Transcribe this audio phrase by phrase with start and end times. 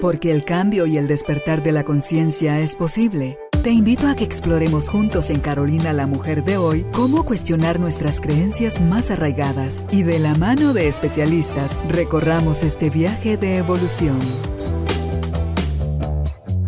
[0.00, 3.38] Porque el cambio y el despertar de la conciencia es posible.
[3.62, 8.20] Te invito a que exploremos juntos en Carolina la Mujer de hoy cómo cuestionar nuestras
[8.20, 14.18] creencias más arraigadas y de la mano de especialistas recorramos este viaje de evolución.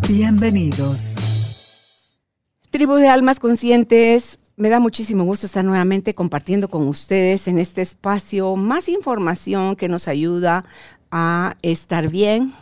[0.07, 1.15] Bienvenidos.
[2.71, 7.83] Tribu de Almas Conscientes, me da muchísimo gusto estar nuevamente compartiendo con ustedes en este
[7.83, 10.65] espacio más información que nos ayuda
[11.11, 12.53] a estar bien,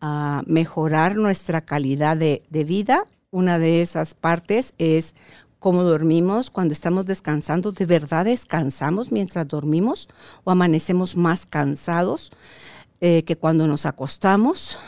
[0.00, 3.06] a mejorar nuestra calidad de, vida.
[3.30, 5.14] Una de esas partes es
[5.58, 10.08] cómo dormimos, cuando estamos descansando, ¿de verdad descansamos mientras dormimos
[10.44, 12.30] o amanecemos más cansados
[13.00, 14.78] eh, que cuando nos acostamos?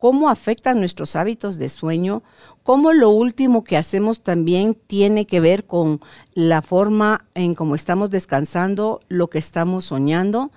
[0.00, 2.22] ¿Cómo afectan nuestros hábitos de sueño?
[2.62, 6.00] ¿Cómo lo último que hacemos también tiene que ver con
[6.32, 10.52] la forma en cómo estamos descansando, lo que estamos soñando?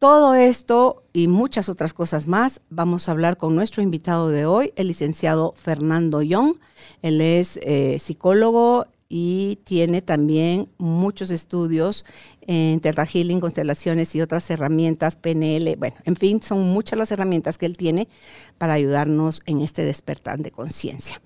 [0.00, 4.72] Todo esto y muchas otras cosas más vamos a hablar con nuestro invitado de hoy,
[4.76, 6.54] el licenciado Fernando Young.
[7.02, 12.06] Él es eh, psicólogo y tiene también muchos estudios
[12.46, 15.76] en Terra Healing, constelaciones y otras herramientas, PNL.
[15.76, 18.08] Bueno, en fin, son muchas las herramientas que él tiene
[18.56, 21.20] para ayudarnos en este despertar de conciencia.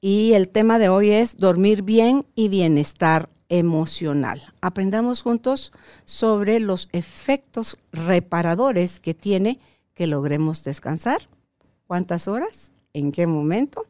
[0.00, 4.52] Y el tema de hoy es dormir bien y bienestar emocional.
[4.60, 5.72] Aprendamos juntos
[6.04, 9.58] sobre los efectos reparadores que tiene
[9.94, 11.22] que logremos descansar.
[11.86, 12.72] ¿Cuántas horas?
[12.92, 13.86] ¿En qué momento?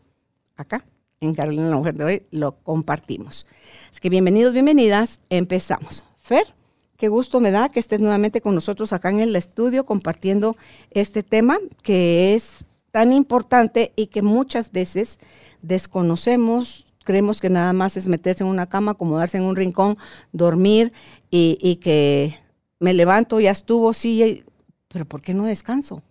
[0.57, 0.85] Acá,
[1.21, 3.47] en Carolina la Mujer de hoy, lo compartimos.
[3.91, 5.21] Así que bienvenidos, bienvenidas.
[5.31, 6.05] Empezamos.
[6.21, 6.55] Fer,
[6.97, 10.57] qué gusto me da que estés nuevamente con nosotros acá en el estudio compartiendo
[10.91, 15.19] este tema que es tan importante y que muchas veces
[15.61, 19.97] desconocemos, creemos que nada más es meterse en una cama, acomodarse en un rincón,
[20.33, 20.93] dormir
[21.31, 22.39] y, que
[22.79, 24.45] me levanto, ya estuvo, sí,
[24.89, 26.03] pero ¿por qué no descanso?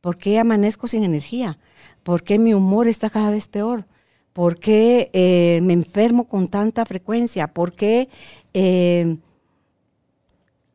[0.00, 1.58] ¿Por qué amanezco sin energía?
[2.02, 3.84] ¿Por qué mi humor está cada vez peor?
[4.32, 7.48] ¿Por qué eh, me enfermo con tanta frecuencia?
[7.48, 8.08] ¿Por qué
[8.54, 9.16] eh,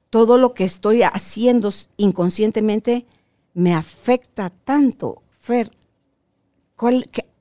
[0.10, 3.06] todo lo que estoy haciendo inconscientemente
[3.54, 5.24] me afecta tanto?
[5.40, 5.72] Fer,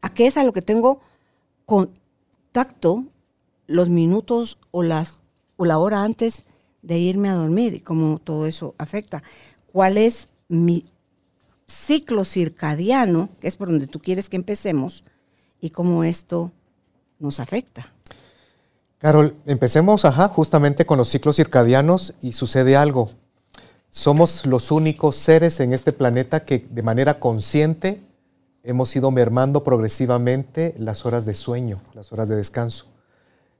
[0.00, 1.00] ¿a qué es a lo que tengo
[1.66, 1.90] con,
[2.54, 3.04] tacto
[3.66, 5.20] los minutos o, las,
[5.56, 6.44] o la hora antes
[6.82, 9.24] de irme a dormir y cómo todo eso afecta.
[9.72, 10.84] ¿Cuál es mi
[11.66, 15.02] ciclo circadiano, que es por donde tú quieres que empecemos,
[15.60, 16.52] y cómo esto
[17.18, 17.92] nos afecta?
[18.98, 23.10] Carol, empecemos justamente con los ciclos circadianos y sucede algo.
[23.90, 28.00] Somos los únicos seres en este planeta que de manera consciente
[28.64, 32.86] hemos ido mermando progresivamente las horas de sueño, las horas de descanso.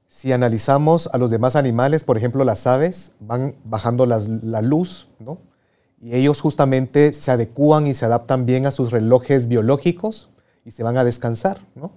[0.07, 5.37] Si analizamos a los demás animales, por ejemplo las aves, van bajando la luz, ¿no?
[6.01, 10.29] Y ellos justamente se adecúan y se adaptan bien a sus relojes biológicos
[10.63, 11.91] y se van a descansar, ¿no?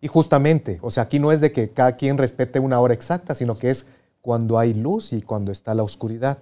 [0.00, 3.34] Y justamente, o sea, aquí no es de que cada quien respete una hora exacta,
[3.34, 3.88] sino que es
[4.20, 6.38] cuando hay luz y cuando está la oscuridad.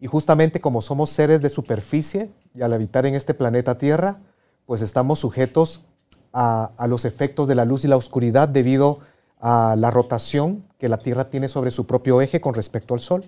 [0.00, 4.20] Y justamente como somos seres de superficie y al habitar en este planeta Tierra,
[4.66, 5.82] pues estamos sujetos
[6.32, 8.98] a, los efectos de la luz y la oscuridad debido
[9.40, 13.24] a la rotación que la Tierra tiene sobre su propio eje con respecto al Sol.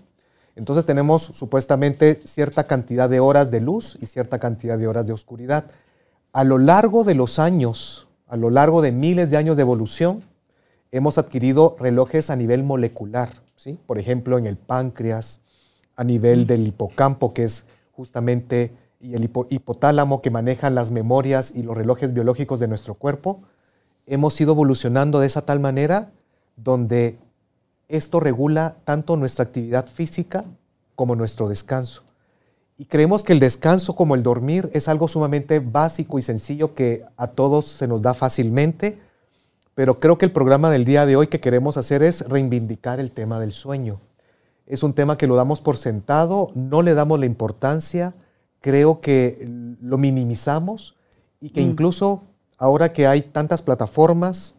[0.57, 5.13] Entonces tenemos supuestamente cierta cantidad de horas de luz y cierta cantidad de horas de
[5.15, 5.71] oscuridad.
[6.33, 10.25] A lo largo de los años, a lo largo de miles de años de evolución,
[10.91, 13.79] hemos adquirido relojes a nivel molecular, ¿sí?
[13.87, 15.41] por ejemplo en el páncreas,
[15.97, 21.63] a nivel del hipocampo, que es justamente y el hipotálamo que manejan las memorias y
[21.63, 23.43] los relojes biológicos de nuestro cuerpo,
[24.07, 26.11] hemos ido evolucionando de esa tal manera
[26.57, 27.19] donde
[27.89, 30.45] esto regula tanto nuestra actividad física
[30.95, 32.03] como nuestro descanso.
[32.77, 37.05] Y creemos que el descanso como el dormir es algo sumamente básico y sencillo que
[37.17, 38.99] a todos se nos da fácilmente,
[39.75, 43.13] pero creo que el programa del día de hoy que queremos hacer es reivindicar el
[43.13, 44.01] tema del sueño.
[44.67, 48.15] Es un tema que lo damos por sentado, no le damos la importancia,
[48.61, 49.49] creo que
[49.81, 50.97] lo minimizamos
[51.41, 51.71] y que mm.
[51.71, 52.25] incluso
[52.59, 54.55] ahora que hay tantas plataformas,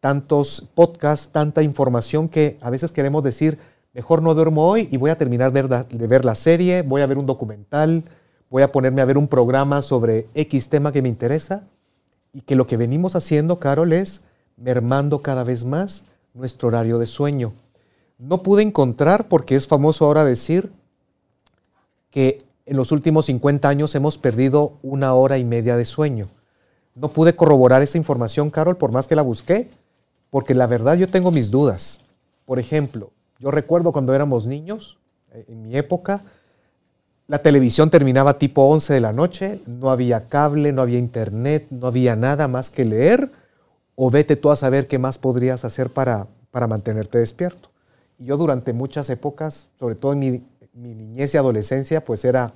[0.00, 3.58] tantos podcasts, tanta información que a veces queremos decir,
[3.92, 7.18] mejor no duermo hoy y voy a terminar de ver la serie, voy a ver
[7.18, 8.04] un documental,
[8.50, 11.64] voy a ponerme a ver un programa sobre X tema que me interesa
[12.32, 14.24] y que lo que venimos haciendo, Carol, es
[14.56, 17.52] mermando cada vez más nuestro horario de sueño.
[18.18, 20.72] No pude encontrar, porque es famoso ahora decir,
[22.10, 26.28] que en los últimos 50 años hemos perdido una hora y media de sueño.
[26.94, 29.68] No pude corroborar esa información, Carol, por más que la busqué,
[30.30, 32.00] porque la verdad yo tengo mis dudas.
[32.46, 34.98] Por ejemplo, yo recuerdo cuando éramos niños,
[35.34, 36.22] eh, en mi época,
[37.26, 41.88] la televisión terminaba tipo 11 de la noche, no había cable, no había internet, no
[41.88, 43.30] había nada más que leer,
[43.96, 47.68] o vete tú a saber qué más podrías hacer para, para mantenerte despierto.
[48.18, 50.42] Y yo durante muchas épocas, sobre todo en mi,
[50.72, 52.52] mi niñez y adolescencia, pues era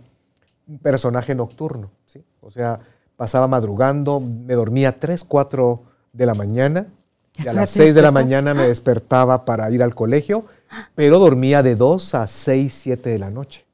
[0.66, 2.24] un personaje nocturno, ¿sí?
[2.40, 2.80] O sea,
[3.16, 5.82] pasaba madrugando, me dormía 3, 4
[6.12, 6.86] de la mañana,
[7.34, 10.46] y a las 6 de la mañana me despertaba para ir al colegio,
[10.94, 13.64] pero dormía de 2 a 6, 7 de la noche.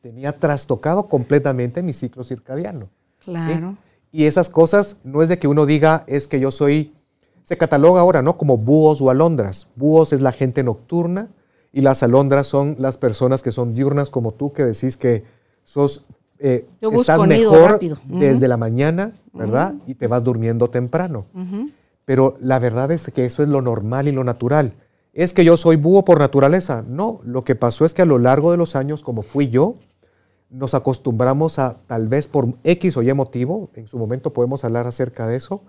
[0.00, 2.88] Tenía trastocado completamente mi ciclo circadiano.
[3.18, 3.76] Claro.
[4.12, 6.94] Y esas cosas no es de que uno diga, es que yo soy,
[7.42, 8.38] se cataloga ahora, ¿no?
[8.38, 9.68] Como búhos o alondras.
[9.76, 11.28] Búhos es la gente nocturna
[11.76, 15.24] y las alondras son las personas que son diurnas como tú, que decís que
[15.62, 16.06] sos,
[16.38, 19.74] eh, estás mejor desde la mañana, ¿verdad?
[19.86, 21.26] Y te vas durmiendo temprano.
[22.06, 24.72] Pero la verdad es que eso es lo normal y lo natural.
[25.12, 26.82] ¿Es que yo soy búho por naturaleza?
[26.88, 29.76] No, lo que pasó es que a lo largo de los años, como fui yo,
[30.48, 34.86] nos acostumbramos a, tal vez por X o Y motivo, en su momento podemos hablar
[34.86, 35.62] acerca de eso,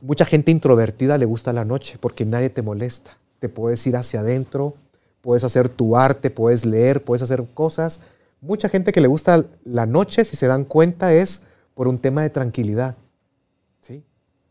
[0.00, 3.18] mucha gente introvertida le gusta la noche porque nadie te molesta.
[3.40, 4.74] Te puedes ir hacia adentro,
[5.20, 8.02] puedes hacer tu arte, puedes leer, puedes hacer cosas.
[8.40, 12.22] Mucha gente que le gusta la noche, si se dan cuenta, es por un tema
[12.22, 12.96] de tranquilidad.
[13.80, 14.04] ¿sí?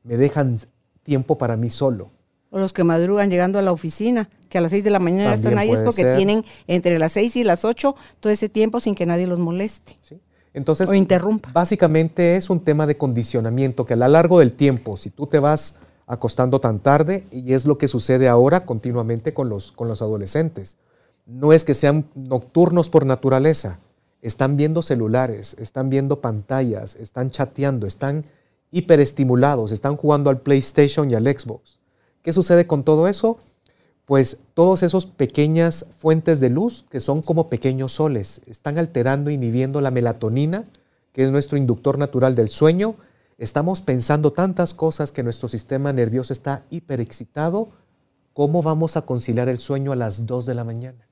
[0.04, 0.60] Me dejan
[1.04, 2.12] tiempo para mí solo.
[2.50, 5.34] O los que madrugan llegando a la oficina, que a las 6 de la mañana
[5.34, 8.96] están ahí, es porque tienen entre las 6 y las 8 todo ese tiempo sin
[8.96, 9.98] que nadie los moleste.
[10.54, 11.52] Entonces, o interrumpa.
[11.52, 15.40] Básicamente es un tema de condicionamiento que a lo largo del tiempo, si tú te
[15.40, 20.02] vas acostando tan tarde, y es lo que sucede ahora continuamente con los, con los
[20.02, 20.78] adolescentes,
[21.26, 23.80] no es que sean nocturnos por naturaleza,
[24.22, 28.26] están viendo celulares, están viendo pantallas, están chateando, están
[28.72, 31.80] hiperestimulados, están jugando al PlayStation y al Xbox.
[32.22, 33.38] ¿Qué sucede con todo eso?
[34.06, 39.82] Pues todos esos pequeñas fuentes de luz que son como pequeños soles, están alterando, inhibiendo
[39.82, 40.66] la melatonina,
[41.12, 42.96] que es nuestro inductor natural del sueño.
[43.38, 47.70] Estamos pensando tantas cosas que nuestro sistema nervioso está hiperexcitado.
[48.34, 51.08] ¿Cómo vamos a conciliar el sueño a las 2 de la mañana?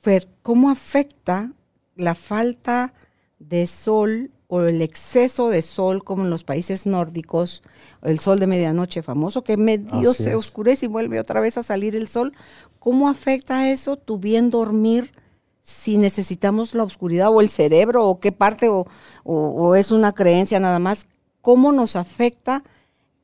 [0.00, 1.52] Fer, ¿cómo afecta
[1.94, 2.92] la falta
[3.38, 7.62] de sol o el exceso de sol como en los países nórdicos,
[8.02, 11.96] el sol de medianoche famoso, que medio se oscurece y vuelve otra vez a salir
[11.96, 12.32] el sol.
[12.78, 15.12] ¿Cómo afecta eso tu bien dormir
[15.62, 20.78] si necesitamos la oscuridad o el cerebro o qué parte o, es una creencia nada
[20.78, 21.06] más?
[21.40, 22.62] ¿Cómo nos afecta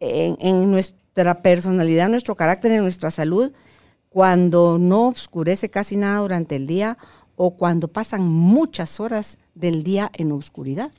[0.01, 3.53] en, nuestra personalidad, nuestro carácter, en nuestra salud
[4.09, 6.97] cuando no oscurece casi nada durante el día
[7.37, 10.91] o cuando pasan muchas horas del día en oscuridad?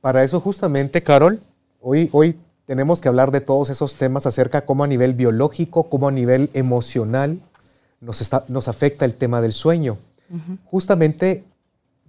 [0.00, 1.40] Para eso justamente, Carol,
[1.80, 6.08] hoy, hoy tenemos que hablar de todos esos temas acerca cómo a nivel biológico, cómo
[6.08, 7.38] a nivel emocional
[8.00, 9.98] nos afecta el tema del sueño.
[10.64, 11.44] Justamente,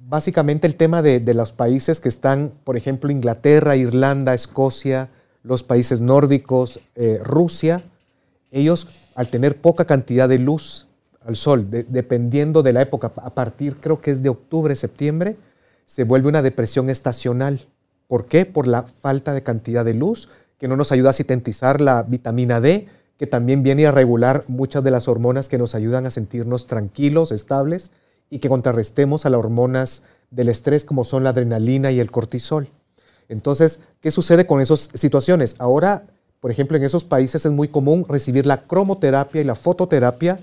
[0.07, 5.09] básicamente el tema de, los países que están, por ejemplo, Inglaterra, Irlanda, Escocia,
[5.43, 7.81] los países nórdicos, eh, Rusia,
[8.51, 10.87] ellos al tener poca cantidad de luz
[11.25, 15.37] al sol, dependiendo de la época, a partir creo que es de octubre, septiembre,
[15.85, 17.67] se vuelve una depresión estacional.
[18.07, 18.45] ¿Por qué?
[18.45, 22.59] Por la falta de cantidad de luz, que no nos ayuda a sintetizar la vitamina
[22.59, 26.65] D, que también viene a regular muchas de las hormonas que nos ayudan a sentirnos
[26.65, 27.91] tranquilos, estables
[28.31, 32.69] y que contrarrestemos a las hormonas del estrés como son la adrenalina y el cortisol.
[33.29, 35.55] Entonces, ¿qué sucede con esas situaciones?
[35.59, 36.05] Ahora,
[36.39, 40.39] por ejemplo, en esos países es muy común recibir la cromoterapia y la fototerapia,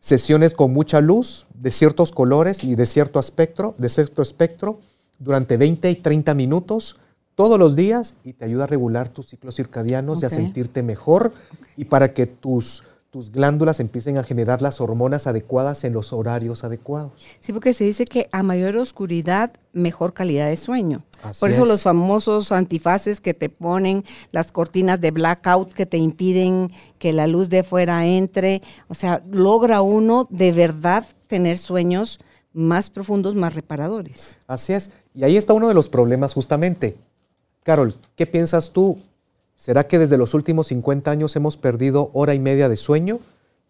[0.00, 4.80] sesiones con mucha luz de ciertos colores y de cierto espectro, de cierto espectro,
[5.18, 6.98] durante 20 y 30 minutos
[7.34, 11.32] todos los días y te ayuda a regular tus ciclos circadianos y a sentirte mejor
[11.76, 12.82] y para que tus,
[13.18, 17.10] tus glándulas empiecen a generar las hormonas adecuadas en los horarios adecuados.
[17.40, 21.02] Sí, porque se dice que a mayor oscuridad, mejor calidad de sueño.
[21.40, 26.70] Por eso los famosos antifaces que te ponen, las cortinas de blackout que te impiden
[27.00, 32.20] que la luz de fuera entre, o sea, logra uno de verdad tener sueños
[32.52, 34.36] más profundos, más reparadores.
[34.46, 34.92] Así es.
[35.12, 36.96] Y ahí está uno de los problemas justamente.
[37.64, 38.96] Carol, ¿qué piensas tú?
[39.58, 43.18] ¿Será que desde los últimos 50 años hemos perdido hora y media de sueño?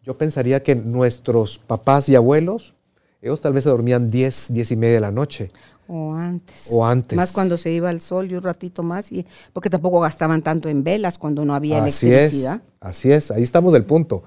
[0.02, 2.75] Yo pensaría que nuestros papás y abuelos,
[3.23, 5.50] ellos tal vez se dormían 10, 10 y media de la noche.
[5.88, 6.68] O antes.
[6.71, 7.16] O antes.
[7.16, 10.68] Más cuando se iba al sol y un ratito más, y, porque tampoco gastaban tanto
[10.68, 12.61] en velas cuando no había electricidad.
[12.80, 14.25] así es, ahí estamos del punto.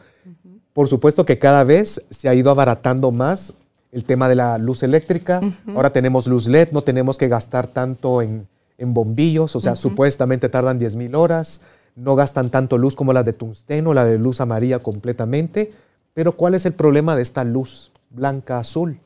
[0.73, 3.53] Por supuesto que cada vez se ha ido abaratando más
[3.91, 5.41] el tema de la luz eléctrica.
[5.75, 8.47] Ahora tenemos luz LED, no tenemos que gastar tanto en,
[8.87, 11.61] bombillos, o sea, supuestamente tardan 10.000 horas,
[11.95, 15.71] no gastan tanto luz como la de tungsteno, la de luz amarilla completamente.
[16.13, 18.99] Pero ¿cuál es el problema de esta luz blanca azul?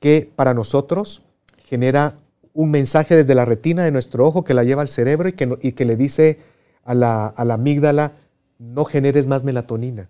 [0.00, 1.22] que para nosotros
[1.58, 2.16] genera
[2.52, 5.56] un mensaje desde la retina de nuestro ojo que la lleva al cerebro y que,
[5.62, 6.38] y que le dice
[6.82, 8.12] a la, a la, amígdala,
[8.58, 10.08] no generes más melatonina.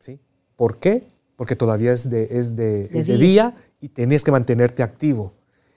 [0.00, 0.20] ¿sí?
[0.56, 1.04] ¿Por qué?
[1.36, 3.54] Porque todavía es de, es de, es de día.
[3.80, 5.32] y tenés que mantenerte activo.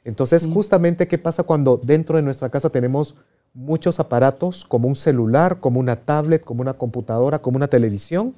[0.06, 3.16] Entonces, justamente, ¿qué pasa cuando dentro de nuestra casa tenemos
[3.54, 8.34] muchos aparatos, como un celular, como una tablet, como una computadora, como una televisión,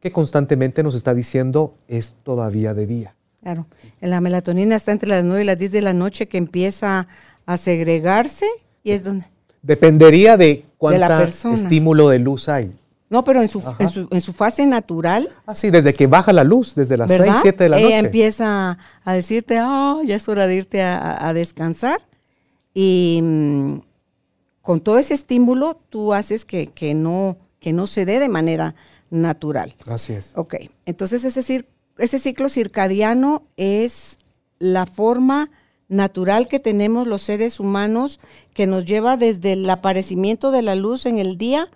[0.00, 3.14] que constantemente nos está diciendo es todavía de día?
[3.42, 3.66] Claro,
[4.00, 7.08] la melatonina está entre las 9 y las 10 de la noche que empieza
[7.46, 8.46] a segregarse
[8.84, 9.26] y es donde...
[9.62, 12.74] Dependería de cuánto estímulo de luz hay.
[13.10, 13.60] No, pero en su,
[14.10, 15.28] en su, fase natural.
[15.44, 17.88] Ah, sí, desde que baja la luz, desde las 6, 7 de la noche.
[17.88, 22.00] Ella empieza a decirte, oh, ya es hora de irte a, descansar.
[22.72, 23.80] Y mm,
[24.62, 28.76] con todo ese estímulo, tú haces que, que, no, que no se dé de manera
[29.10, 29.74] natural.
[29.88, 30.32] Así es.
[30.36, 30.54] Ok,
[30.86, 31.66] entonces es decir,
[31.98, 34.18] ese ciclo circadiano es
[34.60, 35.50] la forma
[35.88, 38.20] natural que tenemos los seres humanos
[38.54, 41.68] que nos lleva desde el aparecimiento de la luz en el día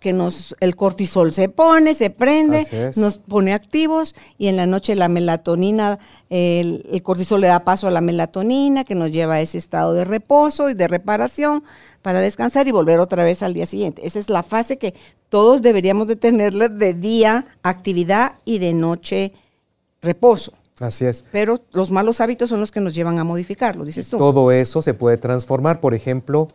[0.00, 4.94] que nos el cortisol se pone, se prende, nos pone activos y en la noche
[4.94, 5.98] la melatonina,
[6.30, 9.92] el, el, cortisol le da paso a la melatonina que nos lleva a ese estado
[9.92, 11.64] de reposo y de reparación
[12.00, 14.06] para descansar y volver otra vez al día siguiente.
[14.06, 14.94] Esa es la fase que
[15.28, 19.32] todos deberíamos de tenerle de día actividad y de noche
[20.00, 20.54] reposo.
[20.80, 21.26] Así es.
[21.30, 24.18] Pero los malos hábitos son los que nos llevan a modificarlo, dices tú.
[24.18, 25.80] Todo eso se puede transformar.
[25.80, 26.48] Por ejemplo,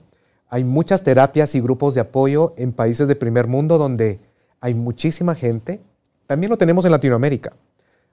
[0.49, 4.19] hay muchas terapias y grupos de apoyo en países de primer mundo donde
[4.59, 5.79] hay muchísima gente.
[6.27, 7.53] También lo tenemos en Latinoamérica.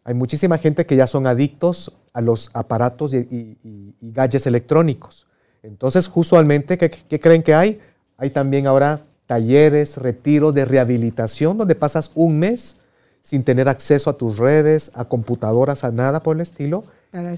[0.05, 3.59] Hay muchísima gente que ya son adictos a los aparatos y,
[4.00, 5.26] gadgets electrónicos.
[5.62, 7.81] Entonces, usualmente, ¿qué creen que hay?
[8.16, 12.78] Hay también ahora talleres, retiros de rehabilitación, donde pasas un mes
[13.23, 16.85] sin tener acceso a tus redes, a computadoras, a nada por el estilo.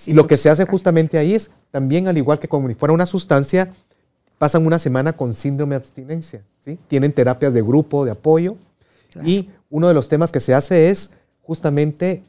[0.06, 2.92] Y lo que se hace justamente ahí es también, al igual que como si fuera
[2.92, 3.72] una sustancia,
[4.38, 6.42] pasan una semana con síndrome de abstinencia.
[6.64, 6.78] ¿sí?
[6.88, 8.56] Tienen terapias de grupo, de apoyo.
[9.24, 12.22] Y uno de los temas que se hace es justamente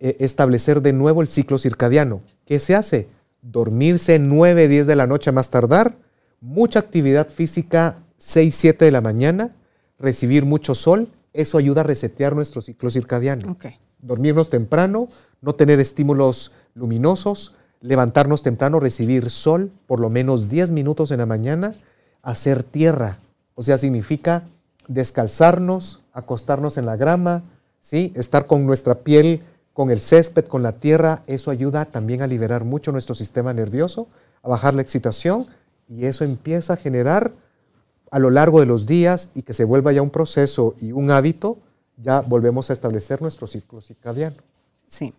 [0.00, 2.20] eh, establecer de nuevo el ciclo circadiano.
[2.44, 3.08] ¿Qué se hace?
[3.40, 5.96] Dormirse 9, 10 de la noche a más tardar,
[6.40, 9.50] mucha actividad física 6, 7 de la mañana,
[9.98, 13.56] recibir mucho sol, eso ayuda a resetear nuestro ciclo circadiano.
[13.98, 15.08] Dormirnos temprano,
[15.40, 21.26] no tener estímulos luminosos, levantarnos temprano, recibir sol por lo menos 10 minutos en la
[21.26, 21.74] mañana,
[22.22, 23.18] hacer tierra.
[23.54, 24.44] O sea, significa
[24.88, 27.42] descalzarnos, acostarnos en la grama,
[27.82, 28.10] ¿sí?
[28.16, 29.42] estar con nuestra piel,
[29.74, 31.24] con el césped, con la tierra.
[31.26, 34.08] Eso ayuda también a liberar mucho nuestro sistema nervioso,
[34.42, 35.46] a bajar la excitación
[35.86, 37.32] y eso empieza a generar
[38.10, 41.10] a lo largo de los días y que se vuelva ya un proceso y un
[41.10, 41.58] hábito,
[41.98, 44.36] ya volvemos a establecer nuestro ciclo circadiano.
[44.86, 45.12] Sí.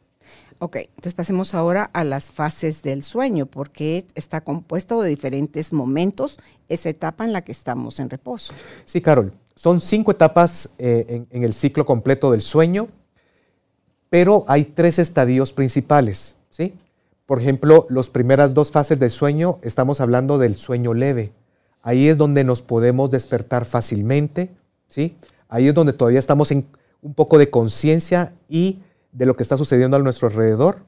[0.59, 6.39] Ok, entonces pasemos ahora a las fases del sueño, porque está compuesto de diferentes momentos,
[6.69, 8.53] esa etapa en la que estamos en reposo.
[8.85, 12.87] Sí, Carol, son cinco etapas eh, en, el ciclo completo del sueño,
[14.09, 16.73] pero hay tres estadios principales, ¿sí?
[17.25, 21.33] Por ejemplo, las primeras dos fases del sueño, estamos hablando del sueño leve.
[21.81, 24.51] Ahí es donde nos podemos despertar fácilmente,
[24.87, 25.17] ¿sí?
[25.49, 26.65] Ahí es donde todavía estamos en
[27.01, 28.79] un poco de conciencia y
[29.15, 30.79] de lo que está sucediendo a nuestro alrededor.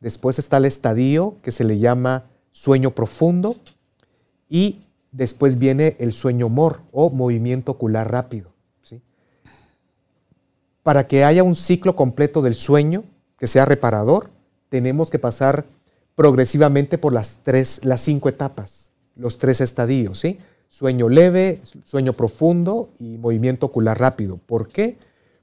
[0.00, 3.56] Después está el estadio que se le llama sueño profundo
[4.48, 8.52] y después viene el sueño mor o movimiento ocular rápido.
[10.82, 13.02] Para que haya un ciclo completo del sueño
[13.38, 14.30] que sea reparador,
[14.68, 15.66] tenemos que pasar
[16.14, 20.20] progresivamente por las, tres, las cinco etapas, los tres estadios.
[20.20, 20.38] ¿sí?
[20.68, 24.38] Sueño leve, sueño profundo y movimiento ocular rápido.
[24.38, 24.96] ¿Por qué?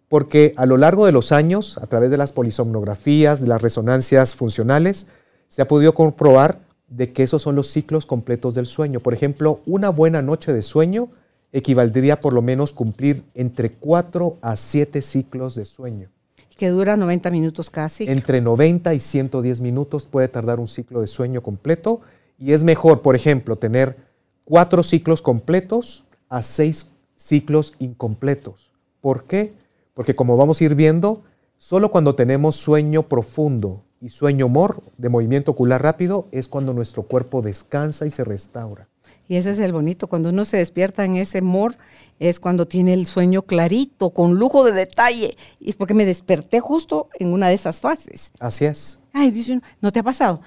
[0.10, 4.36] Porque a lo largo de los años, a través de las polisomnografías, de las resonancias
[4.36, 5.08] funcionales,
[5.48, 9.00] se ha podido comprobar de que esos son los ciclos completos del sueño.
[9.00, 11.10] Por ejemplo, una buena noche de sueño
[11.52, 16.10] equivaldría por lo menos cumplir entre 4 a 7 ciclos de sueño.
[16.58, 18.06] Que dura 90 minutos casi.
[18.08, 22.02] Entre 90 y 110 minutos puede tardar un ciclo de sueño completo
[22.38, 23.98] y es mejor, por ejemplo, tener
[24.46, 28.72] 4 ciclos completos a 6 ciclos incompletos.
[29.02, 29.54] ¿Por qué?
[29.94, 31.24] Porque como vamos a ir viendo,
[31.58, 37.04] solo cuando tenemos sueño profundo y sueño mor de movimiento ocular rápido es cuando nuestro
[37.04, 38.90] cuerpo descansa y se restaura.
[39.28, 41.76] Y ese es el bonito, cuando uno se despierta en ese mor,
[42.20, 45.38] es cuando tiene el sueño clarito, con lujo de detalle.
[45.60, 48.32] Y es porque me desperté justo en una de esas fases.
[48.40, 49.00] Así es.
[49.14, 50.42] Ay, dice, ¿no te ha pasado?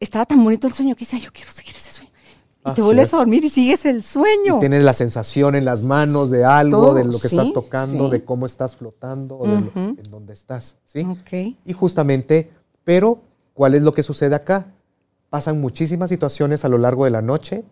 [0.00, 2.11] Estaba tan bonito el sueño que dice, yo quiero seguir ese sueño.
[2.64, 4.58] Y te vuelves a dormir y sigues el sueño.
[4.60, 8.46] tienes la sensación en las manos de algo, de lo que estás tocando, de cómo
[8.46, 10.78] estás flotando, en dónde estás.
[10.84, 11.06] ¿sí?
[11.64, 12.50] Y justamente,
[12.84, 13.20] pero
[13.54, 14.66] ¿Cuál es lo que sucede acá?
[15.30, 17.64] Pasan muchísimas situaciones a lo largo de la noche,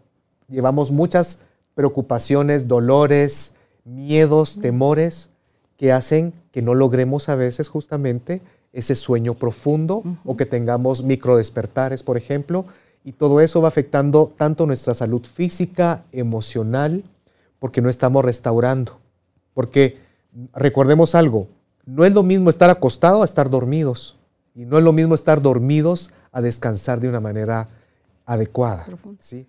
[0.49, 1.43] llevamos muchas
[1.75, 5.31] preocupaciones, dolores, miedos, temores
[5.77, 8.43] que hacen que no logremos a veces justamente
[8.73, 12.67] ese sueño profundo o que tengamos microdespertares, por ejemplo,
[13.05, 17.05] y todo eso va afectando tanto nuestra salud física, emocional,
[17.59, 18.99] porque no estamos restaurando.
[19.55, 19.99] Porque
[20.53, 21.49] recordemos algo,
[21.87, 24.17] no es lo mismo estar acostado a estar dormidos.
[24.55, 27.69] Y no es lo mismo estar dormidos a descansar de una manera
[28.27, 28.87] adecuada.
[29.19, 29.47] ¿sí?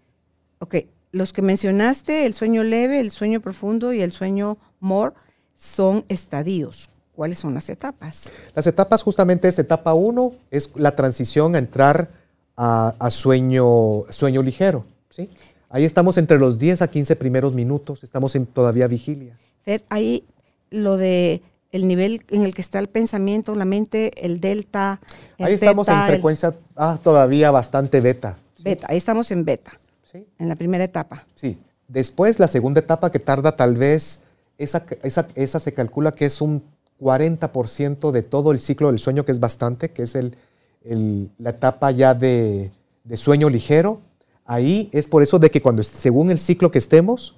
[0.59, 0.75] Ok,
[1.11, 5.13] los que mencionaste, el sueño leve, el sueño profundo y el sueño more,
[5.55, 6.89] son estadios.
[7.13, 8.31] ¿Cuáles son las etapas?
[8.55, 12.20] Las etapas justamente es etapa 1, es la transición a entrar
[12.61, 14.85] a, sueño, sueño ligero.
[15.09, 15.29] ¿sí?
[15.69, 19.37] Ahí estamos entre los 10 a 15 primeros minutos, estamos en todavía vigilia.
[19.63, 20.23] Fer, ahí
[20.69, 21.41] lo de
[21.71, 24.99] el nivel en el que está el pensamiento, la mente, el delta.
[25.39, 28.37] ahí estamos en frecuencia ah, todavía bastante beta.
[28.63, 29.71] Beta, ahí estamos en beta.
[30.03, 30.27] Sí.
[30.37, 31.25] En la primera etapa.
[31.35, 31.57] Sí.
[31.87, 34.23] Después, la segunda etapa que tarda tal vez,
[34.57, 36.63] esa, esa, se calcula que es un
[36.99, 40.37] 40% de todo el ciclo del sueño, que es bastante, que es el,
[40.83, 42.71] la etapa ya de,
[43.15, 44.01] sueño ligero.
[44.45, 47.35] Ahí es por eso de que cuando, según el ciclo que estemos,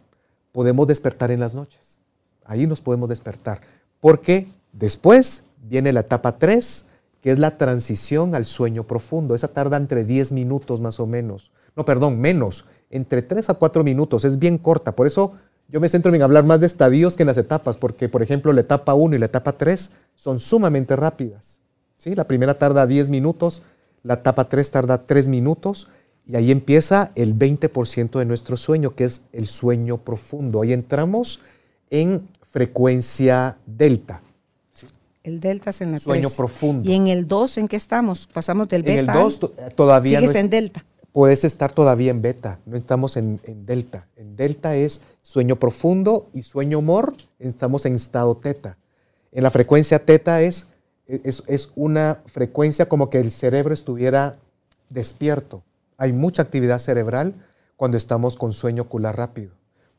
[0.52, 2.00] podemos despertar en las noches.
[2.46, 3.62] Ahí nos podemos despertar
[4.00, 6.88] porque después viene la etapa 3,
[7.22, 9.34] que es la transición al sueño profundo.
[9.34, 11.52] Esa tarda entre 10 minutos más o menos.
[11.76, 14.26] No, perdón, menos, entre 3 a 4 minutos.
[14.26, 14.94] Es bien corta.
[14.94, 15.36] Por eso
[15.70, 18.52] yo me centro en hablar más de estadios que en las etapas, porque por ejemplo
[18.52, 21.62] la etapa 1 y la etapa 3 son sumamente rápidas.
[22.04, 22.16] ¿Sí?
[22.16, 23.62] La primera tarda 10 minutos,
[24.04, 25.90] la etapa 3 tarda 3 minutos
[26.26, 30.62] y ahí empieza el 20% de nuestro sueño, que es el sueño profundo.
[30.62, 31.42] Ahí entramos
[31.90, 34.22] en frecuencia delta.
[35.24, 36.90] El delta es en la Sueño profundo.
[36.90, 38.28] ¿Y en el 2 en qué estamos?
[38.28, 39.00] Pasamos del beta.
[39.00, 39.40] En el 2
[39.76, 40.84] todavía sigues en delta.
[41.14, 44.08] Puedes estar todavía en beta, no estamos en, delta.
[44.18, 48.78] En delta es sueño profundo y sueño mor, estamos en estado teta.
[49.32, 50.70] En la frecuencia teta es,
[51.24, 54.38] es, una frecuencia como que el cerebro estuviera
[54.90, 55.64] despierto.
[55.98, 57.34] Hay mucha actividad cerebral
[57.76, 59.52] cuando estamos con sueño ocular rápido.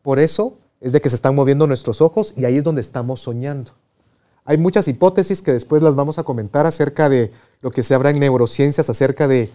[0.03, 3.20] Por eso es de que se están moviendo nuestros ojos y ahí es donde estamos
[3.20, 3.72] soñando.
[4.44, 8.11] Hay muchas hipótesis que después las vamos a comentar acerca de lo que se habla
[8.11, 9.50] en neurociencias, acerca de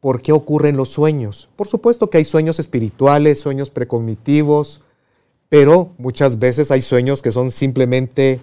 [0.00, 1.48] por qué ocurren los sueños.
[1.56, 4.82] Por supuesto que hay sueños espirituales, sueños precognitivos,
[5.48, 8.40] pero muchas veces hay sueños que son simplemente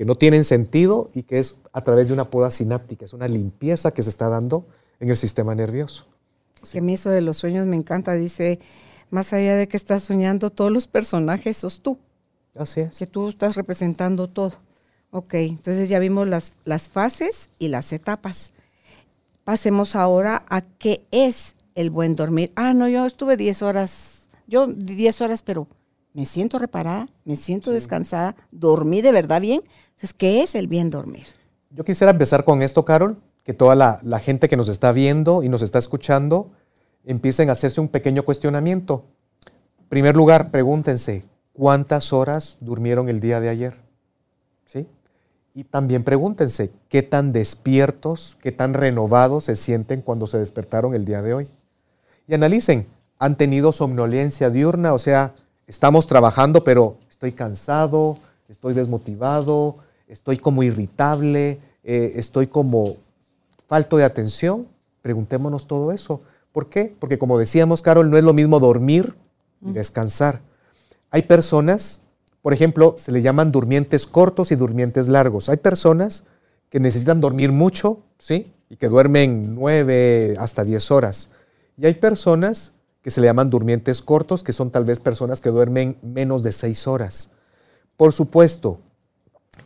[0.00, 3.28] que no tienen sentido y que es a través de una poda sináptica, es una
[3.28, 4.66] limpieza que se está dando
[4.98, 6.06] en el sistema nervioso.
[6.72, 8.60] Que a mí eso de los sueños me encanta, dice
[9.10, 11.98] más allá de que estás soñando, todos los personajes sos tú.
[12.54, 12.96] Así es.
[12.96, 14.54] Que tú estás representando todo.
[15.10, 18.52] Ok, entonces ya vimos las, las fases y las etapas.
[19.44, 22.52] Pasemos ahora a qué es el buen dormir.
[22.56, 25.68] Ah, no, yo estuve 10 horas, yo 10 horas, pero
[26.14, 29.60] me siento reparada, me siento descansada, dormí de verdad bien.
[30.00, 31.26] Entonces, ¿qué es el bien dormir?
[31.68, 35.42] Yo quisiera empezar con esto, Carol, que toda la, la gente que nos está viendo
[35.42, 36.52] y nos está escuchando
[37.04, 39.04] empiecen a hacerse un pequeño cuestionamiento.
[39.78, 43.76] En primer lugar, pregúntense, ¿cuántas horas durmieron el día de ayer?
[44.64, 44.86] ¿Sí?
[45.54, 51.04] Y también pregúntense, ¿qué tan despiertos, qué tan renovados se sienten cuando se despertaron el
[51.04, 51.50] día de hoy?
[52.26, 52.86] Y analicen,
[53.18, 54.94] ¿han tenido somnolencia diurna?
[54.94, 55.34] O sea,
[55.66, 58.16] estamos trabajando, pero estoy cansado,
[58.48, 59.76] estoy desmotivado,
[60.10, 62.96] estoy como irritable, eh, estoy como
[63.68, 64.66] falto de atención.
[65.02, 66.22] Preguntémonos todo eso.
[66.52, 66.94] ¿Por qué?
[66.98, 69.14] Porque como decíamos, Carol, no es lo mismo dormir
[69.64, 70.40] y descansar.
[71.10, 72.02] Hay personas,
[72.42, 75.48] por ejemplo, se le llaman durmientes cortos y durmientes largos.
[75.48, 76.26] Hay personas
[76.68, 78.52] que necesitan dormir mucho, ¿sí?
[78.68, 81.30] Y que duermen nueve hasta diez horas.
[81.76, 85.50] Y hay personas que se le llaman durmientes cortos, que son tal vez personas que
[85.50, 87.32] duermen menos de seis horas.
[87.96, 88.80] Por supuesto,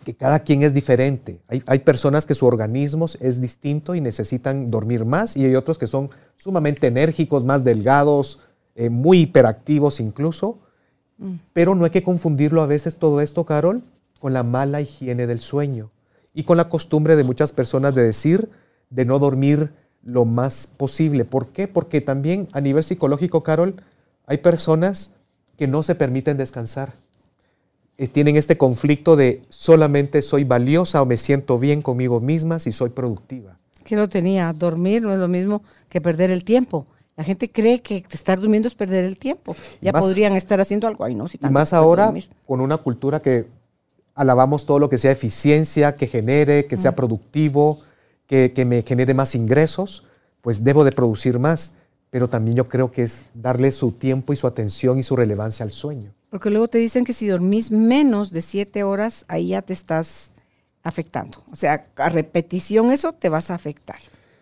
[0.04, 1.40] que cada quien es diferente.
[1.66, 5.86] Hay, personas que su organismo es distinto y necesitan dormir más y hay otros que
[5.86, 8.42] son sumamente enérgicos, más delgados,
[8.76, 10.58] eh, muy hiperactivos incluso.
[11.18, 11.34] Mm.
[11.52, 13.82] Pero no hay que confundirlo a veces todo esto, Carol,
[14.20, 15.90] con la mala higiene del sueño
[16.32, 18.50] y con la costumbre de muchas personas de decir
[18.90, 21.24] de no dormir lo más posible.
[21.24, 21.66] ¿Por qué?
[21.66, 23.82] Porque también a nivel psicológico, Carol,
[24.26, 25.14] hay personas
[25.56, 27.03] que no se permiten descansar
[28.12, 32.90] tienen este conflicto de solamente soy valiosa o me siento bien conmigo misma si soy
[32.90, 33.56] productiva.
[33.84, 36.86] Que lo tenía, dormir no es lo mismo que perder el tiempo.
[37.16, 39.54] La gente cree que estar durmiendo es perder el tiempo.
[39.80, 41.26] Ya podrían estar haciendo algo ahí, ¿no?
[41.26, 42.12] y más ahora
[42.46, 43.46] con una cultura que
[44.14, 47.80] alabamos todo lo que sea eficiencia, que genere, que sea productivo,
[48.26, 50.06] que, que, me genere más ingresos.
[50.40, 51.76] pues debo de producir más,
[52.10, 55.64] pero también yo creo que es darle su tiempo y su atención y su relevancia
[55.64, 56.12] al sueño.
[56.34, 60.30] Porque luego te dicen que si dormís menos de siete horas, ahí ya te estás
[60.82, 61.44] afectando.
[61.52, 63.98] O sea, a repetición eso te vas a afectar.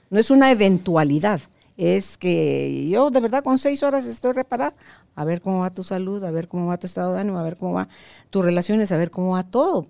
[0.08, 1.42] No es una eventualidad,
[1.76, 4.72] es que yo de verdad con seis horas estoy reparada.
[5.14, 7.42] A ver cómo va tu salud, a ver cómo va tu estado de ánimo, a
[7.42, 7.90] ver cómo va
[8.30, 9.84] tus relaciones, a ver cómo va todo.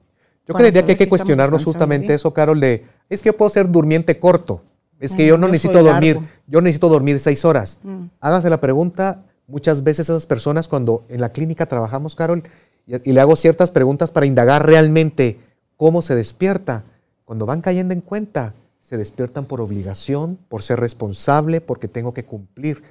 [0.48, 3.70] Yo creería que hay que cuestionarnos justamente eso, Carol, de, es que yo puedo ser
[3.70, 4.64] durmiente corto,
[4.98, 7.78] es que yo no necesito dormir, yo necesito dormir seis horas.
[7.84, 8.06] Mm.
[8.20, 12.42] Hágase la pregunta, muchas veces esas personas cuando en la clínica trabajamos, Carol,
[12.86, 15.38] y, le hago ciertas preguntas para indagar realmente
[15.76, 16.84] cómo se despierta,
[17.26, 22.24] cuando van cayendo en cuenta, se despiertan por obligación, por ser responsable, porque tengo que
[22.24, 22.82] cumplir,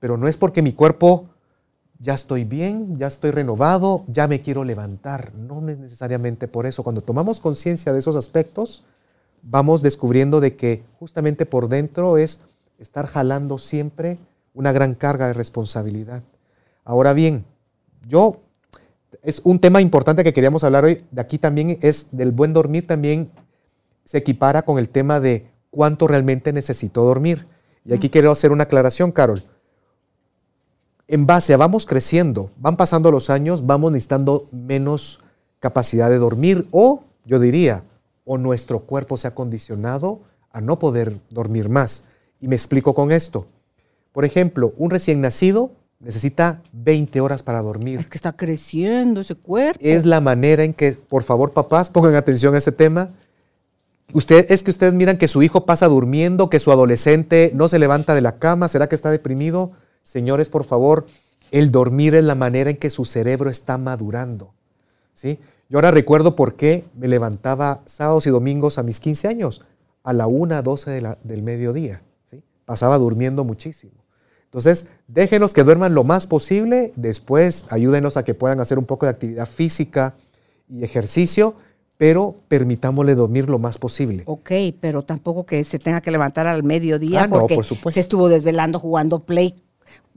[0.00, 1.30] pero no es porque mi cuerpo
[1.98, 5.32] ya estoy bien, ya estoy renovado, ya me quiero levantar.
[5.34, 6.82] No es necesariamente por eso.
[6.82, 8.84] Cuando tomamos conciencia de esos aspectos,
[9.42, 12.42] vamos descubriendo de que justamente por dentro es
[12.78, 14.18] estar jalando siempre
[14.54, 16.22] una gran carga de responsabilidad.
[16.84, 17.44] Ahora bien,
[18.06, 18.40] yo,
[19.22, 22.86] es un tema importante que queríamos hablar hoy, de aquí también es del buen dormir,
[22.86, 23.30] también
[24.04, 27.46] se equipara con el tema de cuánto realmente necesito dormir.
[27.84, 29.42] Y aquí quiero hacer una aclaración, Carol
[31.12, 35.20] en base a vamos creciendo, van pasando los años, vamos necesitando menos
[35.60, 37.84] capacidad de dormir o, yo diría,
[38.24, 42.04] o nuestro cuerpo se ha condicionado a no poder dormir más.
[42.40, 43.46] Y me explico con esto.
[44.12, 45.72] Por ejemplo, un recién nacido
[46.02, 48.00] necesita 20 horas para dormir.
[48.00, 49.78] Es que está creciendo ese cuerpo.
[49.80, 53.10] Es la manera en que, por favor, papás, pongan atención a ese tema.
[54.12, 57.78] Usted, es que ustedes miran que su hijo pasa durmiendo, que su adolescente no se
[57.78, 59.72] levanta de la cama, ¿será que está deprimido?
[60.02, 61.06] Señores, por favor,
[61.50, 64.52] el dormir es la manera en que su cerebro está madurando.
[65.14, 65.38] ¿sí?
[65.70, 69.62] Yo ahora recuerdo por qué me levantaba sábados y domingos a mis 15 años,
[70.02, 72.02] a la 1, 12 del mediodía.
[72.30, 72.42] ¿sí?
[72.66, 74.01] Pasaba durmiendo muchísimo.
[74.52, 79.06] Entonces, déjenos que duerman lo más posible, después ayúdenos a que puedan hacer un poco
[79.06, 80.14] de actividad física
[80.68, 81.54] y ejercicio,
[81.96, 84.24] pero permitámosle dormir lo más posible.
[84.26, 87.58] Ok, pero tampoco que se tenga que levantar al mediodía ah, porque
[87.92, 89.54] se estuvo desvelando jugando play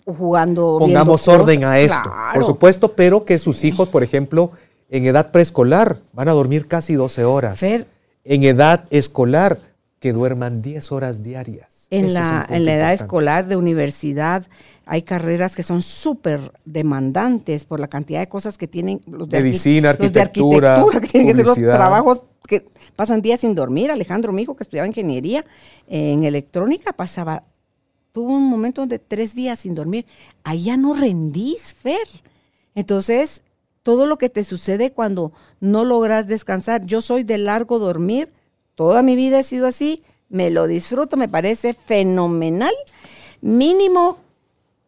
[0.06, 0.78] jugando.
[0.80, 4.52] Pongamos orden a esto, por supuesto, pero que sus hijos, por ejemplo,
[4.89, 7.63] en edad preescolar van a dormir casi 12 horas.
[7.63, 9.60] en edad escolar,
[10.06, 11.88] que duerman 10 horas diarias.
[11.89, 14.46] En, la, en la edad escolar de universidad
[14.86, 19.41] hay carreras que son súper demandantes por la cantidad de cosas que tienen los de
[19.41, 23.89] medicina, arquitectura, que tienen que ser los trabajos que pasan días sin dormir.
[23.89, 25.44] Alejandro, mi hijo que estudiaba ingeniería
[25.88, 27.41] en electrónica, pasaba
[28.12, 30.06] tuvo un momento de tres días sin dormir.
[30.44, 32.08] Allá no rendís, Fer.
[32.76, 33.41] Entonces,
[33.82, 36.86] todo lo que te sucede cuando no logras descansar.
[36.86, 38.32] Yo soy de largo dormir,
[38.75, 42.73] toda mi vida he sido así, me lo disfruto, me parece fenomenal.
[43.41, 44.17] Mínimo,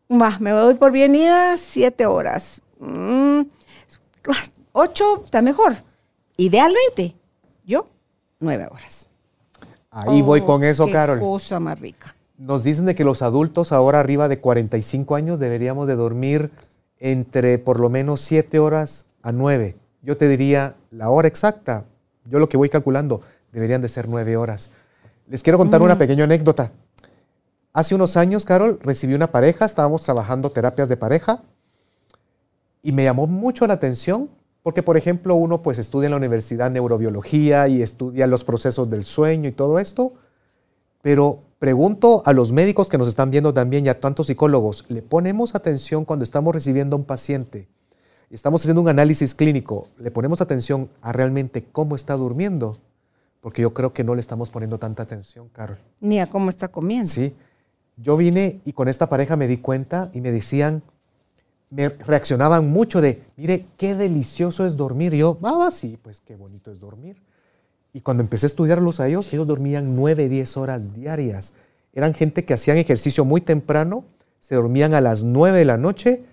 [0.10, 2.62] me doy por bienida siete horas.
[2.80, 3.42] Mm,
[4.74, 5.76] ocho está mejor.
[6.38, 7.16] Idealmente,
[7.66, 7.88] yo,
[8.40, 9.08] nueve horas.
[9.90, 11.20] Ahí voy con eso, qué Carol.
[11.20, 12.16] Cosa más rica.
[12.38, 16.52] Nos dicen de que los adultos ahora arriba de 45 años deberíamos de dormir
[17.00, 19.76] entre por lo menos 7 horas a 9.
[20.04, 21.86] Yo te diría la hora exacta,
[22.26, 23.22] yo lo que voy calculando,
[23.52, 24.74] deberían de ser 9 horas.
[25.28, 26.72] Les quiero contar una pequeña anécdota.
[27.74, 31.44] Hace unos años, Carol, recibí una pareja, estábamos trabajando terapias de pareja
[32.82, 34.30] y me llamó mucho la atención
[34.64, 39.06] porque, por ejemplo, uno pues estudia en la universidad neurobiología y estudia los procesos del
[39.06, 40.14] sueño y todo esto,
[41.02, 45.02] pero pregunto a los médicos que nos están viendo también y a tantos psicólogos, ¿le
[45.02, 47.68] ponemos atención cuando estamos recibiendo a un paciente?
[48.30, 52.78] Estamos haciendo un análisis clínico, ¿le ponemos atención a realmente cómo está durmiendo?
[53.42, 55.78] Porque yo creo que no le estamos poniendo tanta atención, Carol.
[56.00, 57.08] Ni a cómo está comiendo.
[57.08, 57.36] Sí.
[57.98, 60.84] Yo vine y con esta pareja me di cuenta y me decían,
[61.70, 65.14] me reaccionaban mucho de, mire, qué delicioso es dormir.
[65.14, 67.22] Y yo, ah, sí, pues qué bonito es dormir.
[67.94, 71.56] Y cuando empecé a estudiarlos a ellos, ellos dormían 9, 10 horas diarias.
[71.94, 74.06] Eran gente que hacían ejercicio muy temprano,
[74.40, 76.24] se dormían a las 9 de la noche,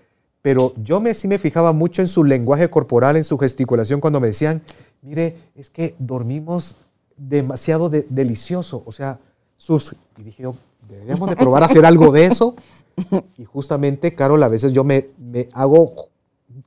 [0.43, 4.19] pero yo me, sí me fijaba mucho en su lenguaje corporal, en su gesticulación, cuando
[4.19, 4.61] me decían,
[5.01, 6.77] mire, es que dormimos
[7.17, 8.83] demasiado delicioso.
[8.85, 9.19] O sea,
[9.55, 9.95] sus...
[10.17, 10.47] Y dije
[10.87, 12.55] deberíamos de probar a hacer algo de eso.
[13.37, 16.09] Y justamente, Carol, a veces yo me, me hago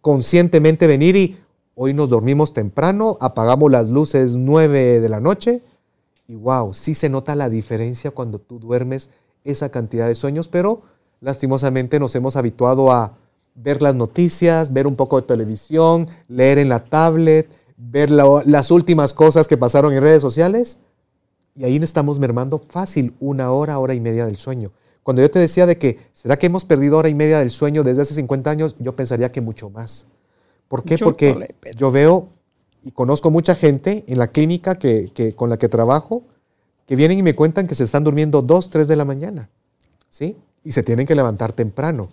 [0.03, 1.39] conscientemente venir y
[1.81, 5.63] Hoy nos dormimos temprano, apagamos las luces 9 de la noche
[6.27, 9.13] y wow, sí se nota la diferencia cuando tú duermes
[9.45, 10.83] esa cantidad de sueños, pero
[11.21, 13.13] lastimosamente nos hemos habituado a
[13.55, 19.14] ver las noticias, ver un poco de televisión, leer en la tablet, ver las últimas
[19.14, 20.81] cosas que pasaron en redes sociales
[21.55, 24.73] Y ahí estamos mermando fácil una hora, hora y media del sueño.
[25.03, 27.83] Cuando yo te decía de que, ¿será que hemos perdido hora y media del sueño
[27.83, 28.77] desde hace 50 años?
[28.79, 30.07] Yo pensaría que mucho más.
[30.69, 30.99] ¿Por qué?
[30.99, 32.29] Porque yo veo
[32.85, 36.23] y conozco mucha gente en la clínica que, con la que trabajo
[36.87, 39.51] que vienen y me cuentan que se están durmiendo 2, 3 de la mañana.
[40.11, 40.37] ¿Sí?
[40.62, 42.11] Y se tienen que levantar temprano.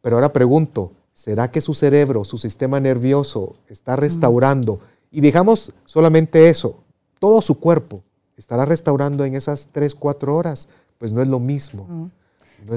[0.00, 4.80] Pero ahora pregunto, ¿será que su cerebro, su sistema nervioso está restaurando?
[5.16, 6.84] Y digamos solamente eso,
[7.18, 8.02] todo su cuerpo
[8.36, 10.68] estará restaurando en esas 3, 4 horas.
[10.98, 12.10] Pues no es lo mismo.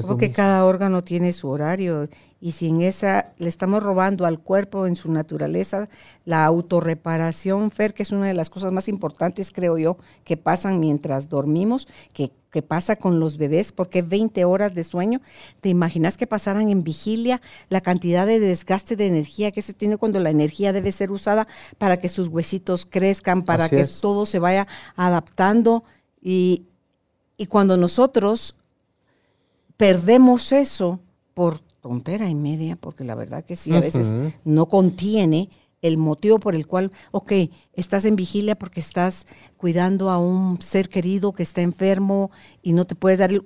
[0.06, 2.08] Porque cada órgano tiene su horario
[2.40, 5.90] y si en esa le estamos robando al cuerpo en su naturaleza
[6.24, 10.80] la autorreparación, Fer, que es una de las cosas más importantes, creo yo, que pasan
[10.80, 12.32] mientras dormimos, que,
[12.66, 15.20] pasa con los bebés, porque 20 horas de sueño,
[15.60, 19.98] ¿te imaginas que pasaran en vigilia la cantidad de desgaste de energía que se tiene
[19.98, 21.46] cuando la energía debe ser usada
[21.78, 25.84] para que sus huesitos crezcan, para que todo se vaya adaptando?
[26.20, 26.64] Y,
[27.36, 28.56] y cuando nosotros
[29.76, 30.98] perdemos eso
[31.34, 34.12] por tontera y media, porque la verdad que sí, a veces
[34.44, 35.48] no contiene
[35.82, 37.32] el motivo por el cual, ok,
[37.72, 42.30] estás en vigilia porque estás cuidando a un ser querido que está enfermo
[42.62, 43.42] y no te puedes dar el,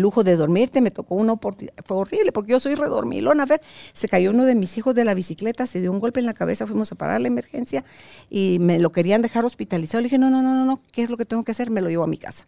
[0.00, 0.80] lujo de dormirte.
[0.80, 3.44] Me tocó una oportunidad, fue horrible porque yo soy redormilona.
[3.44, 6.18] A ver, se cayó uno de mis hijos de la bicicleta, se dio un golpe
[6.18, 7.84] en la cabeza, fuimos a parar la emergencia
[8.28, 10.02] y me lo querían dejar hospitalizado.
[10.02, 11.70] Le dije, no, no, no, no, no, ¿qué es lo que tengo que hacer?
[11.70, 12.44] Me lo llevo a mi casa.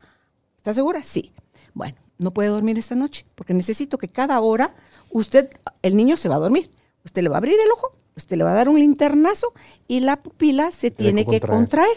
[0.57, 1.05] ¿Estás segura?
[1.05, 1.31] Sí.
[1.79, 4.75] Bueno, no puede dormir esta noche, porque necesito que cada hora
[5.11, 5.49] usted,
[5.83, 6.73] el niño se va a dormir.
[7.05, 9.53] Usted le va a abrir el ojo, usted le va a dar un linternazo
[9.87, 11.97] y la pupila se tiene, que, contraer.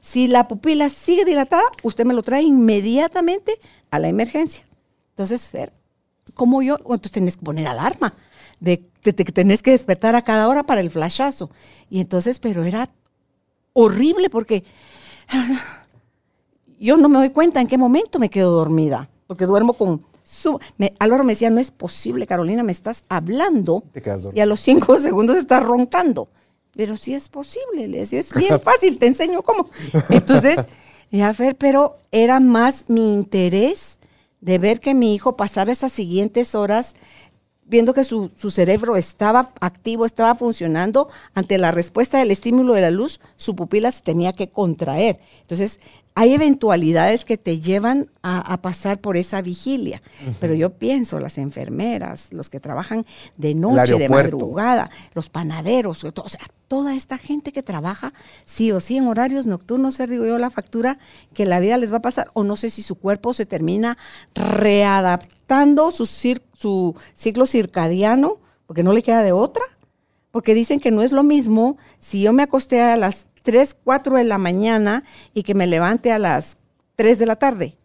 [0.00, 3.58] Si la pupila sigue dilatada, usted me lo trae inmediatamente
[3.90, 4.64] a la emergencia.
[5.10, 5.74] Entonces, Fer,
[6.32, 8.14] como yo, entonces tenés que poner alarma,
[8.60, 11.50] de, que tenés que despertar a cada hora para el flashazo.
[11.90, 12.88] Y entonces, pero era
[13.74, 14.64] horrible porque
[16.86, 20.04] yo no me doy cuenta en qué momento me quedo dormida porque duermo con...
[20.24, 23.82] Su, me, Álvaro me decía, no es posible, Carolina, me estás hablando
[24.34, 26.28] y a los cinco segundos estás roncando.
[26.76, 29.70] Pero sí es posible, le decía, es bien fácil, te enseño cómo.
[30.10, 30.60] Entonces,
[31.10, 33.98] ya ver, pero era más mi interés
[34.40, 36.94] de ver que mi hijo pasara esas siguientes horas
[37.64, 42.82] viendo que su, su, cerebro estaba activo, estaba funcionando, ante la respuesta del estímulo de
[42.82, 45.20] la luz, su pupila se tenía que contraer.
[45.40, 45.80] Entonces,
[46.14, 50.02] hay eventualidades que te llevan a, pasar por esa vigilia,
[50.40, 56.28] pero yo pienso, las enfermeras, los que trabajan de noche, de madrugada, los panaderos, o
[56.28, 58.12] sea, toda esta gente que trabaja
[58.44, 60.98] sí o sí en horarios nocturnos, digo yo, la factura
[61.34, 63.96] que la vida les va a pasar, o no sé si su cuerpo se termina
[64.34, 69.64] readaptando su, su ciclo circadiano, porque no le queda de otra,
[70.30, 74.16] porque dicen que no es lo mismo si yo me acosté a las 3, 4
[74.16, 76.56] de la mañana y que me levante a las
[76.96, 77.76] 3 de la tarde,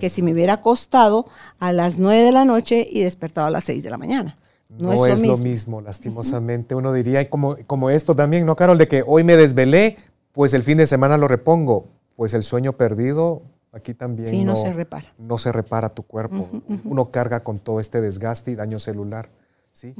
[0.00, 1.26] que si me hubiera acostado
[1.58, 4.36] a las 9 de la noche y despertado a las 6 de la mañana.
[4.68, 5.80] No, es, lo, mismo.
[5.80, 6.74] lastimosamente.
[6.74, 8.78] Uno diría, como, como esto también, ¿no, Carol?
[8.78, 9.96] De que hoy me desvelé,
[10.32, 11.88] pues el fin de semana lo repongo.
[12.16, 15.06] Pues el sueño perdido, aquí también sí, no, se repara.
[15.18, 16.48] No se repara tu cuerpo.
[16.84, 19.28] Uno carga con todo este desgaste y daño celular.
[19.72, 19.94] ¿sí?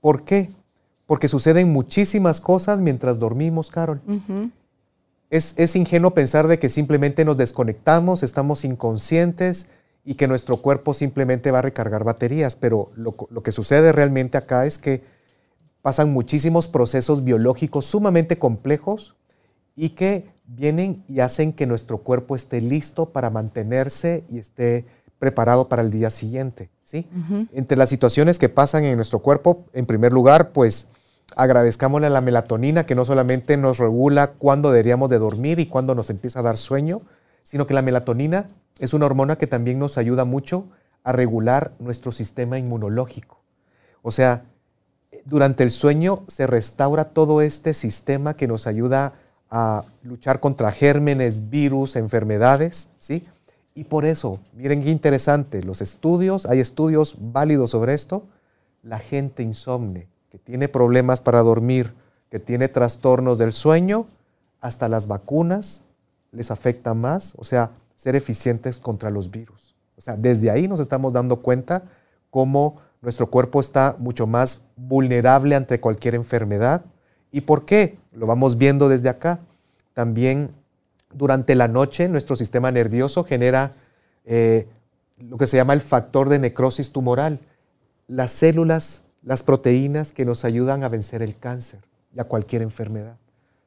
[0.00, 0.50] ¿Por qué?
[1.06, 4.00] Porque suceden muchísimas cosas mientras dormimos, Carol.
[5.30, 9.68] es, ingenuo pensar de que simplemente nos desconectamos, estamos inconscientes
[10.04, 14.36] y que nuestro cuerpo simplemente va a recargar baterías, pero lo, lo que sucede realmente
[14.38, 15.02] acá es que
[15.82, 19.16] pasan muchísimos procesos biológicos sumamente complejos
[19.76, 24.86] y que vienen y hacen que nuestro cuerpo esté listo para mantenerse y esté
[25.18, 26.70] preparado para el día siguiente.
[26.82, 27.06] ¿sí?
[27.52, 30.88] Entre las situaciones que pasan en nuestro cuerpo, en primer lugar, pues
[31.36, 35.94] agradezcámosle a la melatonina que no solamente nos regula cuándo deberíamos de dormir y cuándo
[35.94, 37.02] nos empieza a dar sueño,
[37.42, 40.68] sino que la melatonina es una hormona que también nos ayuda mucho
[41.02, 43.40] a regular nuestro sistema inmunológico.
[44.02, 44.44] O sea,
[45.24, 49.14] durante el sueño se restaura todo este sistema que nos ayuda
[49.50, 53.24] a luchar contra gérmenes, virus, enfermedades, ¿sí?
[53.74, 58.26] Y por eso, miren qué interesante, los estudios, hay estudios válidos sobre esto,
[58.82, 61.94] la gente insomne, que tiene problemas para dormir,
[62.28, 64.08] que tiene trastornos del sueño,
[64.60, 65.84] hasta las vacunas
[66.32, 69.76] les afecta más, o sea, ser eficientes contra los virus.
[69.96, 71.84] O sea, desde ahí nos estamos dando cuenta
[72.30, 76.84] cómo nuestro cuerpo está mucho más vulnerable ante cualquier enfermedad.
[77.30, 77.96] ¿Y por qué?
[78.10, 79.38] Lo vamos viendo desde acá.
[79.92, 80.50] También
[81.12, 83.70] durante la noche nuestro sistema nervioso genera
[84.24, 84.66] eh,
[85.16, 87.38] lo que se llama el factor de necrosis tumoral.
[88.08, 91.80] Las células, las proteínas que nos ayudan a vencer el cáncer
[92.14, 93.16] y a cualquier enfermedad.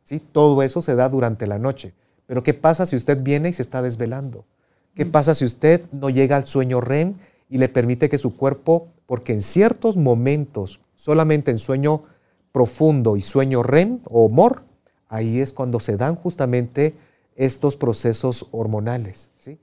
[0.03, 0.19] ¿sí?
[0.19, 1.93] Todo eso se da durante la noche.
[2.27, 4.45] Pero ¿qué pasa si usted viene y se está desvelando?
[4.93, 7.15] ¿Qué pasa si usted no llega al sueño REM
[7.49, 12.03] y le permite que su cuerpo, porque en ciertos momentos, solamente en sueño
[12.51, 14.63] profundo y sueño REM o MOR,
[15.07, 16.95] ahí es cuando se dan justamente
[17.35, 19.31] estos procesos hormonales.
[19.37, 19.59] ¿sí?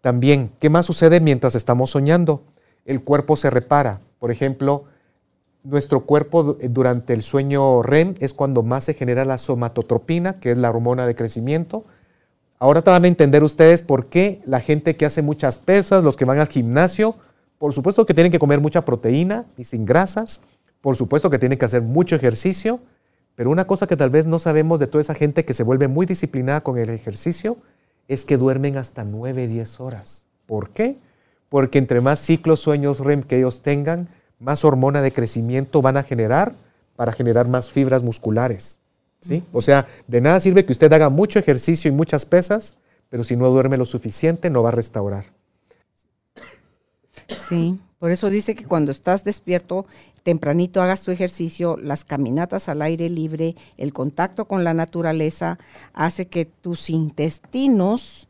[0.00, 2.42] También, ¿qué más sucede mientras estamos soñando?
[2.84, 4.00] El cuerpo se repara.
[4.18, 4.84] Por ejemplo,
[5.64, 10.58] nuestro cuerpo durante el sueño REM es cuando más se genera la somatotropina, que es
[10.58, 11.84] la hormona de crecimiento.
[12.58, 16.16] Ahora te van a entender ustedes por qué la gente que hace muchas pesas, los
[16.16, 17.16] que van al gimnasio,
[17.58, 20.42] por supuesto que tienen que comer mucha proteína y sin grasas,
[20.80, 22.80] por supuesto que tienen que hacer mucho ejercicio,
[23.34, 25.88] pero una cosa que tal vez no sabemos de toda esa gente que se vuelve
[25.88, 27.56] muy disciplinada con el ejercicio
[28.06, 30.26] es que duermen hasta 9, 10 horas.
[30.46, 30.98] ¿Por qué?
[31.48, 34.08] Porque entre más ciclos, sueños REM que ellos tengan,
[34.44, 36.54] más hormona de crecimiento van a generar
[36.96, 38.78] para generar más fibras musculares.
[39.20, 39.42] ¿sí?
[39.52, 42.76] O sea, de nada sirve que usted haga mucho ejercicio y muchas pesas,
[43.08, 45.24] pero si no duerme lo suficiente no va a restaurar.
[47.28, 49.86] Sí, por eso dice que cuando estás despierto,
[50.22, 55.58] tempranito hagas tu ejercicio, las caminatas al aire libre, el contacto con la naturaleza,
[55.94, 58.28] hace que tus intestinos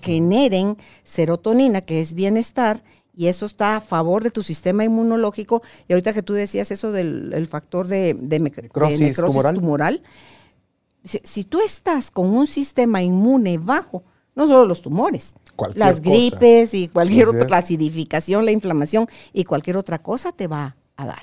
[0.00, 5.62] generen serotonina, que es bienestar, y eso está a favor de tu sistema inmunológico.
[5.88, 10.02] Y ahorita que tú decías eso del factor de, necrosis, tumoral,
[11.04, 14.02] si, tú estás con un sistema inmune bajo,
[14.34, 15.34] no solo los tumores,
[15.74, 20.76] las gripes y cualquier otra, la acidificación, la inflamación y cualquier otra cosa te va
[20.96, 21.22] a dar.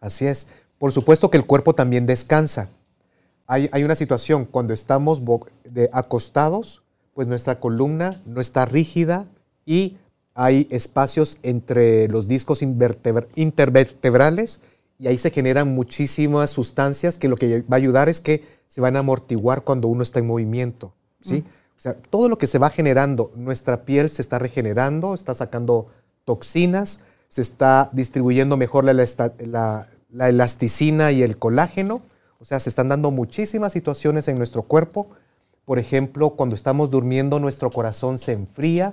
[0.00, 0.48] Así es.
[0.78, 2.70] Por supuesto que el cuerpo también descansa.
[3.46, 5.22] Hay, hay una situación, cuando estamos
[5.64, 6.82] de acostados,
[7.14, 9.26] pues nuestra columna no está rígida
[9.64, 9.96] y
[10.36, 14.60] hay espacios entre los discos intervertebrales
[14.98, 18.82] y ahí se generan muchísimas sustancias que lo que va a ayudar es que se
[18.82, 20.92] van a amortiguar cuando uno está en movimiento.
[21.22, 21.42] ¿sí?
[21.76, 25.86] O sea, todo lo que se va generando, nuestra piel se está regenerando, está sacando
[26.26, 29.88] toxinas, se está distribuyendo mejor la, la
[30.28, 32.02] elasticina y el colágeno.
[32.38, 35.08] O sea, se están dando muchísimas situaciones en nuestro cuerpo.
[35.64, 38.92] Por ejemplo, cuando estamos durmiendo, nuestro corazón se enfría,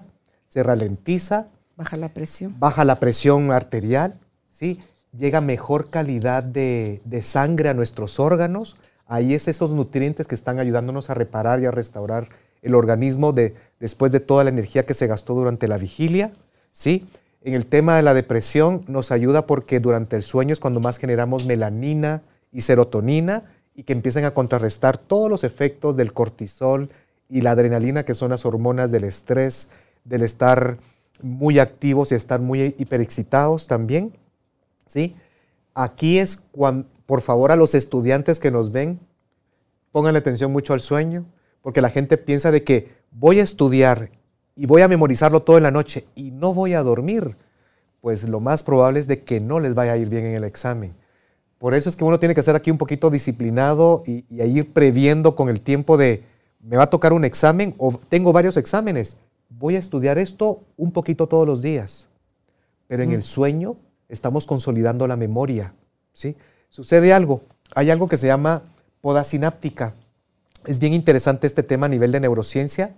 [0.53, 1.47] se ralentiza.
[1.75, 2.55] Baja la presión.
[2.59, 4.19] Baja la presión arterial,
[4.51, 4.79] ¿sí?
[5.17, 8.75] Llega mejor calidad de, sangre a nuestros órganos.
[9.07, 12.29] Ahí es esos nutrientes que están ayudándonos a reparar y a restaurar
[12.61, 16.33] el organismo de, después de toda la energía que se gastó durante la vigilia,
[16.71, 17.07] ¿sí?
[17.41, 20.99] En el tema de la depresión nos ayuda porque durante el sueño es cuando más
[20.99, 26.91] generamos melanina y serotonina y que empiezan a contrarrestar todos los efectos del cortisol
[27.27, 29.71] y la adrenalina, que son las hormonas del estrés,
[30.03, 30.77] del estar
[31.21, 34.13] muy activos y estar muy hiperexcitados también.
[34.85, 35.15] ¿sí?
[35.73, 38.99] Aquí es cuando, por favor, a los estudiantes que nos ven,
[39.91, 41.25] pongan atención mucho al sueño,
[41.61, 44.09] porque la gente piensa de que voy a estudiar
[44.55, 47.37] y voy a memorizarlo todo en la noche y no voy a dormir.
[48.01, 50.43] Pues lo más probable es de que no les vaya a ir bien en el
[50.43, 50.93] examen.
[51.57, 54.73] Por eso es que uno tiene que ser aquí un poquito disciplinado y, y ir
[54.73, 56.23] previendo con el tiempo de,
[56.59, 59.17] me va a tocar un examen o tengo varios exámenes
[59.57, 62.09] voy a estudiar esto un poquito todos los días,
[62.87, 63.77] pero en el sueño
[64.09, 65.73] estamos consolidando la memoria.
[66.11, 66.35] ¿sí?
[66.69, 67.41] Sucede algo,
[67.75, 68.63] hay algo que se llama
[69.01, 69.93] poda sináptica.
[70.65, 72.93] Es bien interesante este tema a nivel de neurociencia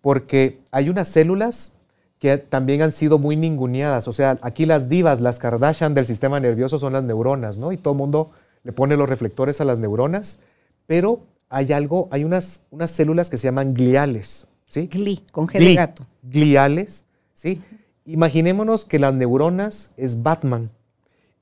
[0.00, 1.76] porque hay unas células
[2.18, 4.06] que también han sido muy ninguneadas.
[4.06, 7.72] O sea, aquí las divas, las Kardashian del sistema nervioso son las neuronas, ¿no?
[7.72, 8.30] Y todo el mundo
[8.62, 10.40] le pone los reflectores a las neuronas,
[10.86, 14.46] pero hay algo, hay unas, unas células que se llaman gliales.
[14.70, 14.88] ¿Sí?
[14.90, 16.06] Gli, con G gato.
[16.22, 17.04] Gliales,
[17.34, 17.60] ¿sí?
[18.06, 20.70] Imaginémonos que las neuronas es Batman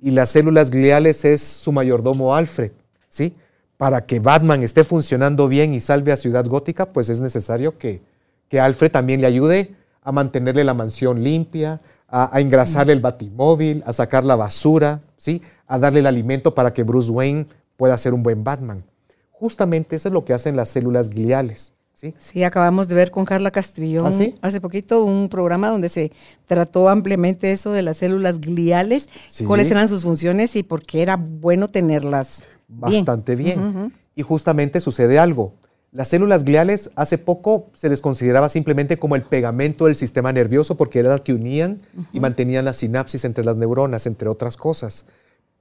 [0.00, 2.72] y las células gliales es su mayordomo Alfred,
[3.08, 3.34] ¿sí?
[3.76, 8.00] Para que Batman esté funcionando bien y salve a Ciudad Gótica, pues es necesario que,
[8.48, 13.92] que Alfred también le ayude a mantenerle la mansión limpia, a, engrasarle el batimóvil, a
[13.92, 15.42] sacar la basura, ¿sí?
[15.66, 18.82] A darle el alimento para que Bruce Wayne pueda ser un buen Batman.
[19.30, 21.74] Justamente eso es lo que hacen las células gliales.
[22.18, 22.44] ¿Sí?
[22.44, 26.12] acabamos de ver con Carla Castrillón ¿Ah, hace poquito un programa donde se
[26.46, 29.08] trató ampliamente eso de las células gliales,
[29.46, 32.42] cuáles eran sus funciones y por qué era bueno tenerlas.
[32.68, 33.92] Bastante bien.
[34.14, 35.54] Y justamente sucede algo.
[35.90, 40.76] Las células gliales hace poco se les consideraba simplemente como el pegamento del sistema nervioso
[40.76, 41.80] porque era las que unían
[42.12, 45.08] y mantenían la sinapsis entre las neuronas, entre otras cosas.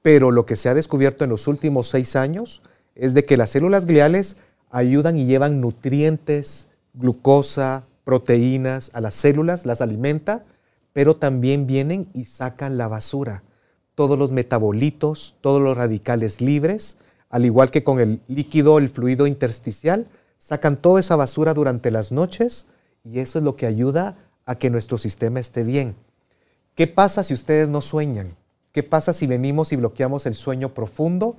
[0.02, 2.62] Pero lo que se ha descubierto en los últimos seis años
[2.94, 4.38] es de que las células gliales
[4.70, 10.46] ayudan y llevan nutrientes, glucosa, proteínas a las células, las alimenta,
[10.94, 13.44] pero también vienen y sacan la basura,
[13.96, 17.00] todos los metabolitos, todos los radicales libres,
[17.30, 20.08] al igual que con el líquido, el fluido intersticial,
[20.38, 22.68] sacan toda esa basura durante las noches
[23.04, 25.96] y eso es lo que ayuda a que nuestro sistema esté bien.
[26.76, 28.36] ¿Qué pasa si ustedes no sueñan?
[28.72, 31.38] ¿Qué pasa si venimos y bloqueamos el sueño profundo?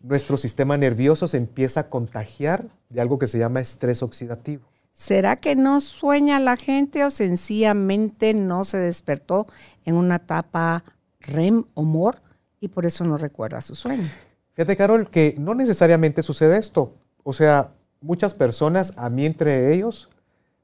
[0.00, 4.62] Nuestro sistema nervioso se empieza a contagiar de algo que se llama estrés oxidativo.
[4.92, 9.46] ¿Será que no sueña la gente o sencillamente no se despertó
[9.84, 10.84] en una etapa
[11.20, 12.22] REM o MOR
[12.60, 14.08] y por eso no recuerda su sueño?
[14.54, 16.94] Fíjate, Carol, que no necesariamente sucede esto.
[17.24, 20.08] O sea, muchas personas, a mí entre ellos,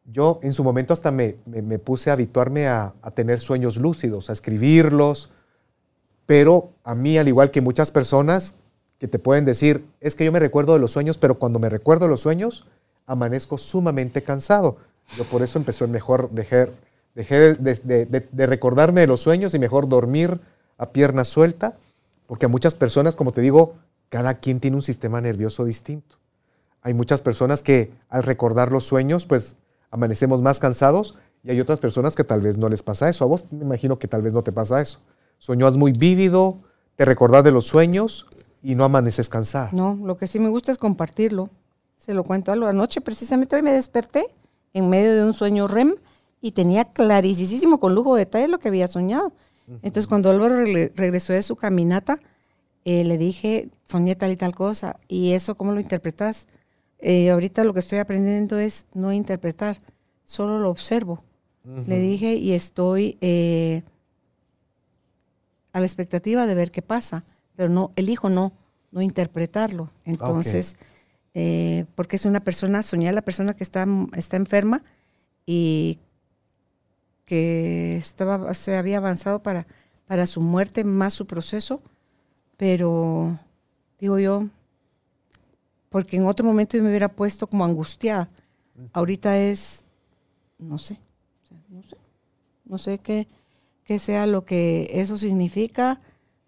[0.05, 1.35] yo en su momento hasta me,
[1.85, 5.33] puse a habituarme a, tener sueños lúcidos, a escribirlos,
[6.27, 8.57] pero a mí, al igual que muchas personas
[9.03, 11.69] que te pueden decir, es que yo me recuerdo de los sueños, pero cuando me
[11.69, 12.69] recuerdo de los sueños,
[13.05, 14.77] amanezco sumamente cansado.
[15.17, 16.71] Yo por eso empecé mejor dejar,
[17.17, 20.39] dejé de, recordarme de los sueños y mejor dormir
[20.79, 21.77] a pierna suelta,
[22.29, 23.75] porque a muchas personas, como te digo,
[24.09, 26.19] cada quien tiene un sistema nervioso distinto.
[26.81, 29.57] Hay muchas personas que al recordar los sueños, pues
[29.91, 33.25] amanecemos más cansados y hay otras personas que tal vez no les pasa eso.
[33.25, 35.01] A vos me imagino que tal vez no te pasa eso.
[35.39, 36.61] Soñás muy vívido,
[36.95, 38.29] te recordás de los sueños
[38.63, 39.71] y no amaneces cansado.
[39.73, 41.49] No, lo que sí me gusta es compartirlo.
[41.97, 42.67] Se lo cuento algo.
[42.67, 44.27] Anoche precisamente hoy me desperté
[44.73, 45.95] en medio de un sueño REM
[46.41, 49.33] y tenía clarísimo, con lujo de detalle, lo que había soñado.
[49.83, 52.19] Entonces cuando Álvaro regresó de su caminata,
[52.85, 54.97] eh, le dije, soñé tal y tal cosa.
[55.09, 56.49] ¿Y eso cómo lo interpretas?
[56.99, 59.79] Eh, ahorita lo que estoy aprendiendo es no interpretar,
[60.25, 61.23] solo lo observo.
[61.87, 63.83] Le dije y estoy eh,
[65.73, 67.23] a la expectativa de ver qué pasa,
[67.57, 68.53] pero no, elijo no,
[68.91, 69.91] no interpretarlo.
[70.05, 70.77] Entonces,
[71.35, 74.83] eh, porque es una persona, soñé a la persona que está, está enferma
[75.47, 75.99] y
[77.25, 79.67] que estaba, se había avanzado para,
[80.07, 81.81] para su muerte, más su proceso,
[82.57, 83.39] pero
[83.99, 84.47] digo yo,
[85.89, 88.29] porque en otro momento yo me hubiera puesto como angustiada.
[88.93, 89.85] Ahorita es,
[90.59, 90.99] no sé,
[91.69, 91.97] no sé,
[92.65, 93.29] no sé qué,
[93.85, 96.01] qué sea lo que eso significa,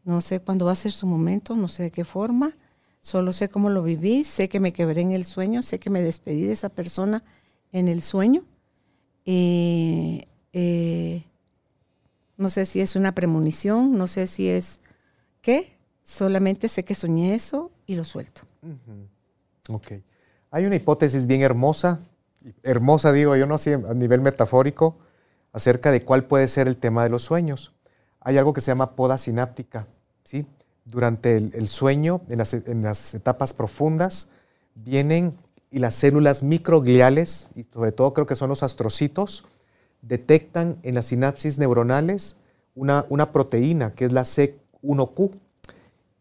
[0.05, 2.57] no sé cuándo va a ser su momento, no sé de qué forma,
[3.01, 6.03] solo sé cómo lo viví, sé que me quebré en el sueño, sé que me
[6.03, 7.23] despedí de esa persona
[7.73, 8.45] en el sueño.
[9.27, 10.27] Eh,
[12.37, 14.81] no sé si es una premonición, no sé si es
[15.41, 18.43] qué, solamente sé que soñé eso y lo suelto.
[19.69, 19.93] Ok.
[20.51, 22.01] Hay una hipótesis bien hermosa,
[22.63, 24.97] hermosa digo yo, no sé, a nivel metafórico,
[25.53, 27.73] acerca de cuál puede ser el tema de los sueños.
[28.21, 29.87] Hay algo que se llama poda sináptica,
[30.25, 30.47] ¿sí?
[30.85, 34.31] Durante el, sueño, en las, etapas profundas,
[34.75, 35.35] vienen
[35.71, 39.45] y las células microgliales, y sobre todo creo que son los astrocitos,
[40.03, 42.37] detectan en las sinapsis neuronales
[42.75, 45.31] una, proteína que es la C1Q.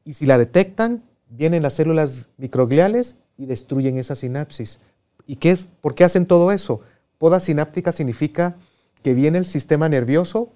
[0.06, 4.80] Y si la detectan, vienen las células microgliales y destruyen esa sinapsis.
[5.26, 5.68] ¿Y qué es?
[5.82, 6.82] por qué hacen todo eso?
[7.18, 8.56] Poda sináptica significa
[9.01, 10.51] que viene el sistema nervioso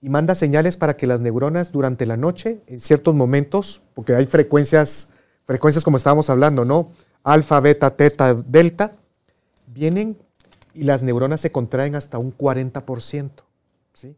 [0.00, 4.26] y manda señales para que las neuronas durante la noche, en ciertos momentos, porque hay
[4.26, 5.12] frecuencias,
[5.44, 6.90] frecuencias como estábamos hablando, ¿no?
[7.22, 8.92] Alfa, beta, teta, delta,
[9.66, 10.16] vienen
[10.74, 13.30] y las neuronas se contraen hasta un 40%.
[13.92, 14.16] ¿sí?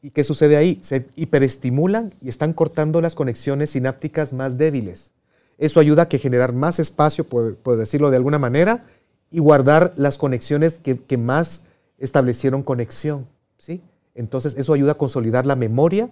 [0.00, 0.80] ¿Y qué sucede ahí?
[0.82, 5.12] Se hiperestimulan y están cortando las conexiones sinápticas más débiles.
[5.58, 8.86] Eso ayuda a que generar más espacio, por, decirlo de alguna manera,
[9.30, 11.66] y guardar las conexiones que, más
[11.98, 13.28] establecieron conexión.
[13.58, 13.80] ¿sí?
[14.14, 16.10] Entonces eso ayuda a consolidar la memoria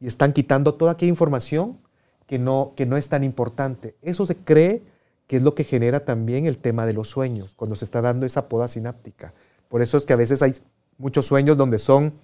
[0.00, 1.78] y están quitando toda aquella información
[2.26, 3.96] que no, que no es tan importante.
[4.02, 4.82] Eso se cree
[5.26, 8.26] que es lo que genera también el tema de los sueños, cuando se está dando
[8.26, 9.32] esa poda sináptica.
[9.68, 10.54] Por eso es que a veces hay
[10.98, 12.14] muchos sueños donde son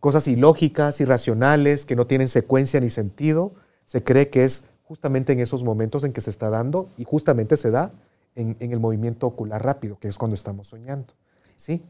[0.00, 3.54] cosas ilógicas, irracionales, que no tienen secuencia ni sentido.
[3.84, 7.56] Se cree que es justamente en esos momentos en que se está dando y justamente
[7.56, 7.92] se da
[8.34, 11.14] en, el movimiento ocular rápido, que es cuando estamos soñando.
[11.56, 11.82] ¿sí?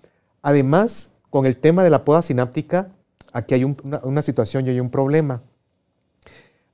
[0.43, 2.91] Además, con el tema de la poda sináptica,
[3.32, 5.43] aquí hay una, situación y hay un problema.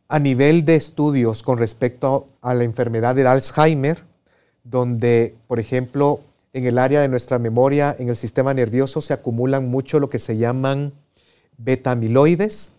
[0.06, 4.04] A nivel de estudios con respecto a la enfermedad del Alzheimer,
[4.62, 6.20] donde, por ejemplo,
[6.52, 10.18] en el área de nuestra memoria, en el sistema nervioso, se acumulan mucho lo que
[10.18, 10.92] se llaman
[11.56, 12.74] beta-amiloides,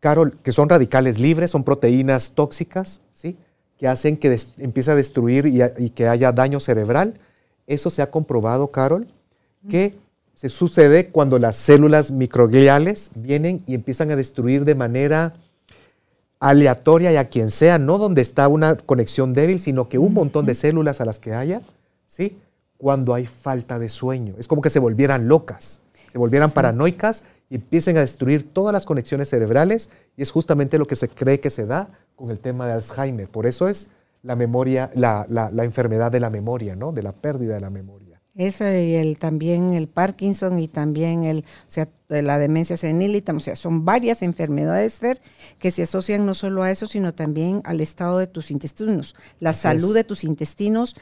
[0.00, 3.38] Carol, que son radicales libres, son proteínas tóxicas, ¿sí?
[3.78, 7.20] que hacen que empiece a destruir y, que haya daño cerebral.
[7.68, 9.06] Eso se ha comprobado, Carol,
[9.70, 9.96] que
[10.38, 15.34] se sucede cuando las células microgliales vienen y empiezan a destruir de manera
[16.38, 20.46] aleatoria y a quien sea, no donde está una conexión débil, sino que un montón
[20.46, 21.62] de células a las que haya,
[22.06, 22.38] ¿sí?
[22.76, 24.36] Cuando hay falta de sueño.
[24.38, 28.86] Es como que se volvieran locas, se volvieran paranoicas y empiecen a destruir todas las
[28.86, 32.68] conexiones cerebrales y es justamente lo que se cree que se da con el tema
[32.68, 33.28] de Alzheimer.
[33.28, 33.90] Por eso es
[34.22, 36.92] la memoria, la, la, enfermedad de la memoria, ¿no?
[36.92, 38.07] De la pérdida de la memoria.
[38.38, 43.40] Esa y el, también el Parkinson y también el, o sea, la demencia senil, o
[43.40, 45.20] sea, son varias enfermedades, Fer,
[45.58, 49.16] que se asocian no solo a eso, sino también al estado de tus intestinos.
[49.40, 50.94] La salud de tus intestinos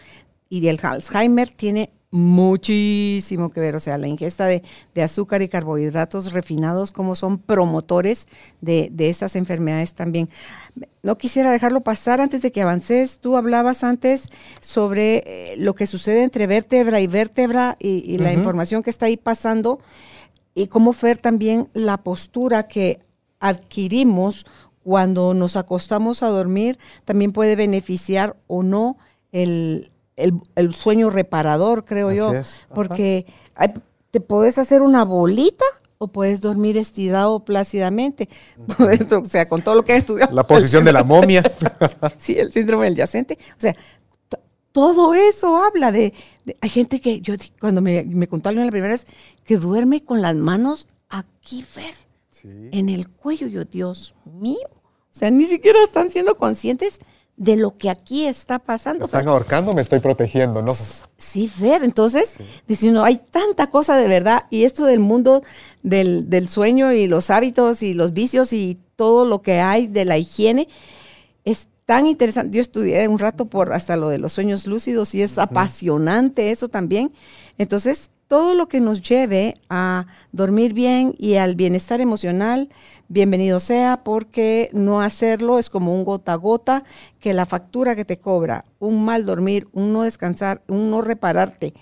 [0.49, 4.63] y el Alzheimer tiene muchísimo que ver, o sea, la ingesta de,
[5.03, 8.27] azúcar y carbohidratos refinados como son promotores
[8.63, 10.31] de, de, estas enfermedades también.
[11.03, 13.19] No quisiera dejarlo pasar antes de que avances.
[13.19, 18.83] Tú hablabas antes sobre eh, lo que sucede entre vértebra y vértebra y, la información
[18.83, 19.79] que está ahí pasando
[20.55, 23.01] y cómo Fer también la postura que
[23.41, 24.47] adquirimos
[24.83, 28.97] cuando nos acostamos a dormir también puede beneficiar o no
[29.33, 32.33] el, el, sueño reparador, creo yo.
[32.75, 33.27] Porque
[34.11, 35.65] te puedes hacer una bolita
[35.99, 38.29] o puedes dormir estirado plácidamente.
[39.11, 40.35] o sea, con todo lo que he estudiado.
[40.35, 41.43] La posición de la momia.
[42.19, 43.39] sí, el síndrome del yacente.
[43.57, 43.75] O sea,
[44.73, 46.13] todo eso habla de,
[46.61, 49.07] Hay gente que, yo cuando me, me contó alguien la primera vez,
[49.45, 51.95] que duerme con las manos aquí, Fer,
[52.45, 53.47] en el cuello.
[53.47, 54.69] Yo, Dios mío.
[54.71, 57.01] O sea, ni siquiera están siendo conscientes
[57.37, 59.01] de lo que aquí está pasando.
[59.01, 60.75] Me están ahorcando, me estoy protegiendo, ¿no?
[61.19, 65.43] Sí, Fer, entonces, diciendo, hay tanta cosa de verdad y esto del mundo
[65.83, 70.17] del, sueño y los hábitos y los vicios y todo lo que hay de la
[70.17, 70.69] higiene
[71.45, 72.57] es tan interesante.
[72.57, 76.69] Yo estudié un rato por hasta lo de los sueños lúcidos y es apasionante eso
[76.69, 77.13] también.
[77.59, 82.69] Entonces, todo lo que nos lleve a dormir bien y al bienestar emocional,
[83.09, 86.85] bienvenido sea, porque no hacerlo es como un gota a gota,
[87.21, 91.73] que la factura que te cobra, un mal dormir, un no descansar, un no repararte,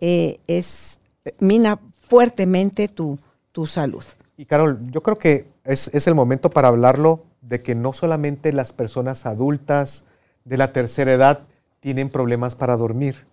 [0.00, 0.98] eh, es,
[1.38, 3.18] mina fuertemente tu,
[3.52, 4.04] tu salud.
[4.36, 8.52] Y Carol, yo creo que es, es el momento para hablarlo de que no solamente
[8.52, 10.06] las personas adultas
[10.44, 11.40] de la tercera edad
[11.80, 13.29] tienen problemas para dormir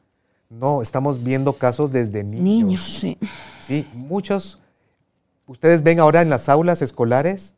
[0.50, 2.44] no, estamos viendo casos desde niños.
[2.44, 3.18] Niños, sí.
[3.60, 4.62] Sí, muchos.
[5.46, 7.56] Ustedes ven ahora en las aulas escolares,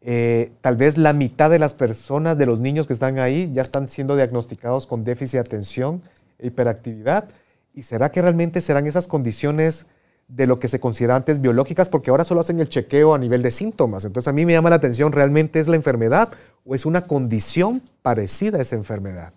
[0.00, 3.62] eh, tal vez la mitad de las personas, de los niños que están ahí, ya
[3.62, 6.02] están siendo diagnosticados con déficit de atención
[6.38, 7.28] e hiperactividad.
[7.74, 9.86] ¿Y será que realmente serán esas condiciones
[10.28, 11.88] de lo que se considera antes biológicas?
[11.88, 14.04] Porque ahora solo hacen el chequeo a nivel de síntomas.
[14.04, 16.30] Entonces a mí me llama la atención, ¿realmente es la enfermedad
[16.64, 19.32] o es una condición parecida a esa enfermedad?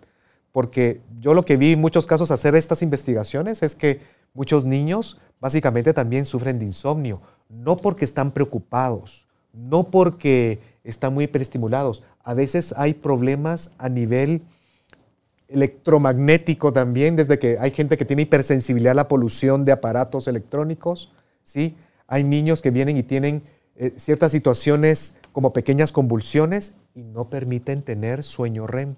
[0.56, 4.00] Porque yo lo que vi en muchos casos hacer estas investigaciones es que
[4.32, 11.24] muchos niños básicamente también sufren de insomnio, no porque están preocupados, no porque están muy
[11.24, 12.04] hiperestimulados.
[12.24, 14.40] A veces hay problemas a nivel
[15.48, 21.12] electromagnético también, desde que hay gente que tiene hipersensibilidad a la polución de aparatos electrónicos,
[21.42, 21.76] ¿sí?
[22.06, 23.42] Hay niños que vienen y tienen
[23.74, 28.96] eh, ciertas situaciones como pequeñas convulsiones y no permiten tener sueño REM.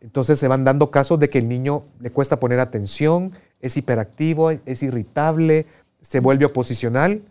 [0.00, 4.50] Entonces se van dando casos de que el niño le cuesta poner atención, es hiperactivo,
[4.50, 5.66] es irritable,
[6.00, 7.22] se vuelve oposicional,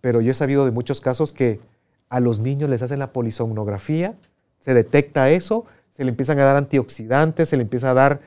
[0.00, 1.60] pero yo he sabido de muchos casos que
[2.08, 4.14] a los niños les hacen la polisomnografía,
[4.60, 8.20] se detecta eso, se le empiezan a dar antioxidantes, se le empieza a dar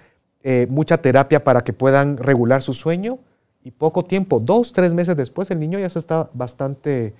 [0.43, 3.19] eh, mucha terapia para que puedan regular su sueño
[3.63, 7.13] y poco tiempo, dos, tres meses después, el niño ya se está bastante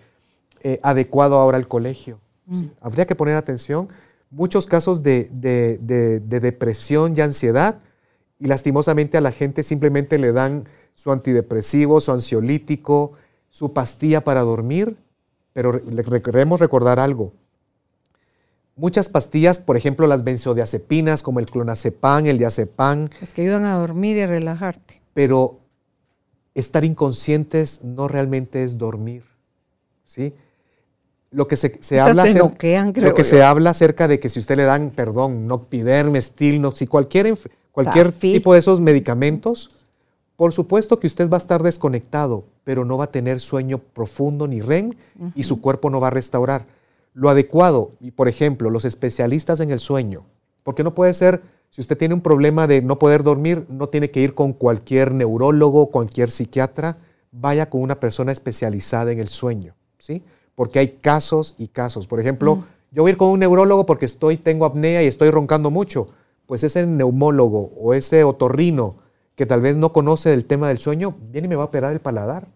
[0.62, 2.20] eh, adecuado ahora al colegio.
[2.46, 2.64] Mm.
[2.82, 3.90] Habría que poner atención
[4.30, 5.30] muchos casos de,
[6.22, 7.80] depresión y ansiedad
[8.38, 13.14] y lastimosamente a la gente simplemente le dan su antidepresivo, su ansiolítico,
[13.50, 14.98] su pastilla para dormir,
[15.54, 15.82] pero
[16.22, 17.34] queremos recordar algo.
[18.76, 23.10] Muchas pastillas, por ejemplo las benzodiazepinas como el clonazepam, el diazepam.
[23.22, 25.02] Es que ayudan a dormir y a relajarte.
[25.14, 25.60] Pero
[26.56, 29.24] estar inconscientes no realmente es dormir.
[30.06, 30.34] ¿sí?
[31.32, 34.90] Lo que se, habla lo que se habla acerca de que si usted le dan,
[34.90, 37.38] perdón, Nocpiderm, Stilnox y cualquier,
[37.72, 39.86] cualquier tipo de esos medicamentos,
[40.36, 44.48] por supuesto que usted va a estar desconectado, pero no va a tener sueño profundo
[44.48, 44.94] ni REM
[45.36, 46.66] y su cuerpo no va a restaurar.
[47.14, 50.26] Lo adecuado, y por ejemplo, los especialistas en el sueño,
[50.64, 54.10] porque no puede ser, si usted tiene un problema de no poder dormir, no tiene
[54.10, 56.98] que ir con cualquier neurólogo, cualquier psiquiatra,
[57.32, 60.24] vaya con una persona especializada en el sueño, ¿sí?
[60.60, 62.06] Porque hay casos y casos.
[62.06, 62.64] Por ejemplo, mm.
[62.92, 66.10] yo voy a ir con un neurólogo porque estoy, tengo apnea y estoy roncando mucho.
[66.48, 68.98] Pues ese neumólogo o ese otorrino
[69.38, 71.94] que tal vez no conoce el tema del sueño, viene y me va a operar
[71.94, 72.50] el paladar.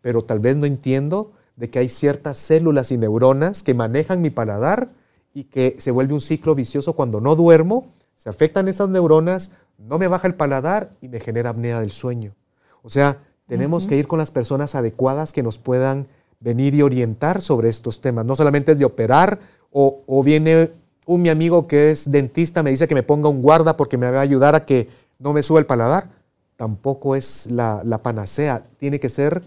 [0.00, 4.30] Pero tal vez no entiendo de que hay ciertas células y neuronas que manejan mi
[4.30, 4.88] paladar
[5.32, 10.00] y que se vuelve un ciclo vicioso cuando no duermo, se afectan esas neuronas, no
[10.00, 12.34] me baja el paladar y me genera apnea del sueño.
[12.82, 16.08] O sea, tenemos que ir con las personas adecuadas que nos puedan
[16.46, 18.24] venir y orientar sobre estos temas.
[18.24, 19.40] No solamente es de operar
[19.72, 20.70] o, viene
[21.04, 24.08] un mi amigo que es dentista me dice que me ponga un guarda porque me
[24.08, 24.88] va a ayudar a que
[25.18, 26.08] no me suba el paladar.
[26.54, 28.64] Tampoco es la, panacea.
[28.78, 29.42] Tiene que ser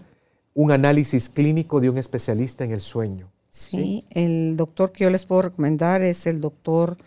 [0.54, 3.32] un análisis clínico de un especialista en el sueño.
[3.48, 6.98] Sí, el doctor que yo les puedo recomendar es el doctor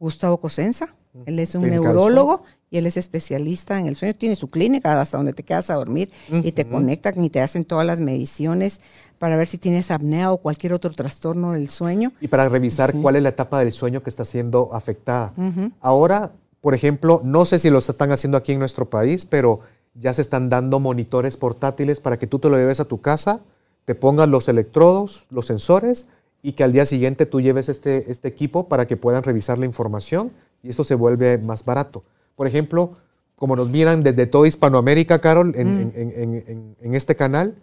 [0.00, 0.88] Gustavo Cosenza.
[1.26, 4.14] Él es un neurólogo y él es especialista en el sueño.
[4.14, 7.64] Tiene su clínica hasta donde te quedas a dormir y te conectan y te hacen
[7.64, 8.80] todas las mediciones
[9.18, 12.12] para ver si tienes apnea o cualquier otro trastorno del sueño.
[12.20, 15.32] Y para revisar cuál es la etapa del sueño que está siendo afectada.
[15.80, 19.60] Ahora, por ejemplo, no sé si lo están haciendo aquí en nuestro país, pero
[19.94, 23.40] ya se están dando monitores portátiles para que tú te lo lleves a tu casa,
[23.84, 26.08] te pongas los electrodos, los sensores
[26.42, 29.64] y que al día siguiente tú lleves este, este equipo para que puedan revisar la
[29.64, 30.30] información
[30.62, 32.04] y esto se vuelve más barato.
[32.36, 32.96] Por ejemplo,
[33.36, 36.74] como nos miran desde toda Hispanoamérica, Carol, en, mm.
[36.80, 37.54] en, este canal,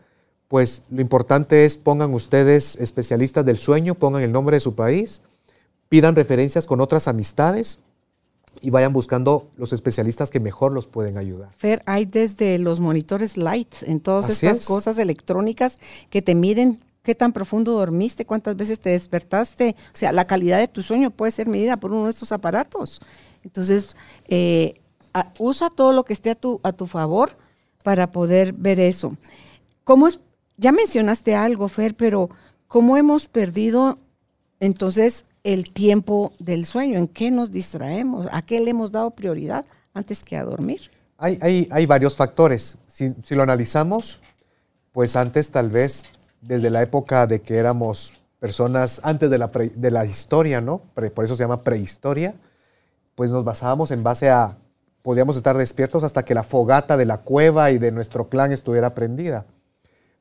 [0.48, 5.24] pues lo importante es pongan ustedes especialistas del sueño, pongan el nombre de su país,
[5.89, 7.80] pidan referencias con otras amistades
[8.62, 11.52] y vayan buscando los especialistas que mejor los pueden ayudar.
[11.58, 15.80] Fer, hay desde los monitores light en todas estas cosas electrónicas
[16.10, 19.76] que te miden qué tan profundo dormiste, cuántas veces te despertaste.
[19.93, 22.99] O sea, la calidad de tu sueño puede ser medida por uno de estos aparatos.
[23.43, 23.95] Entonces,
[24.28, 24.74] eh,
[25.39, 27.38] usa todo lo que esté a tu, a tu favor
[27.84, 29.16] para poder ver eso.
[29.86, 30.20] ¿Cómo es?
[30.58, 32.30] Ya mencionaste algo, Fer, pero
[32.68, 33.99] ¿cómo hemos perdido
[34.60, 36.97] entonces el tiempo del sueño?
[36.97, 38.28] ¿En qué nos distraemos?
[38.32, 40.89] ¿A qué le hemos dado prioridad antes que a dormir?
[41.18, 42.80] Hay, hay, hay varios factores.
[42.88, 44.22] Si, si, lo analizamos,
[44.91, 46.06] pues antes tal vez
[46.46, 50.82] desde la época de que éramos personas antes de la, de la historia, ¿no?
[50.93, 52.36] Por eso se llama prehistoria,
[53.16, 54.58] pues nos basábamos en base a,
[55.02, 58.93] podíamos estar despiertos hasta que la fogata de la cueva y de nuestro clan estuviera
[58.93, 59.46] prendida.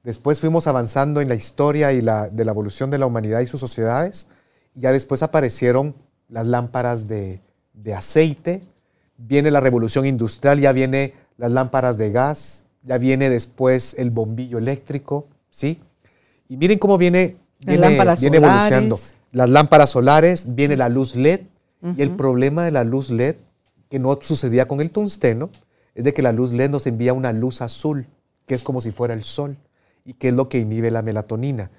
[0.03, 3.47] Después fuimos avanzando en la historia y la, de la evolución de la humanidad y
[3.47, 4.29] sus sociedades.
[4.75, 5.95] Y ya después aparecieron
[6.29, 7.41] las lámparas de,
[7.73, 8.63] de aceite,
[9.17, 14.59] viene la revolución industrial, ya viene las lámparas de gas, ya viene después el bombillo
[14.59, 15.81] eléctrico, ¿sí?
[16.49, 18.99] Y miren cómo viene, viene, evolucionando.
[19.33, 21.41] Las lámparas solares, viene la luz LED.
[21.97, 23.37] Y el problema de la luz LED,
[23.91, 25.51] que no sucedía con el tungsteno,
[25.95, 28.07] es de que la luz LED nos envía una luz azul,
[28.47, 29.59] que es como si fuera el sol,
[30.03, 31.71] y que es lo que inhibe la melatonina.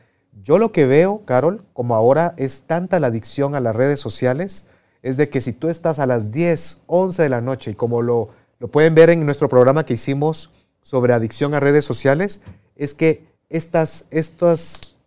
[0.44, 4.70] Yo lo que veo, Carol, como ahora es tanta la adicción a las redes sociales,
[5.02, 8.02] es de que si tú estás a las 10, 11 de la noche, y como
[8.02, 10.52] lo, lo pueden ver en nuestro programa que hicimos
[10.82, 12.44] sobre adicción a redes sociales,
[12.76, 14.98] es que estas, estos,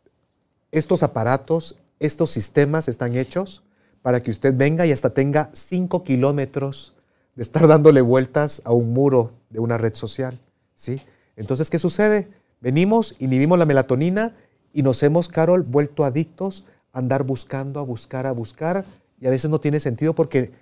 [0.71, 3.63] estos aparatos, estos sistemas están hechos
[4.03, 6.95] para que usted venga y hasta tenga 5 kilómetros
[7.35, 10.39] de estar dándole vueltas a un muro de una red social.
[10.75, 11.01] ¿sí?
[11.37, 12.29] Entonces, ¿qué sucede?
[12.61, 14.37] Venimos, inhibimos la melatonina
[14.73, 18.85] y nos hemos, Carol, vuelto adictos a andar buscando, a buscar, a buscar.
[19.21, 20.53] Y a veces no tiene sentido porque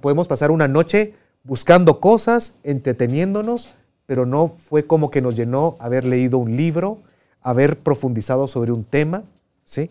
[0.00, 3.74] podemos pasar una noche buscando cosas, entreteniéndonos,
[4.12, 6.98] pero no fue como que nos llenó haber leído un libro,
[7.40, 9.22] haber profundizado sobre un tema,
[9.64, 9.90] ¿sí?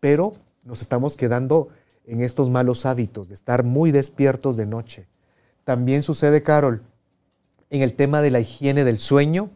[0.00, 1.68] Pero nos estamos quedando
[2.04, 5.06] en estos malos hábitos de estar muy despiertos de noche.
[5.62, 6.82] También sucede, Carol,
[7.70, 9.50] en el tema de la higiene del sueño,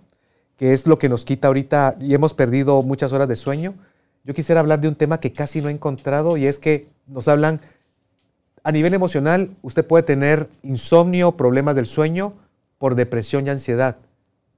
[0.59, 3.75] que es lo que nos quita ahorita y hemos perdido muchas horas de sueño.
[4.23, 7.27] Yo quisiera hablar de un tema que casi no he encontrado y es que nos
[7.27, 7.61] hablan
[8.63, 12.35] a nivel emocional, usted puede tener insomnio, problemas del sueño,
[12.79, 13.97] por depresión y ansiedad.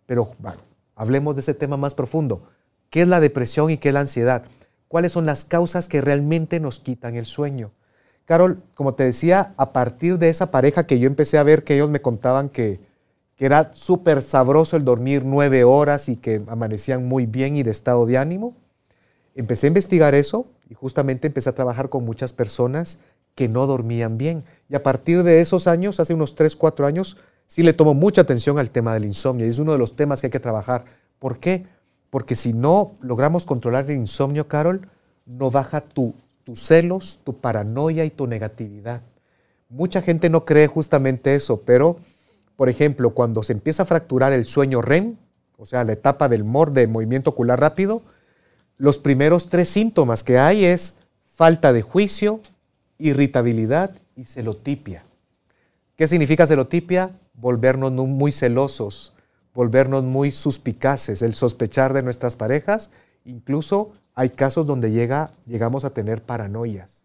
[0.07, 0.59] Pero bueno,
[0.95, 2.49] hablemos de ese tema más profundo.
[2.91, 4.45] ¿Qué es la depresión y qué es la ansiedad?
[4.89, 7.73] ¿Cuáles son las causas que realmente nos quitan el sueño?
[8.25, 11.75] Carol, como te decía, a partir de esa pareja que yo empecé a ver que
[11.75, 12.81] ellos me contaban que,
[13.37, 17.71] que era súper sabroso el dormir nueve horas y que amanecían muy bien y de
[17.71, 18.57] estado de ánimo,
[19.35, 23.01] empecé a investigar eso y justamente empecé a trabajar con muchas personas
[23.35, 24.45] que no dormían bien.
[24.69, 28.23] Y a partir de esos años, hace unos tres, cuatro años, sí le tomo mucha
[28.23, 30.85] atención al tema del insomnio es uno de los temas que hay que trabajar.
[31.19, 31.67] ¿Por qué?
[32.11, 34.89] Porque si no logramos controlar el insomnio, Carol,
[35.27, 39.03] no baja tu, tus celos, tu paranoia y tu negatividad.
[39.69, 41.99] Mucha gente no cree justamente eso, pero,
[42.57, 45.17] por ejemplo, cuando se empieza a fracturar el sueño REM,
[45.59, 48.03] o sea, la etapa del MOR de movimiento ocular rápido,
[48.79, 52.41] los primeros tres síntomas que hay es falta de juicio,
[52.99, 55.05] irritabilidad y celotipia.
[55.97, 57.11] ¿Qué significa celotipia?
[57.37, 59.15] Volvernos muy celosos,
[59.55, 62.93] volvernos muy suspicaces, el sospechar de nuestras parejas.
[63.25, 67.05] Incluso hay casos donde llega, llegamos a tener paranoias.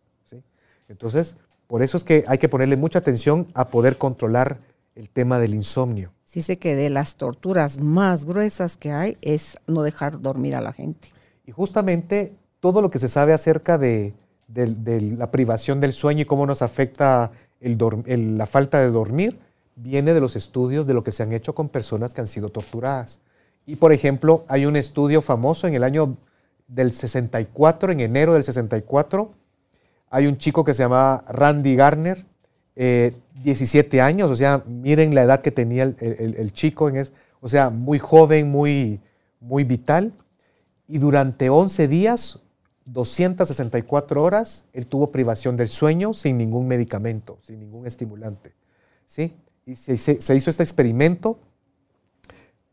[0.88, 4.58] Entonces, por eso es que hay que ponerle mucha atención a poder controlar
[4.96, 6.12] el tema del insomnio.
[6.34, 10.74] Dice que de las torturas más gruesas que hay es no dejar dormir a la
[10.74, 11.10] gente.
[11.46, 14.14] Y justamente todo lo que se sabe acerca de,
[14.48, 19.40] de, la privación del sueño y cómo nos afecta la falta de dormir,
[19.76, 22.50] viene de los estudios de lo que se han hecho con personas que han sido
[22.50, 23.22] torturadas.
[23.66, 26.18] Y por ejemplo, hay un estudio famoso en el año
[26.68, 29.34] del 64, en enero del 64,
[30.10, 32.26] hay un chico que se llama Randy Garner,
[32.76, 37.06] 17 eh, años, o sea, miren la edad que tenía el, chico, en
[37.40, 39.00] o sea, muy joven, muy,
[39.40, 40.14] muy vital.
[40.88, 42.42] Y durante 11 días,
[42.86, 48.54] 264 horas, él tuvo privación del sueño sin ningún medicamento, sin ningún estimulante.
[49.06, 49.34] ¿sí?
[49.66, 51.40] Y se, se hizo este experimento.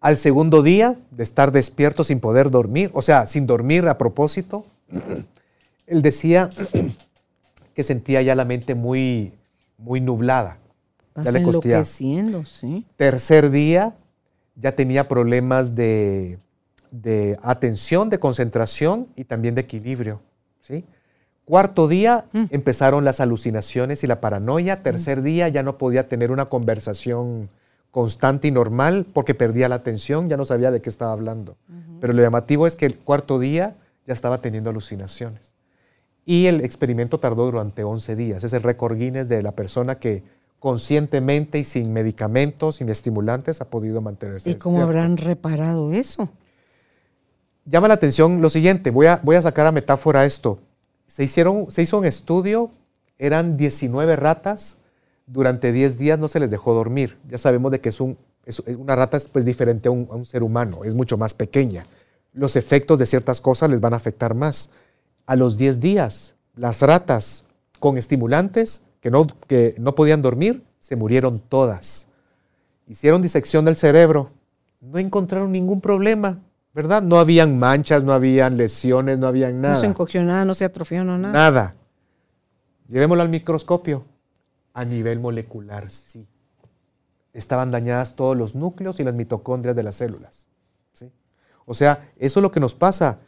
[0.00, 4.64] Al segundo día de estar despierto sin poder dormir, o sea, sin dormir a propósito,
[5.86, 6.50] él decía
[7.74, 9.32] que sentía ya la mente muy,
[9.76, 10.58] muy nublada.
[11.16, 12.86] ya le enloqueciendo, sí.
[12.96, 13.96] Tercer día,
[14.56, 16.38] ya tenía problemas de,
[17.42, 20.20] atención, de concentración y también de equilibrio.
[20.60, 20.84] ¿sí?
[21.48, 22.44] Cuarto día mm.
[22.50, 24.76] empezaron las alucinaciones y la paranoia.
[24.76, 24.82] Mm.
[24.82, 27.48] Tercer día ya no podía tener una conversación
[27.90, 31.56] constante y normal porque perdía la atención, ya no sabía de qué estaba hablando.
[32.02, 33.76] Pero lo llamativo es que el cuarto día
[34.06, 35.54] ya estaba teniendo alucinaciones.
[36.26, 38.44] Y el experimento tardó durante 11 días.
[38.44, 40.24] Es el récord Guinness de la persona que
[40.58, 44.50] conscientemente y sin medicamentos, sin estimulantes, ha podido mantenerse.
[44.50, 46.28] ¿Y cómo habrán reparado eso?
[47.64, 50.58] Llama la atención lo siguiente, voy a, voy a sacar a metáfora esto.
[51.08, 52.70] Se, hicieron, se hizo un estudio,
[53.18, 54.78] eran 19 ratas,
[55.26, 57.18] durante 10 días no se les dejó dormir.
[57.26, 58.16] Ya sabemos de que es, un,
[58.78, 61.84] una rata es pues, diferente a un, a un ser humano, es mucho más pequeña.
[62.32, 64.70] Los efectos de ciertas cosas les van a afectar más
[65.26, 67.44] a los 10 días, las ratas
[67.80, 72.08] con estimulantes que no, que no podían dormir, se murieron todas.
[72.86, 74.30] Hicieron disección del cerebro,
[74.80, 76.40] no encontraron ningún problema,
[76.74, 77.02] ¿verdad?
[77.02, 79.74] No habían manchas, no habían lesiones, no habían nada.
[79.74, 81.32] No se encogió nada, no se atrofió nada.
[81.32, 81.74] Nada.
[82.88, 84.04] Llevémoslo al microscopio.
[84.74, 86.26] A nivel molecular, sí.
[87.32, 90.48] Estaban dañadas todos los núcleos y las mitocondrias de las células.
[90.92, 91.10] ¿sí?
[91.66, 93.18] O sea, eso es lo que nos pasa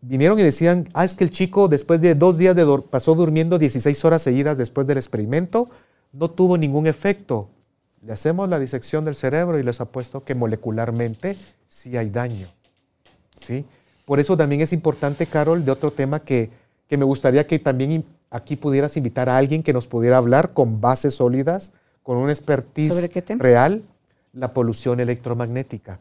[0.00, 3.58] vinieron y decían, ah, es que el chico después de dos días de pasó durmiendo
[3.58, 5.70] 16 horas seguidas después del experimento,
[6.12, 7.50] no tuvo ningún efecto.
[8.02, 11.36] Le hacemos la disección del cerebro y les apuesto que molecularmente
[11.66, 12.46] sí hay daño.
[13.40, 13.64] ¿Sí?
[14.04, 16.50] Por eso también es importante, Carol, de otro tema que,
[16.88, 20.80] que me gustaría que también aquí pudieras invitar a alguien que nos pudiera hablar con
[20.80, 23.82] bases sólidas, con un expertise real,
[24.32, 25.98] la polución electromagnética.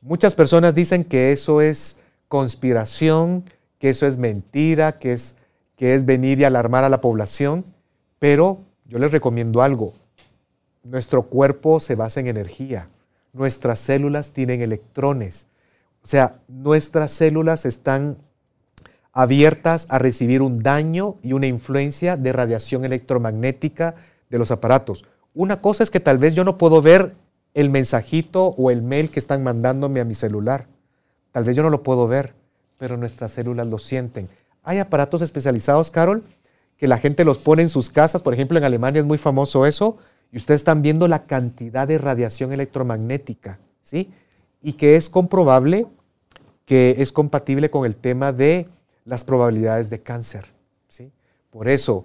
[0.00, 3.44] Muchas personas dicen que eso es conspiración,
[3.78, 5.36] que eso es mentira, que es,
[5.76, 7.64] que es venir y alarmar a la población,
[8.18, 9.92] pero yo les recomiendo algo.
[10.82, 12.88] Nuestro cuerpo se basa en energía,
[13.32, 15.48] nuestras células tienen electrones,
[16.08, 18.16] o sea, nuestras células están
[19.12, 23.94] abiertas a recibir un daño y una influencia de radiación electromagnética
[24.30, 25.04] de los aparatos.
[25.34, 27.14] Una cosa es que tal vez yo no puedo ver
[27.52, 30.66] el mensajito o el mail que están mandándome a mi celular,
[31.30, 32.32] Tal vez yo no lo puedo ver,
[32.78, 34.30] pero nuestras células lo sienten.
[34.62, 36.24] Hay aparatos especializados, Carol,
[36.78, 38.22] que la gente los pone en sus casas.
[38.22, 39.98] Por ejemplo, en Alemania es muy famoso eso.
[40.32, 44.10] Y ustedes están viendo la cantidad de radiación electromagnética, ¿sí?
[44.62, 45.86] Y que es comprobable
[46.68, 48.68] que es compatible con el tema de
[49.06, 50.44] las probabilidades de cáncer,
[50.86, 51.10] ¿sí?
[51.48, 52.04] Por eso,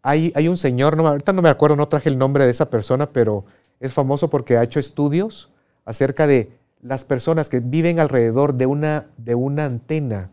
[0.00, 2.70] hay, hay un señor, no, ahorita no me acuerdo, no traje el nombre de esa
[2.70, 3.44] persona, pero
[3.78, 5.50] es famoso porque ha hecho estudios
[5.84, 10.30] acerca de las personas que viven alrededor de una, de una antena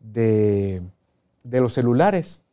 [0.00, 0.80] de,
[1.44, 2.46] los celulares,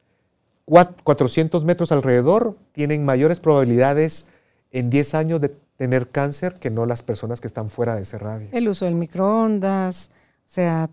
[0.66, 4.32] 400 metros alrededor, tienen mayores probabilidades
[4.72, 8.18] en 10 años de tener cáncer que no las personas que están fuera de ese
[8.18, 8.50] radio.
[8.52, 10.12] El uso del microondas,
[10.48, 10.90] o sea,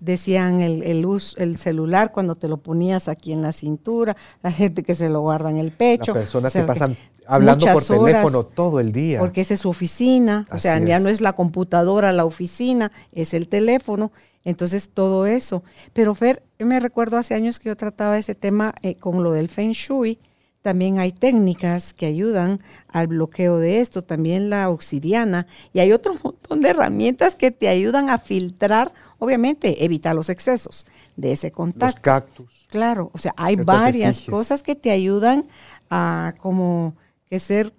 [0.00, 4.82] decían el, el, el, celular cuando te lo ponías aquí en la cintura, la gente
[4.82, 6.14] que se lo guarda en el pecho.
[6.14, 6.96] Las personas que pasan
[7.26, 9.20] hablando por teléfono todo el día.
[9.20, 13.34] Porque esa es su oficina, o sea, ya no es la computadora la oficina, es
[13.34, 14.10] el teléfono.
[14.42, 15.62] Entonces, todo eso.
[15.92, 19.32] Pero Fer, yo me recuerdo hace años que yo trataba ese tema eh, con lo
[19.32, 20.18] del Feng Shui.
[20.66, 22.58] También hay técnicas que ayudan
[22.88, 25.46] al bloqueo de esto, también la obsidiana.
[25.72, 30.84] Y hay otro montón de herramientas que te ayudan a filtrar, obviamente, evitar los excesos
[31.14, 31.94] de ese contacto.
[31.94, 32.66] Los cactus.
[32.68, 35.46] Claro, o sea, hay varias cosas que te ayudan
[35.88, 36.96] a como
[37.30, 37.72] que ser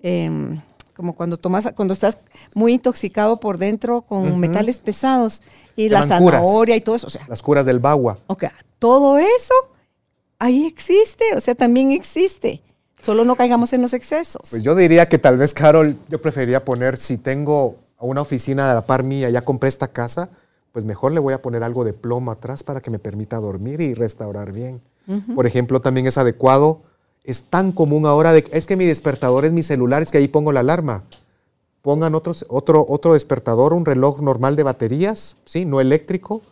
[0.00, 0.60] em,
[0.94, 2.18] como cuando tomas, cuando estás
[2.52, 5.40] muy intoxicado por dentro con metales pesados
[5.76, 7.06] y la zanahoria y todo eso.
[7.06, 8.18] O sea, Las curas del bagua.
[8.26, 8.44] Ok,
[8.78, 9.54] todo eso
[10.38, 12.62] ahí existe, o sea, también existe.
[13.02, 14.48] Solo no caigamos en los excesos.
[14.50, 18.74] Pues yo diría que tal vez, Carol, yo preferiría poner, si tengo una oficina de
[18.74, 20.30] la par mía, ya compré esta casa,
[20.72, 23.80] pues mejor le voy a poner algo de plomo atrás para que me permita dormir
[23.80, 24.80] y restaurar bien.
[25.36, 26.82] Por ejemplo, también es adecuado,
[27.22, 30.26] es tan común ahora, de, es que mi despertador es mi celular, es que ahí
[30.26, 31.04] pongo la alarma.
[31.80, 35.64] Pongan otro, otro despertador, un reloj normal de baterías, ¿sí?
[35.64, 36.42] no eléctrico,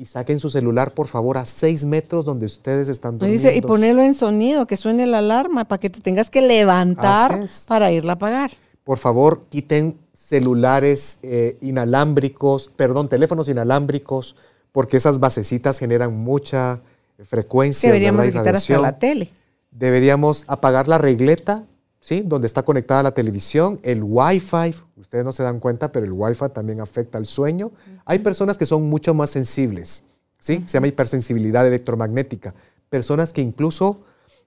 [0.00, 3.50] y saquen su celular, por favor, a seis metros donde ustedes están durmiendo.
[3.50, 7.90] y ponerlo en sonido, que suene la alarma, para que te tengas que levantar para
[7.90, 8.52] irla a apagar.
[8.84, 14.36] Por favor, quiten celulares eh, inalámbricos, perdón, teléfonos inalámbricos,
[14.70, 16.80] porque esas basecitas generan mucha
[17.24, 17.88] frecuencia.
[17.88, 19.32] Deberíamos quitar hasta la tele.
[19.72, 21.64] Deberíamos apagar la regleta,
[21.98, 22.22] ¿sí?
[22.24, 24.74] Donde está conectada la televisión, el Wi-Fi.
[24.98, 27.70] Ustedes no se dan cuenta, pero el Wi-Fi también afecta al sueño.
[28.04, 30.04] Hay personas que son mucho más sensibles,
[30.38, 30.62] ¿sí?
[30.66, 32.54] Se llama hipersensibilidad electromagnética.
[32.90, 34.04] Personas que incluso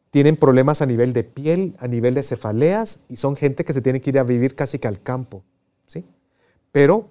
[0.09, 3.81] tienen problemas a nivel de piel, a nivel de cefaleas, y son gente que se
[3.81, 5.43] tiene que ir a vivir casi que al campo,
[5.87, 6.05] ¿sí?
[6.71, 7.07] Pero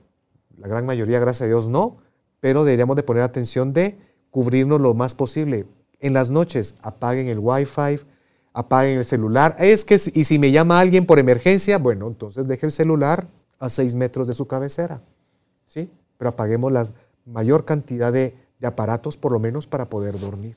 [0.59, 1.97] la gran mayoría, gracias a Dios, no,
[2.41, 3.99] pero deberíamos de poner atención de
[4.31, 5.67] cubrirnos lo más posible.
[5.99, 8.01] En las noches apaguen el wifi,
[8.53, 9.57] apaguen el celular.
[9.59, 13.29] Es que, y si me llama alguien por emergencia, bueno, entonces deje el celular
[13.59, 15.01] a seis metros de su cabecera.
[15.67, 15.91] ¿sí?
[16.19, 16.89] Pero apaguemos la
[17.27, 20.57] mayor cantidad de, aparatos, por lo menos para poder dormir.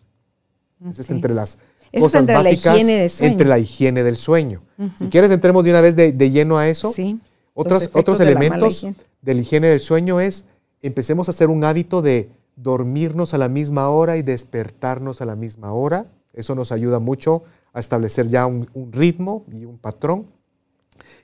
[0.90, 1.60] es entre las
[1.98, 4.62] cosas entre básicas, la higiene entre la higiene del sueño.
[4.98, 6.92] Si quieres, entremos de una vez de, lleno a eso.
[6.92, 7.20] Sí.
[7.54, 8.86] Otros, otros elementos
[9.22, 10.48] de la higiene del sueño es,
[10.82, 15.36] empecemos a hacer un hábito de dormirnos a la misma hora y despertarnos a la
[15.36, 16.08] misma hora.
[16.34, 20.28] Eso nos ayuda mucho a establecer ya un, ritmo y un patrón.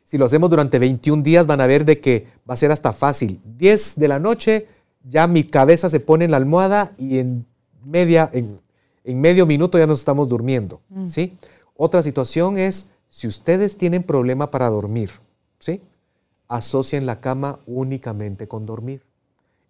[0.03, 2.91] Si lo hacemos durante 21 días van a ver de que va a ser hasta
[2.91, 3.39] fácil.
[3.57, 4.67] 10 de la noche
[5.03, 7.45] ya mi cabeza se pone en la almohada y en,
[7.85, 8.59] media, en,
[9.21, 10.81] medio minuto ya nos estamos durmiendo.
[10.89, 11.07] Mm.
[11.07, 11.37] ¿sí?
[11.75, 15.11] Otra situación es si ustedes tienen problema para dormir,
[15.59, 15.81] ¿sí?
[16.47, 19.03] asocien la cama únicamente con dormir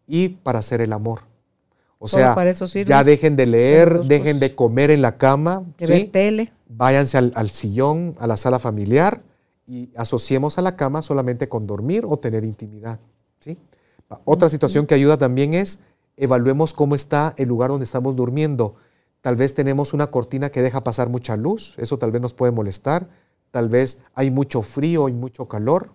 [0.08, 1.29] y para hacer el amor.
[2.02, 2.34] O sea,
[2.86, 5.66] ya dejen de leer, dejen de comer en la cama.
[5.78, 6.54] De ver tele.
[6.70, 9.22] Váyanse al, sillón, a la sala familiar
[9.68, 13.00] y asociemos a la cama solamente con dormir o tener intimidad.
[13.42, 13.58] ¿sí?
[14.24, 15.84] Otra situación que ayuda también es
[16.16, 18.76] evaluemos cómo está el lugar donde estamos durmiendo.
[19.20, 22.54] Tal vez tenemos una cortina que deja pasar mucha luz, eso tal vez nos puede
[22.54, 23.10] molestar.
[23.52, 25.92] Tal vez hay mucho frío y mucho calor,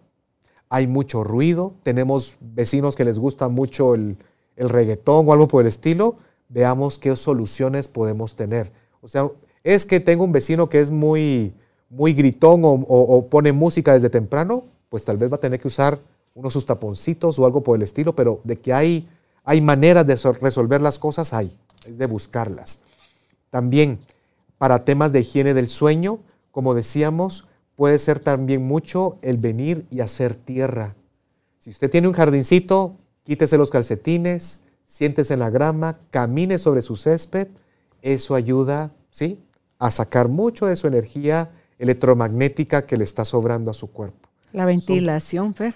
[0.69, 4.19] hay mucho ruido, tenemos vecinos que les gusta mucho el,
[4.57, 6.17] el reggaetón o algo por el estilo,
[6.49, 8.73] veamos qué soluciones podemos tener.
[9.01, 9.29] O sea,
[9.63, 11.55] es que tengo un vecino que es muy,
[11.89, 15.99] muy gritón o, pone música desde temprano, pues tal vez va a tener que usar
[16.35, 19.09] unos sus taponcitos o algo por el estilo, pero de que hay,
[19.45, 22.83] hay maneras de resolver las cosas, hay, es de buscarlas.
[23.51, 23.99] También
[24.59, 30.01] para temas de higiene del sueño, como decíamos, puede ser también mucho el venir y
[30.01, 30.95] hacer tierra.
[31.59, 36.97] Si usted tiene un jardincito, Quítese los calcetines, siéntese en la grama, camine sobre su
[36.97, 37.49] césped.
[38.03, 39.43] Eso ayuda, ¿sí?
[39.79, 44.29] A sacar mucho de su energía electromagnética que le está sobrando a su cuerpo.
[44.53, 45.75] La ventilación, Fer.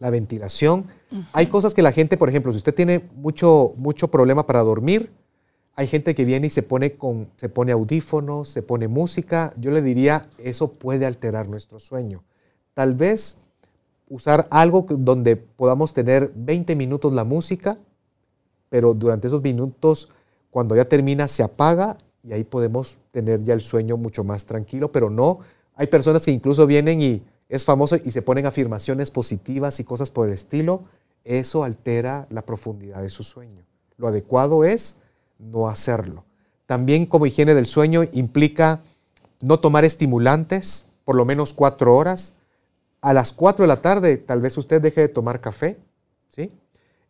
[0.00, 0.86] La ventilación.
[1.32, 5.10] Hay cosas que la gente, por ejemplo, si usted tiene mucho, mucho problema para dormir,
[5.74, 9.52] hay gente que viene y se pone, con, se pone audífonos, se pone música.
[9.58, 12.24] Yo le diría, eso puede alterar nuestro sueño.
[12.72, 13.40] Tal vez
[14.08, 17.78] usar algo donde podamos tener 20 minutos la música,
[18.68, 20.10] pero durante esos minutos,
[20.50, 24.90] cuando ya termina, se apaga y ahí podemos tener ya el sueño mucho más tranquilo,
[24.90, 25.40] pero no,
[25.74, 30.10] hay personas que incluso vienen y es famoso y se ponen afirmaciones positivas y cosas
[30.10, 30.82] por el estilo,
[31.24, 33.62] eso altera la profundidad de su sueño.
[33.96, 34.98] Lo adecuado es
[35.38, 36.24] no hacerlo.
[36.66, 38.80] También como higiene del sueño implica
[39.40, 42.34] no tomar estimulantes por lo menos cuatro horas,
[43.06, 45.78] a las 4 de la tarde tal vez usted deje de tomar café,
[46.28, 46.50] ¿sí?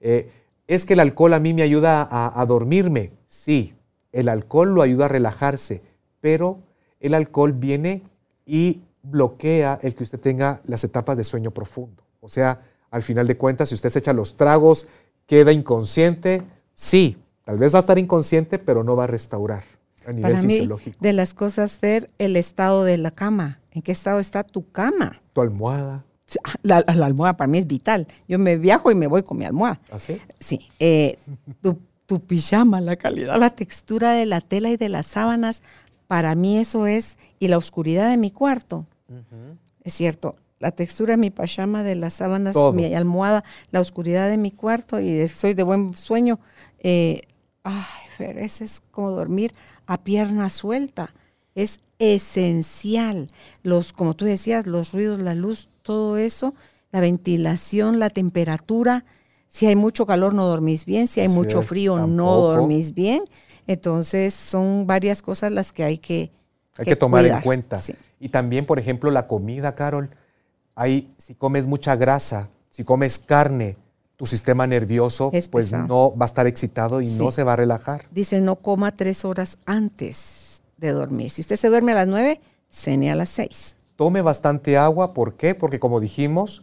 [0.03, 0.31] Eh,
[0.67, 3.13] es que el alcohol a mí me ayuda a, a, dormirme.
[3.27, 3.75] Sí,
[4.13, 5.81] el alcohol lo ayuda a relajarse,
[6.21, 6.59] pero
[7.01, 8.03] el alcohol viene
[8.45, 12.03] y bloquea el que usted tenga las etapas de sueño profundo.
[12.21, 14.89] O sea, al final de cuentas, si usted se echa los tragos,
[15.25, 16.43] queda inconsciente,
[16.75, 19.76] sí, tal vez va a estar inconsciente, pero no va a restaurar
[20.07, 20.43] a nivel Para.
[20.43, 20.69] Mí,
[21.01, 23.61] de las cosas, ver el estado de la cama.
[23.73, 25.21] ¿En qué estado está tu cama?
[25.33, 26.05] Tu almohada.
[26.63, 28.07] La, almohada para mí es vital.
[28.27, 29.81] Yo me viajo y me voy con mi almohada.
[29.93, 30.21] ¿Ah, sí?
[30.41, 30.69] Sí.
[30.81, 31.19] Eh,
[32.07, 35.63] tu, pijama, la calidad, la textura de la tela y de las sábanas,
[36.07, 38.87] para mí eso es, y la oscuridad de mi cuarto.
[39.83, 44.37] Es cierto, la textura de mi pijama, de las sábanas, mi almohada, la oscuridad de
[44.37, 46.39] mi cuarto y soy de buen sueño.
[46.79, 47.23] Eh,
[47.63, 47.85] ay,
[48.17, 49.53] Fer, ese es como dormir
[49.87, 51.13] a pierna suelta
[51.55, 53.29] es esencial.
[53.63, 56.55] Los, como tú decías, los ruidos, la luz, todo eso,
[56.93, 59.05] la ventilación, la temperatura,
[59.49, 61.07] Si hay mucho calor, no dormís bien.
[61.07, 63.25] Si hay mucho frío, no dormís bien.
[63.67, 66.31] Entonces, son varias cosas las que hay que
[66.77, 67.81] Hay que, tomar en cuenta.
[68.21, 70.11] Y también, por ejemplo, la comida, Carol.
[70.75, 73.79] Hay, si comes mucha grasa, si comes carne,
[74.17, 78.07] tu sistema nervioso pues no va a estar excitado y no se va a relajar.
[78.11, 81.31] Dice, no coma tres horas antes de dormir.
[81.31, 82.41] Si usted se duerme a las nueve,
[82.71, 83.77] cene a las seis.
[83.97, 85.55] Tome bastante agua, ¿por qué?
[85.55, 86.63] Porque como dijimos,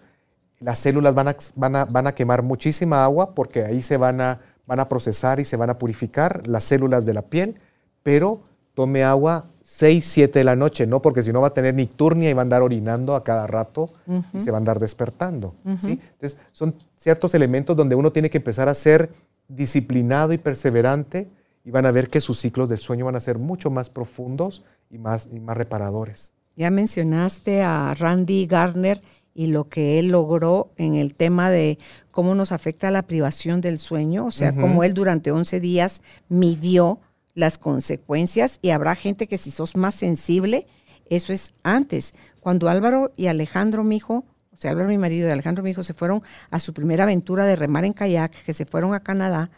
[0.60, 4.22] las células van a, van a, van a quemar muchísima agua porque ahí se van
[4.22, 7.60] a, van a procesar y se van a purificar las células de la piel,
[8.02, 8.42] pero
[8.74, 9.46] tome agua
[9.76, 12.42] 6, 7 de la noche, no porque si no va a tener nicturnia y va
[12.42, 13.90] a andar orinando a cada rato
[14.32, 15.56] y se va a andar despertando.
[15.80, 16.00] ¿sí?
[16.12, 19.10] Entonces, son ciertos elementos donde uno tiene que empezar a ser
[19.48, 21.28] disciplinado y perseverante
[21.66, 24.64] y van a ver que sus ciclos de sueño van a ser mucho más profundos
[24.92, 26.34] y más, y más reparadores.
[26.56, 29.02] Ya mencionaste a Randy Garner
[29.34, 31.80] y lo que él logró en el tema de
[32.12, 37.00] cómo nos afecta la privación del sueño, o sea, cómo él durante 11 días midió
[37.34, 40.68] las consecuencias y habrá gente que si sos más sensible,
[41.06, 42.14] eso es antes.
[42.40, 45.84] Cuando Álvaro y Alejandro, mi hijo, o sea, Álvaro, mi marido y Alejandro, mi hijo,
[45.84, 49.50] se fueron a su primera aventura de remar en kayak, que se fueron a Canadá,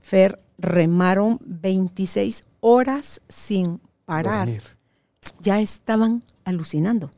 [0.00, 4.48] Fer, remaron 26 horas sin parar.
[5.40, 7.10] Ya estaban alucinando.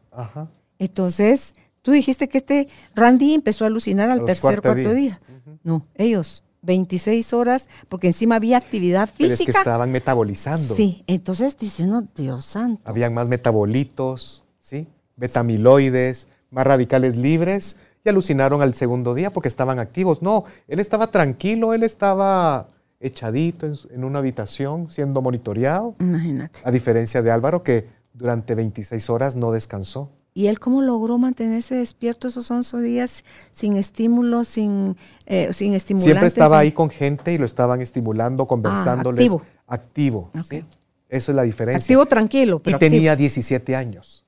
[0.79, 5.21] Entonces, tú dijiste que este Randy empezó a alucinar al tercer, cuarto día.
[5.63, 9.25] No, ellos 26 horas, porque encima había actividad física.
[9.25, 10.75] Pero es que estaban metabolizando.
[10.75, 12.83] Sí, entonces diciendo, Dios santo.
[12.85, 14.87] Habían más metabolitos, ¿sí?
[15.17, 20.21] Betamiloides, más radicales libres, y alucinaron al segundo día porque estaban activos.
[20.21, 22.69] No, él estaba tranquilo, él estaba
[23.01, 25.97] echadito en, en una habitación siendo monitoreado.
[25.99, 26.61] Imagínate.
[26.65, 30.11] A diferencia de Álvaro, que durante 26 horas no descansó.
[30.39, 36.05] ¿Y él cómo logró mantenerse despierto esos 11 días sin estímulo, sin, eh, sin estimulantes?
[36.05, 39.33] Siempre estaba ahí con gente y lo estaban estimulando, conversándoles.
[39.33, 40.31] Ah, activo.
[40.33, 40.65] activo
[41.09, 41.83] Eso es la diferencia.
[41.83, 42.61] Activo tranquilo.
[42.61, 44.27] Pero y tenía 17 años.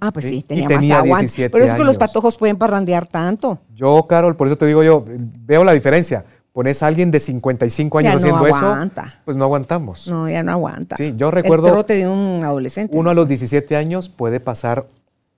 [0.00, 3.60] ah, pues sí, tenía, tenía 17 Pero es que los patojos pueden parrandear tanto.
[3.76, 7.98] Yo, Carol, por eso te digo yo, veo la diferencia pones a alguien de 55
[7.98, 8.76] años haciendo eso,
[9.24, 10.06] pues no aguantamos.
[10.06, 10.96] No, ya no aguanta.
[10.96, 11.68] Sí, yo recuerdo.
[11.68, 12.94] El trote de un adolescente.
[12.98, 14.86] Uno a los 17 años puede pasar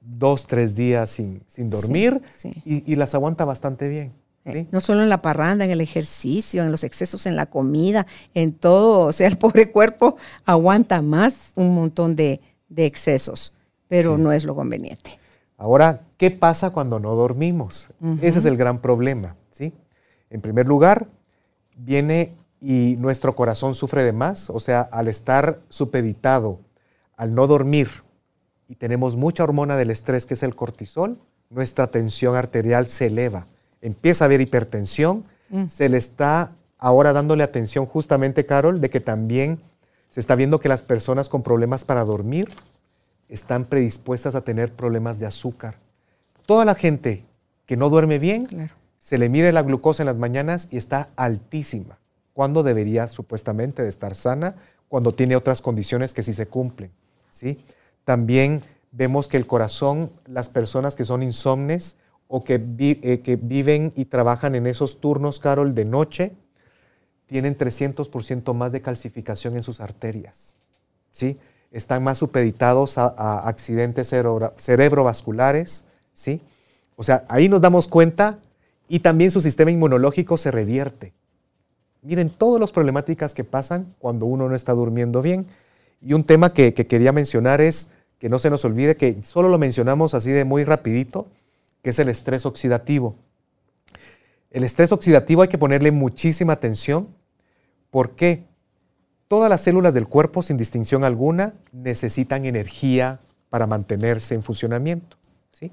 [0.04, 2.22] dos, tres días sin, sin dormir
[2.64, 4.12] Y, las aguanta bastante bien.
[4.44, 8.06] Eh, no solo en la parranda, en el ejercicio, en los excesos en la comida,
[8.34, 9.06] en todo.
[9.06, 12.40] O sea, el pobre cuerpo aguanta más un montón de,
[12.76, 13.54] excesos,
[13.88, 15.18] pero no es lo conveniente.
[15.56, 17.90] Ahora, ¿qué pasa cuando no dormimos?
[18.20, 19.36] Ese es el gran problema.
[19.50, 19.72] ¿sí?
[20.28, 21.06] En primer lugar,
[21.76, 26.60] viene y nuestro corazón sufre de más, o sea, al estar supeditado,
[27.16, 27.88] al no dormir,
[28.68, 31.18] y tenemos mucha hormona del estrés que es el cortisol,
[31.50, 33.46] nuestra tensión arterial se eleva.
[33.80, 35.66] Empieza a haber hipertensión, mm.
[35.68, 39.60] se le está ahora dándole atención justamente, Carol, de que también
[40.10, 42.48] se está viendo que las personas con problemas para dormir
[43.28, 45.76] están predispuestas a tener problemas de azúcar.
[46.46, 47.24] Toda la gente
[47.66, 48.46] que no duerme bien,
[48.98, 51.98] se le mide la glucosa en las mañanas y está altísima,
[52.32, 54.56] cuando debería supuestamente de estar sana,
[54.88, 56.90] cuando tiene otras condiciones que sí se cumplen.
[57.30, 57.58] ¿sí?
[58.04, 61.96] También vemos que el corazón, las personas que son insomnes
[62.28, 66.32] o que, eh, que viven y trabajan en esos turnos, Carol, de noche,
[67.26, 70.54] tienen 300% más de calcificación en sus arterias.
[71.10, 71.38] ¿sí?
[71.70, 74.12] Están más supeditados a, accidentes
[74.56, 75.84] cerebrovasculares.
[76.12, 76.40] ¿sí?
[76.96, 78.38] O sea, ahí nos damos cuenta
[78.88, 81.12] y también su sistema inmunológico se revierte.
[82.02, 85.46] Miren todas las problemáticas que pasan cuando uno no está durmiendo bien.
[86.02, 87.92] Y un tema que, quería mencionar es
[88.24, 91.26] que no se nos olvide que solo lo mencionamos así de muy rapidito,
[91.82, 93.16] que es el estrés oxidativo.
[94.50, 97.08] El estrés oxidativo hay que ponerle muchísima atención
[97.90, 98.46] porque
[99.28, 103.20] todas las células del cuerpo, sin distinción alguna, necesitan energía
[103.50, 105.18] para mantenerse en funcionamiento.
[105.52, 105.70] ¿sí?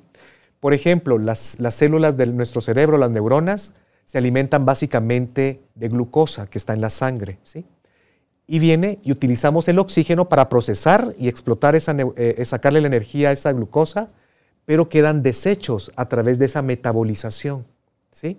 [0.60, 6.48] Por ejemplo, las, las células de nuestro cerebro, las neuronas, se alimentan básicamente de glucosa
[6.48, 7.38] que está en la sangre.
[7.46, 7.66] ¿sí?
[8.48, 13.30] Y viene y utilizamos el oxígeno para procesar y explotar esa, eh, sacarle la energía
[13.30, 14.10] a esa glucosa,
[14.66, 17.66] pero quedan desechos a través de esa metabolización.
[18.12, 18.38] ¿sí?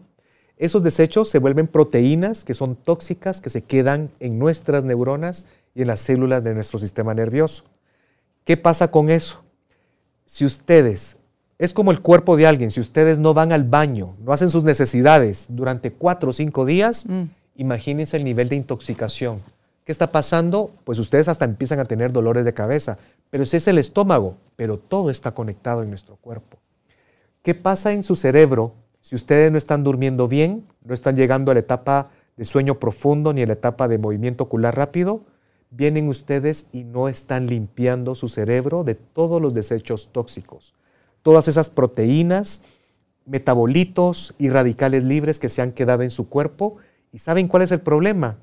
[0.56, 5.82] Esos desechos se vuelven proteínas que son tóxicas, que se quedan en nuestras neuronas y
[5.82, 7.64] en las células de nuestro sistema nervioso.
[8.44, 9.42] ¿Qué pasa con eso?
[10.26, 11.16] Si ustedes,
[11.58, 14.64] es como el cuerpo de alguien, si ustedes no van al baño, no hacen sus
[14.64, 17.22] necesidades durante cuatro o cinco días, mm.
[17.56, 19.40] imagínense el nivel de intoxicación
[19.84, 20.70] ¿Qué está pasando?
[20.84, 22.98] Pues ustedes hasta empiezan a tener dolores de cabeza,
[23.30, 26.58] pero ese es el estómago, pero todo está conectado en nuestro cuerpo.
[27.42, 28.74] ¿Qué pasa en su cerebro
[29.04, 33.32] Si ustedes no están durmiendo bien, no están llegando a la etapa de sueño profundo
[33.32, 35.24] ni a la etapa de movimiento ocular rápido,
[35.70, 40.74] vienen ustedes y no están limpiando su cerebro de todos los desechos tóxicos.
[41.22, 42.62] Todas esas proteínas,
[43.26, 46.76] metabolitos y radicales libres que se han quedado en su cuerpo.
[47.12, 48.38] ¿Y saben cuál es el problema?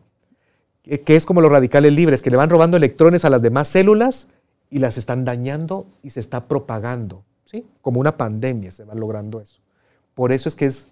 [0.84, 4.30] Que es como los radicales libres, que le van robando electrones a las demás células
[4.70, 7.24] y las están dañando y se está propagando.
[7.46, 7.66] ¿sí?
[7.82, 9.60] Como una pandemia se va logrando eso.
[10.14, 10.88] Por eso es que es,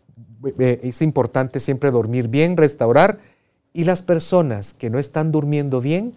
[0.60, 3.20] eh, es importante siempre dormir bien, restaurar.
[3.74, 6.16] Y las personas que no están durmiendo bien,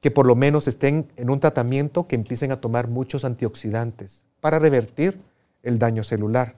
[0.00, 4.58] que por lo menos estén en un tratamiento que empiecen a tomar muchos antioxidantes para
[4.58, 5.18] revertir
[5.62, 6.56] el daño celular.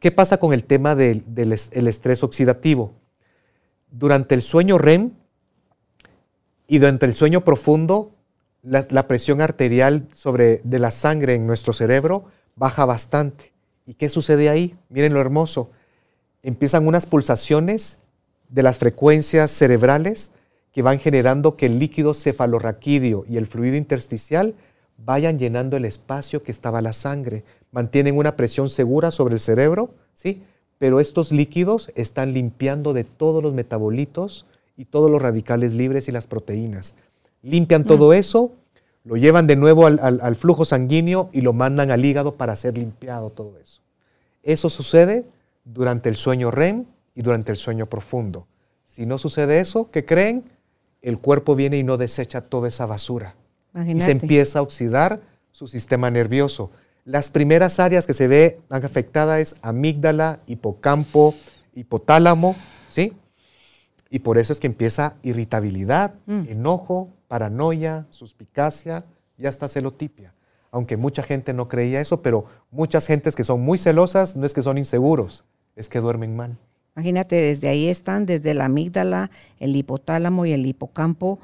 [0.00, 1.24] ¿Qué pasa con el tema del,
[1.54, 2.92] estrés oxidativo?
[3.98, 5.12] Durante el sueño REM
[6.68, 8.12] y durante el sueño profundo,
[8.62, 12.26] la, presión arterial sobre, de la sangre en nuestro cerebro
[12.56, 13.52] baja bastante.
[13.86, 14.76] ¿Y qué sucede ahí?
[14.90, 15.70] Miren lo hermoso.
[16.42, 18.00] Empiezan unas pulsaciones
[18.50, 20.32] de las frecuencias cerebrales
[20.72, 24.56] que van generando que el líquido cefalorraquídeo y el fluido intersticial
[24.98, 27.44] vayan llenando el espacio que estaba la sangre.
[27.70, 30.42] Mantienen una presión segura sobre el cerebro, ¿sí?
[30.78, 34.46] Pero estos líquidos están limpiando de todos los metabolitos
[34.76, 36.96] y todos los radicales libres y las proteínas.
[37.42, 37.86] Limpian mm.
[37.86, 38.52] todo eso,
[39.04, 42.76] lo llevan de nuevo al, al, flujo sanguíneo y lo mandan al hígado para ser
[42.76, 43.80] limpiado todo eso.
[44.42, 45.24] Eso sucede
[45.64, 48.46] durante el sueño REM y durante el sueño profundo.
[48.84, 50.44] Si no sucede eso, ¿qué creen?
[51.02, 53.34] El cuerpo viene y no desecha toda esa basura
[53.84, 55.20] y se empieza a oxidar
[55.52, 56.70] su sistema nervioso.
[57.06, 61.36] Las primeras áreas que se ve afectadas es amígdala, hipocampo,
[61.72, 62.56] hipotálamo,
[62.90, 63.12] ¿sí?
[64.10, 66.48] Y por eso es que empieza irritabilidad, mm.
[66.48, 69.04] enojo, paranoia, suspicacia
[69.38, 70.34] y hasta celotipia.
[70.72, 74.52] Aunque mucha gente no creía eso, pero muchas gentes que son muy celosas no es
[74.52, 75.44] que son inseguros,
[75.76, 76.56] es que duermen mal.
[76.96, 79.30] Imagínate, desde ahí están, desde la amígdala,
[79.60, 81.38] el hipotálamo y el hipocampo,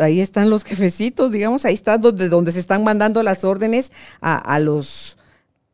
[0.00, 4.58] ahí están los jefecitos, digamos, ahí está donde, donde se están mandando las órdenes a,
[4.58, 5.18] los,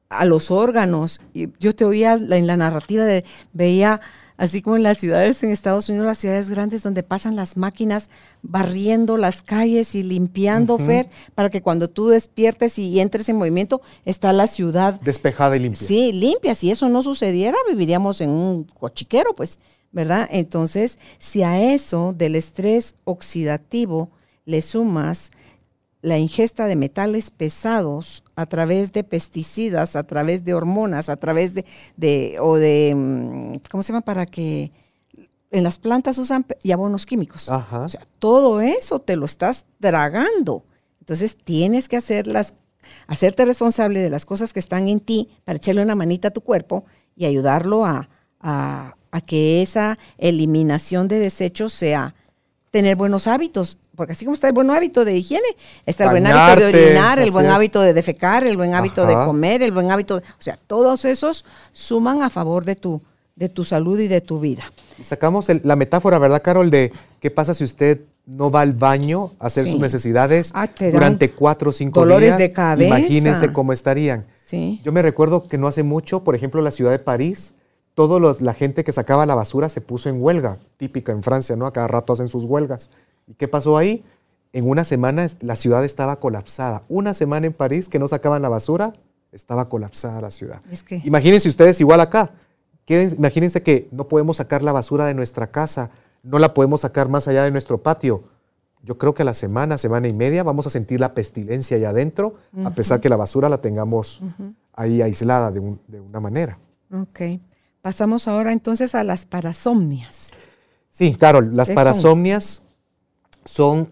[0.09, 1.21] a los órganos.
[1.35, 4.01] Y yo te oía en la narrativa, de, veía
[4.37, 8.11] así como en las ciudades en Estados Unidos, las ciudades grandes donde pasan las máquinas
[8.43, 13.83] barriendo las calles y limpiando, Fer, para que cuando tú despiertes y entres en movimiento,
[14.05, 15.87] está la ciudad despejada y limpia.
[15.87, 16.55] Sí, limpia.
[16.55, 19.59] Si eso no sucediera, viviríamos en un cochiquero, pues.
[19.93, 20.29] ¿Verdad?
[20.31, 24.11] Entonces, si a eso del estrés oxidativo
[24.45, 25.31] le sumas
[26.01, 31.55] la ingesta de metales pesados a través de pesticidas, a través de hormonas, a través
[31.55, 34.01] de, o de, mm, ¿cómo se llama?
[34.01, 34.73] Para que
[35.53, 37.49] en las plantas usan y abonos químicos.
[37.49, 40.65] O sea, todo eso te lo estás tragando.
[40.99, 42.55] Entonces tienes que hacerlas,
[43.07, 46.41] hacerte responsable de las cosas que están en ti para echarle una manita a tu
[46.41, 46.85] cuerpo
[47.15, 48.09] y ayudarlo a,
[48.43, 48.95] a
[49.27, 52.15] que esa eliminación de desechos sea
[52.73, 55.47] tener buenos hábitos, porque así como está el buen hábito de higiene,
[55.85, 59.13] está el buen hábito de orinar, el buen hábito de defecar, el buen hábito de
[59.13, 63.01] comer, el buen hábito, de, o sea, todos esos suman a favor de tu
[63.37, 64.63] de tu salud y de tu vida.
[65.03, 66.71] Sacamos la metáfora, ¿verdad, Carol?
[66.71, 71.31] De qué pasa si usted no va al baño a hacer sus necesidades ah, durante
[71.31, 72.99] cuatro o cinco dolores de cabeza.
[72.99, 74.27] Imagínense cómo estarían.
[74.45, 74.81] Sí.
[74.85, 77.55] Yo me recuerdo que no hace mucho, por ejemplo, la ciudad de París,
[77.95, 81.67] toda la gente que sacaba la basura se puso en huelga, típica en Francia, ¿no?
[81.67, 82.91] A cada rato hacen sus huelgas.
[83.27, 84.05] ¿Y qué pasó ahí?
[84.53, 86.83] En una semana la ciudad estaba colapsada.
[86.89, 88.93] Una semana en París que no sacaban la basura,
[89.31, 90.61] estaba colapsada la ciudad.
[91.05, 92.33] Imagínense ustedes igual acá.
[92.87, 95.91] Imagínense que no podemos sacar la basura de nuestra casa,
[96.23, 98.25] no la podemos sacar más allá de nuestro patio.
[98.83, 101.91] Yo creo que a la semana, semana y media, vamos a sentir la pestilencia allá
[101.91, 102.35] adentro,
[102.65, 104.21] a pesar que la basura la tengamos
[104.75, 106.59] ahí aislada de, de una manera.
[106.93, 107.21] Ok.
[107.83, 110.31] Pasamos ahora entonces a las parasomnias.
[110.89, 112.67] Sí, Carol, las parasomnias
[113.45, 113.91] son?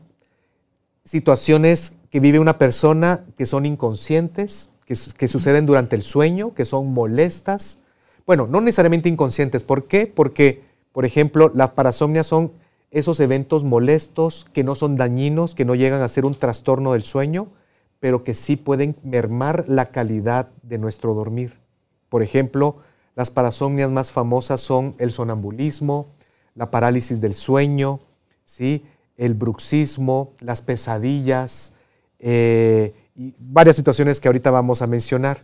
[1.11, 4.95] situaciones que vive una persona que son inconscientes, que,
[5.29, 7.81] suceden durante el sueño, que son molestas.
[8.27, 9.65] Bueno, no necesariamente inconscientes.
[9.65, 10.07] ¿Por qué?
[10.07, 10.63] Porque,
[10.93, 12.53] por ejemplo, las parasomnias son
[12.93, 17.03] esos eventos molestos que no son dañinos, que no llegan a ser un trastorno del
[17.03, 17.49] sueño,
[17.99, 21.59] pero que sí pueden mermar la calidad de nuestro dormir.
[22.09, 22.79] Por ejemplo,
[23.15, 26.09] las parasomnias más famosas son el sonambulismo,
[26.55, 28.01] la parálisis del sueño,
[28.45, 28.85] ¿sí?
[29.17, 31.75] el bruxismo, las pesadillas
[32.19, 35.39] eh, y varias situaciones que ahorita vamos a mencionar.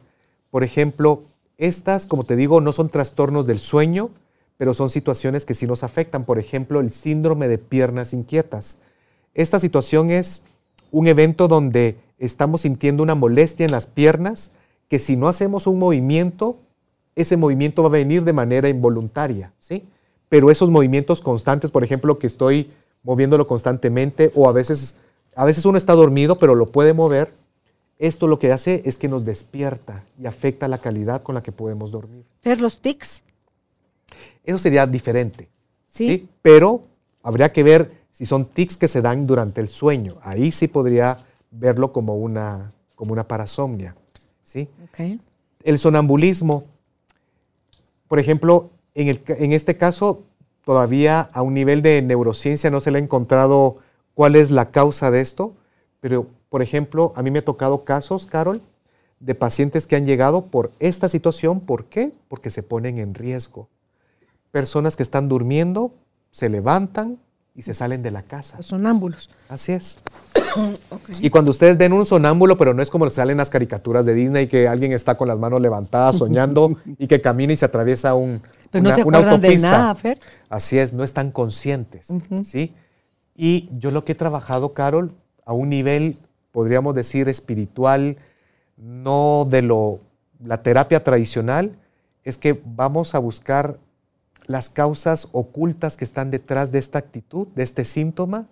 [0.50, 1.24] Por ejemplo,
[1.58, 4.10] estas, como te digo, no son trastornos del sueño,
[4.56, 6.24] pero son situaciones que sí nos afectan.
[6.24, 8.78] Por ejemplo, el síndrome de piernas inquietas.
[9.34, 10.44] Esta situación es
[10.90, 14.52] un evento donde estamos sintiendo una molestia en las piernas
[14.88, 16.58] que si no hacemos un movimiento
[17.16, 19.88] ese movimiento va a venir de manera involuntaria, ¿sí?
[20.28, 22.70] Pero esos movimientos constantes, por ejemplo, que estoy
[23.02, 24.98] moviéndolo constantemente o a veces,
[25.34, 27.32] a veces uno está dormido pero lo puede mover,
[27.98, 31.52] esto lo que hace es que nos despierta y afecta la calidad con la que
[31.52, 32.24] podemos dormir.
[32.44, 33.22] ¿Ver los tics?
[34.44, 35.48] Eso sería diferente.
[35.88, 36.08] ¿Sí?
[36.08, 36.28] ¿sí?
[36.42, 36.84] Pero
[37.22, 40.18] habría que ver si son tics que se dan durante el sueño.
[40.20, 41.16] Ahí sí podría
[41.50, 43.96] verlo como una, como una parasomnia.
[44.42, 44.68] ¿sí?
[44.84, 45.18] Ok.
[45.64, 46.64] El sonambulismo,
[48.08, 50.22] por ejemplo, en, este caso,
[50.64, 53.78] todavía a un nivel de neurociencia no se le ha encontrado
[54.14, 55.54] cuál es la causa de esto,
[56.00, 58.62] pero, por ejemplo, a mí me ha tocado casos, Carol,
[59.20, 61.60] de pacientes que han llegado por esta situación.
[61.60, 62.12] ¿Por qué?
[62.28, 63.68] Porque se ponen en riesgo.
[64.50, 65.92] Personas que están durmiendo,
[66.30, 67.18] se levantan
[67.56, 68.58] y se salen de la casa.
[68.58, 69.30] Los sonámbulos.
[69.48, 69.98] Así es.
[71.20, 74.46] Y cuando ustedes ven un sonámbulo, pero no es como salen las caricaturas de Disney,
[74.46, 78.40] que alguien está con las manos levantadas soñando y que camina y se atraviesa un,
[78.70, 79.70] Pero no se una de autopista.
[79.70, 80.18] nada, Fer.
[80.48, 82.08] Así es, no están conscientes.
[82.42, 82.74] ¿sí?
[83.34, 85.12] Y yo lo que he trabajado, Carol,
[85.44, 86.16] a un nivel,
[86.52, 88.16] podríamos decir, espiritual,
[88.78, 90.00] no de lo,
[90.42, 91.76] la terapia tradicional,
[92.24, 93.78] es que vamos a buscar
[94.46, 98.46] las causas ocultas que están detrás de esta actitud, de este síntoma.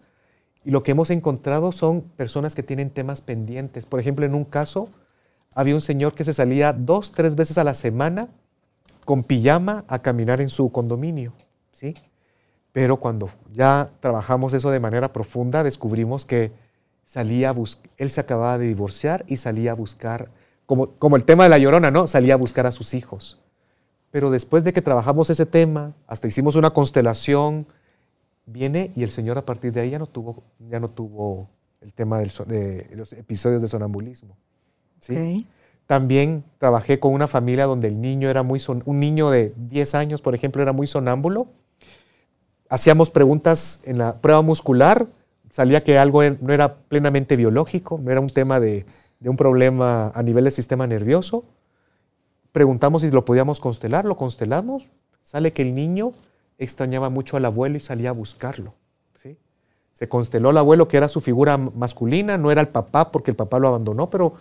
[0.64, 3.86] Y lo que hemos encontrado son personas que tienen temas pendientes.
[3.86, 4.88] Por ejemplo, en un caso,
[5.54, 8.28] había un señor que se salía dos, tres veces a la semana
[9.04, 11.32] con pijama a caminar en su condominio,
[11.72, 11.94] ¿sí?
[12.72, 16.52] Pero cuando ya trabajamos eso de manera profunda, descubrimos que
[17.04, 17.54] salía
[17.98, 20.30] él se acababa de divorciar y salía a buscar,
[20.66, 22.06] como, como el tema de la llorona, ¿no?
[22.08, 23.43] Salía a buscar a sus hijos.
[24.14, 27.66] Pero después de que trabajamos ese tema, hasta hicimos una constelación,
[28.46, 31.48] viene y el Señor a partir de ahí ya no tuvo, ya no tuvo
[31.80, 34.36] el tema del de los episodios de sonambulismo.
[35.00, 35.16] ¿sí?
[35.88, 39.96] También trabajé con una familia donde el niño era muy, son- un niño de 10
[39.96, 41.48] años, por ejemplo, era muy sonámbulo.
[42.68, 45.08] Hacíamos preguntas en la prueba muscular,
[45.50, 48.86] salía que algo no era plenamente biológico, no era un tema de,
[49.18, 51.44] de un problema a nivel del sistema nervioso.
[52.54, 54.88] Preguntamos si lo podíamos constelar, lo constelamos.
[55.24, 56.12] Sale que el niño
[56.56, 58.74] extrañaba mucho al abuelo y salía a buscarlo.
[59.16, 59.36] ¿sí?
[59.92, 63.36] Se consteló al abuelo, que era su figura masculina, no era el papá porque el
[63.36, 64.34] papá lo abandonó, pero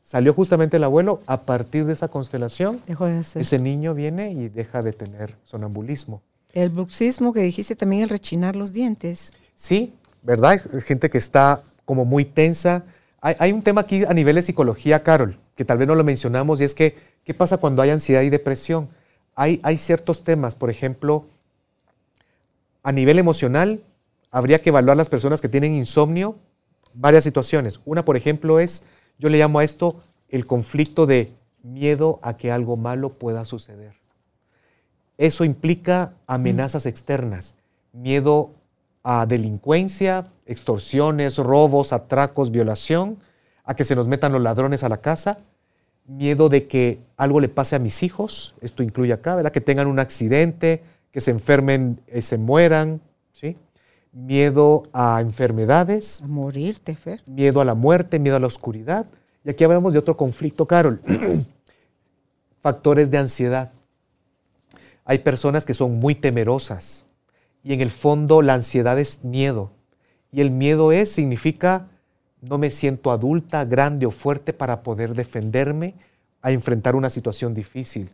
[0.00, 1.18] salió justamente el abuelo.
[1.26, 6.22] A partir de esa constelación, Dejó de ese niño viene y deja de tener sonambulismo.
[6.52, 9.32] El bruxismo que dijiste también, el rechinar los dientes.
[9.56, 10.60] Sí, ¿verdad?
[10.84, 12.84] Gente que está como muy tensa.
[13.20, 16.04] Hay, hay un tema aquí a nivel de psicología, Carol, que tal vez no lo
[16.04, 18.88] mencionamos, y es que, ¿qué pasa cuando hay ansiedad y depresión?
[19.34, 21.26] Hay, hay ciertos temas, por ejemplo,
[22.82, 23.82] a nivel emocional,
[24.30, 26.36] habría que evaluar las personas que tienen insomnio,
[26.94, 27.80] varias situaciones.
[27.84, 28.86] Una, por ejemplo, es,
[29.18, 31.32] yo le llamo a esto el conflicto de
[31.62, 33.94] miedo a que algo malo pueda suceder.
[35.18, 37.56] Eso implica amenazas externas,
[37.92, 38.50] miedo
[39.02, 43.18] a delincuencia, extorsiones, robos, atracos, violación,
[43.64, 45.38] a que se nos metan los ladrones a la casa,
[46.06, 49.52] miedo de que algo le pase a mis hijos, esto incluye acá, ¿verdad?
[49.52, 53.00] Que tengan un accidente, que se enfermen, eh, se mueran,
[53.32, 53.56] ¿sí?
[54.12, 57.22] Miedo a enfermedades, A morirte, Fer.
[57.26, 59.06] miedo a la muerte, miedo a la oscuridad.
[59.44, 61.00] Y aquí hablamos de otro conflicto, Carol.
[62.60, 63.72] Factores de ansiedad.
[65.04, 67.04] Hay personas que son muy temerosas
[67.62, 69.70] y en el fondo la ansiedad es miedo.
[70.32, 71.88] Y el miedo es, significa,
[72.40, 75.94] no me siento adulta, grande o fuerte para poder defenderme
[76.42, 78.10] a enfrentar una situación difícil.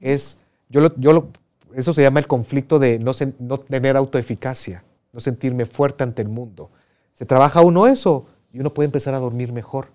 [0.00, 1.28] Es, yo yo
[1.74, 6.28] eso se llama el conflicto de no, no tener autoeficacia, no sentirme fuerte ante el
[6.28, 6.70] mundo.
[7.14, 9.88] Se trabaja uno eso y uno puede empezar a dormir mejor.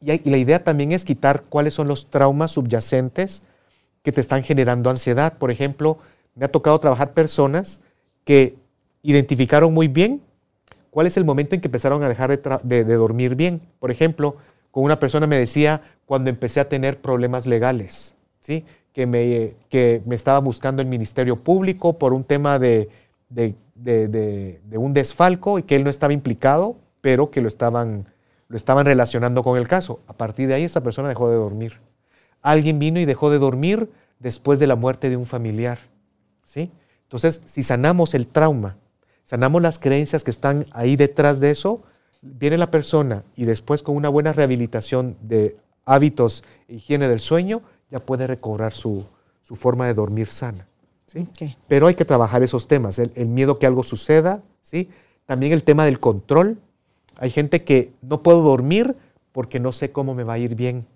[0.00, 3.46] Y, la idea también es quitar cuáles son los traumas subyacentes
[4.02, 5.38] que te están generando ansiedad.
[5.38, 5.98] Por ejemplo,
[6.34, 7.82] me ha tocado trabajar personas
[8.24, 8.56] que
[9.02, 10.20] identificaron muy bien
[10.90, 13.60] cuál es el momento en que empezaron a dejar de- de dormir bien.
[13.80, 14.36] Por ejemplo,
[14.74, 18.64] con una persona me decía cuando empecé a tener problemas legales, ¿sí?
[18.92, 22.88] que, me, que me estaba buscando el Ministerio Público por un tema de,
[23.28, 28.08] de- de- un desfalco y que él no estaba implicado, pero que lo estaban,
[28.48, 30.00] lo estaban relacionando con el caso.
[30.08, 31.78] A partir de ahí esa persona dejó de dormir.
[32.42, 33.88] Alguien vino y dejó de dormir
[34.18, 35.78] después de la muerte de un familiar.
[36.42, 36.72] ¿sí?
[37.04, 38.76] Entonces, si sanamos el trauma,
[39.22, 41.82] sanamos las creencias que están ahí detrás de eso,
[42.24, 47.62] viene la persona y después con una buena rehabilitación de hábitos e higiene del sueño,
[47.90, 49.04] ya puede recobrar su,
[49.42, 50.66] su forma de dormir sana.
[51.06, 51.28] ¿sí?
[51.68, 54.88] Pero hay que trabajar esos temas, el, el miedo que algo suceda, ¿sí?
[55.26, 56.58] también el tema del control.
[57.18, 58.96] Hay gente que no puedo dormir
[59.32, 60.86] porque no sé cómo me va a ir bien.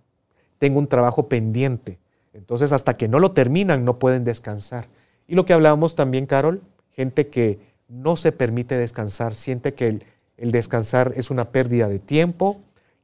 [0.59, 1.99] Tengo un trabajo pendiente.
[2.33, 4.89] Entonces, hasta que no lo terminan, no pueden descansar.
[5.27, 10.05] Y lo que hablábamos también, Carol, gente que no se permite descansar, siente que el,
[10.39, 12.60] el descansar es una pérdida de tiempo,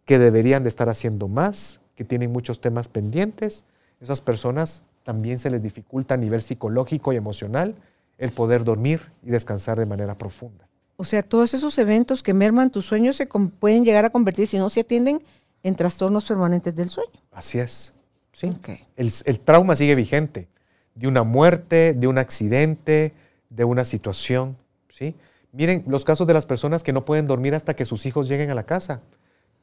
[0.06, 3.64] que deberían de estar haciendo más, que tienen muchos temas pendientes.
[4.00, 7.74] Esas personas también se les dificulta a nivel psicológico y emocional
[8.18, 10.68] el poder dormir y descansar de manera profunda.
[10.96, 14.58] O sea, todos esos eventos que merman tus sueños se pueden llegar a convertir, si
[14.58, 15.20] no se atienden,
[15.62, 17.10] en trastornos permanentes del sueño.
[17.32, 17.94] Así es.
[18.32, 18.50] ¿sí?
[18.96, 20.48] El, el, trauma sigue vigente
[20.94, 23.12] de una muerte, de un accidente,
[23.50, 24.56] de una situación.
[24.88, 25.16] ¿sí?
[25.54, 28.50] Miren los casos de las personas que no pueden dormir hasta que sus hijos lleguen
[28.50, 29.02] a la casa.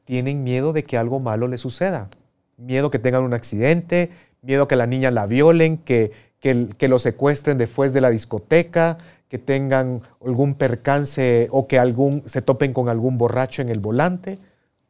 [0.06, 2.08] Tienen miedo de que algo malo les suceda.
[2.56, 4.10] Miedo que tengan un accidente,
[4.40, 8.96] miedo que la niña la violen, que, que, que lo secuestren después de la discoteca,
[9.28, 14.38] que tengan algún percance o que algún, se topen con algún borracho en el volante.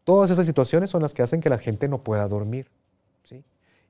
[0.05, 2.69] Todas esas situaciones son las que hacen que la gente no pueda dormir.
[3.25, 3.43] ¿sí?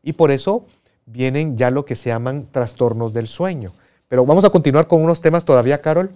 [0.02, 0.64] Y por eso
[1.04, 3.74] vienen ya lo que se llaman trastornos del sueño.
[4.08, 6.10] Pero vamos a continuar con unos temas todavía, Carol,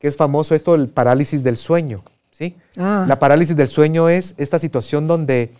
[0.00, 2.02] que es famoso esto del parálisis del sueño.
[2.32, 2.56] ¿sí?
[2.76, 3.04] Ah.
[3.06, 5.52] La parálisis del sueño es esta situación donde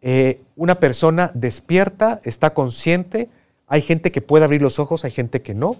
[0.00, 3.28] eh, una persona despierta, está consciente,
[3.66, 5.76] hay gente que puede abrir los ojos, hay gente que no,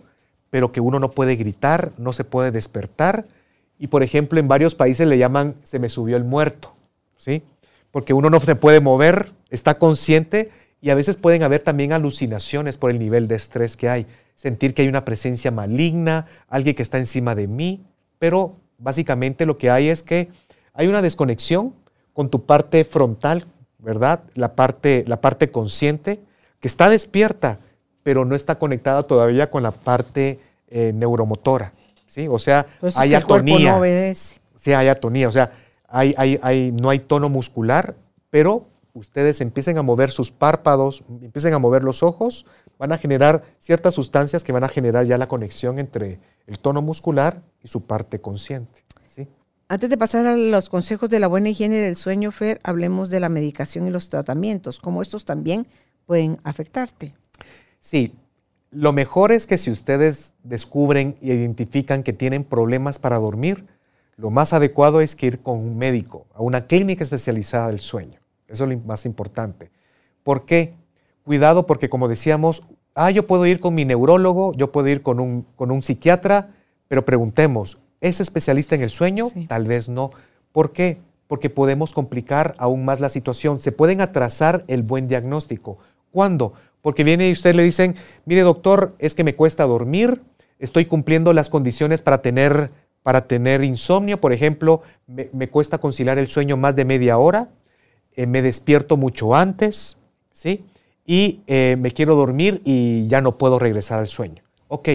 [0.51, 3.25] pero que uno no puede gritar, no se puede despertar.
[3.79, 6.75] Y por ejemplo, en varios países le llaman se me subió el muerto,
[7.17, 7.45] ¿sí?
[7.93, 10.51] Porque uno no se puede mover, está consciente
[10.81, 14.07] y a veces pueden haber también alucinaciones por el nivel de estrés que hay.
[14.37, 17.85] Sentir que hay una presencia maligna, alguien que está encima de mí,
[18.21, 20.29] pero básicamente lo que hay es que
[20.73, 21.75] hay una desconexión
[22.13, 23.47] con tu parte frontal,
[23.79, 24.21] ¿verdad?
[24.35, 26.21] La parte, la parte consciente,
[26.61, 27.59] que está despierta,
[28.03, 30.39] pero no está conectada todavía con la parte
[30.69, 31.73] eh, neuromotora,
[32.07, 32.29] ¿sí?
[32.29, 33.73] O sea, pues hay atonía.
[33.73, 34.39] no obedece.
[34.55, 35.53] Sí, hay atonía, o sea,
[35.89, 37.95] hay, hay, hay, no hay tono muscular,
[38.31, 42.47] pero ustedes empiecen a mover sus párpados, empiecen a mover los ojos,
[42.79, 46.83] van a generar ciertas sustancias que van a generar ya la conexión entre el tono
[46.83, 48.85] muscular y su parte consciente.
[49.07, 49.29] ¿sí?
[49.69, 53.21] Antes de pasar a los consejos de la buena higiene del sueño, Fer, hablemos de
[53.21, 55.67] la medicación y los tratamientos, cómo estos también
[56.07, 57.15] pueden afectarte.
[57.81, 58.15] Sí,
[58.71, 63.67] lo mejor es que si ustedes descubren y identifican que tienen problemas para dormir,
[64.17, 68.21] lo más adecuado es que ir con un médico, a una clínica especializada del sueño.
[68.49, 69.71] Eso es lo más importante.
[70.23, 70.75] ¿Por qué?
[71.27, 72.63] Cuidado porque como decíamos,
[72.95, 76.51] ah, yo puedo ir con mi neurólogo, yo puedo ir con un, con un psiquiatra,
[76.87, 79.27] pero preguntemos, ¿es especialista en el sueño?
[79.49, 80.13] Tal vez no.
[80.53, 80.99] ¿Por qué?
[81.27, 83.59] Porque podemos complicar aún más la situación.
[83.59, 85.79] Se pueden atrasar el buen diagnóstico.
[86.13, 86.53] ¿Cuándo?
[86.81, 90.23] Porque viene y usted le dicen, mire doctor, es que me cuesta dormir,
[90.61, 92.71] estoy cumpliendo las condiciones para tener,
[93.03, 97.49] para tener insomnio, por ejemplo, me, cuesta conciliar el sueño más de media hora,
[98.15, 99.99] eh, me despierto mucho antes,
[100.31, 100.65] ¿sí?
[101.07, 104.43] Y eh, me quiero dormir y ya no puedo regresar al sueño.
[104.69, 104.89] Ok,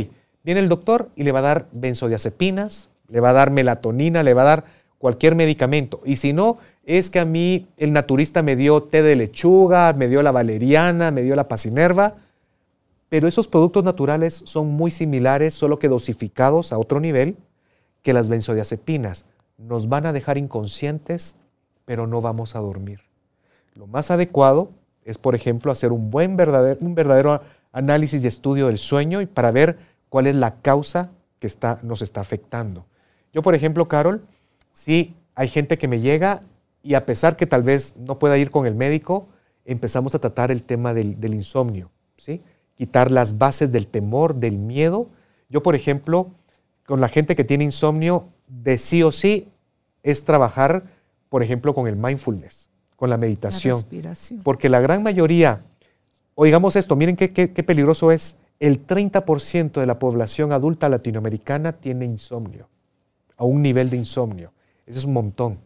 [0.44, 4.34] viene el doctor y le va a dar benzodiazepinas, le va a dar melatonina, le
[4.34, 4.64] va a dar
[4.98, 6.02] cualquier medicamento.
[6.06, 10.08] Y si no, es que a mí el naturista me dio té de lechuga, me
[10.08, 12.16] dio la valeriana, me dio la pasinerva,
[13.08, 17.38] pero esos productos naturales son muy similares, solo que dosificados a otro nivel
[18.02, 19.30] que las benzodiazepinas.
[19.58, 21.38] Nos van a dejar inconscientes,
[21.86, 23.02] pero no vamos a dormir.
[23.76, 24.70] Lo más adecuado
[25.06, 27.42] es, por ejemplo, hacer un buen verdadero, un verdadero
[27.72, 29.78] análisis y estudio del sueño y para ver
[30.10, 32.86] cuál es la causa que está, nos está afectando.
[33.34, 34.26] Yo, por ejemplo, Carol,
[34.72, 36.44] sí hay gente que me llega
[36.84, 39.28] y a pesar que tal vez no pueda ir con el médico,
[39.66, 42.42] empezamos a tratar el tema del, insomnio, ¿sí?
[42.76, 45.10] quitar las bases del temor, del miedo.
[45.50, 46.32] Yo, por ejemplo,
[46.86, 49.48] con la gente que tiene insomnio, de sí o sí
[50.04, 50.84] es trabajar,
[51.30, 52.70] por ejemplo, con el mindfulness,
[53.02, 53.84] con la meditación.
[54.44, 55.64] porque la gran mayoría,
[56.36, 61.72] oigamos esto, miren qué, qué, qué peligroso es, el 30% de la población adulta latinoamericana
[61.72, 62.70] tiene insomnio,
[63.38, 64.52] a un nivel de insomnio.
[64.86, 65.58] Ese es un montón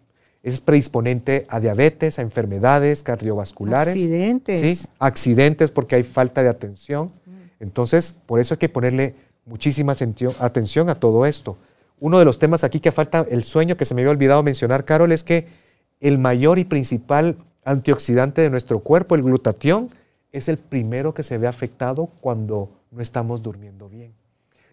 [0.44, 3.96] es predisponente a diabetes, a enfermedades cardiovasculares.
[3.96, 4.60] Accidentes.
[4.62, 7.12] Sí, accidentes porque hay falta de atención.
[7.60, 9.94] Entonces, por eso hay que ponerle muchísima
[10.40, 11.58] atención a todo esto.
[12.00, 14.86] Uno de los temas aquí que falta, el sueño que se me había olvidado mencionar,
[14.86, 15.48] Carol, es que
[16.08, 19.90] el mayor y principal antioxidante de nuestro cuerpo, el glutatión,
[20.32, 24.14] es el primero que se ve afectado cuando no estamos durmiendo bien.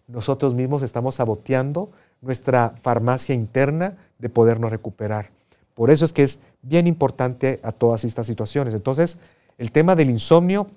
[0.07, 1.89] Nosotros mismos estamos saboteando
[2.21, 5.31] nuestra farmacia interna de podernos recuperar.
[5.73, 8.75] Por eso es que es bien importante a todas estas situaciones.
[8.75, 9.19] Entonces,
[9.57, 10.67] el tema del insomnio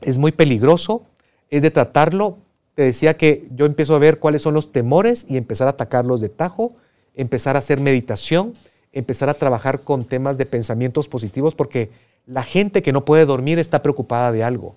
[0.00, 1.04] es muy peligroso,
[1.50, 2.38] es de tratarlo.
[2.74, 6.22] Te decía que yo empiezo a ver cuáles son los temores y empezar a atacarlos
[6.22, 6.72] de tajo,
[7.14, 8.54] empezar a hacer meditación,
[8.92, 11.90] empezar a trabajar con temas de pensamientos positivos, porque
[12.26, 14.76] la gente que no puede dormir está preocupada de algo.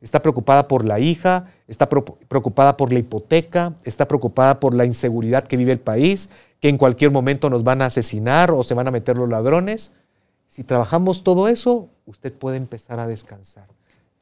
[0.00, 5.44] está preocupada por la hija, está preocupada por la hipoteca, está preocupada por la inseguridad
[5.44, 8.88] que vive el país, que en cualquier momento nos van a asesinar o se van
[8.88, 9.96] a meter los ladrones.
[10.46, 13.66] Si trabajamos todo eso, usted puede empezar a descansar.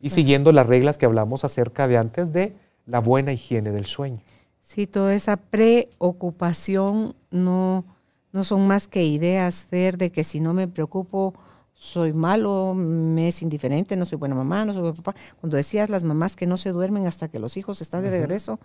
[0.01, 2.55] Y siguiendo las reglas que hablamos acerca de antes de
[2.87, 4.21] la buena higiene del sueño.
[4.61, 7.85] Sí, toda esa preocupación no,
[8.33, 11.35] no son más que ideas, Fer, de que si no me preocupo,
[11.75, 15.15] soy malo, me es indiferente, no soy buena mamá, no soy buen papá.
[15.41, 18.59] Cuando decías las mamás que no se duermen hasta que los hijos están de regreso,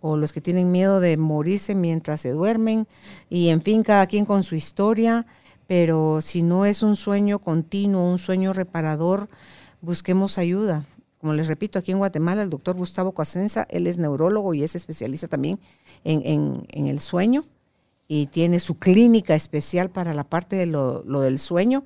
[0.00, 2.86] o los que tienen miedo de morirse mientras se duermen,
[3.28, 5.26] y en fin, cada quien con su historia,
[5.66, 9.28] pero si no es un sueño continuo, un sueño reparador,
[9.80, 10.84] busquemos ayuda.
[11.18, 14.74] Como les repito, aquí en Guatemala el doctor Gustavo Coasenza, él es neurólogo y es
[14.74, 15.60] especialista también
[16.04, 17.42] en, el sueño
[18.14, 21.82] y tiene su clínica especial para la parte de lo, del sueño.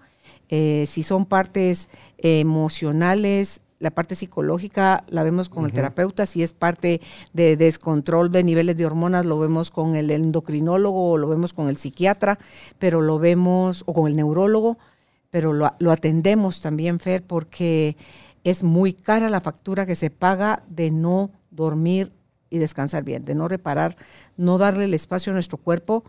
[0.48, 1.88] Eh, si son partes
[2.18, 7.00] emocionales, la parte psicológica la vemos con el terapeuta, si es parte
[7.32, 11.68] de descontrol de niveles de hormonas, lo vemos con el endocrinólogo o lo vemos con
[11.68, 12.40] el psiquiatra,
[12.80, 14.78] pero lo vemos, o con el neurólogo,
[15.30, 17.96] pero lo, lo atendemos también, Fer, porque
[18.42, 22.10] es muy cara la factura que se paga de no dormir
[22.50, 23.96] y descansar bien, de no reparar,
[24.36, 26.04] no darle el espacio a nuestro cuerpo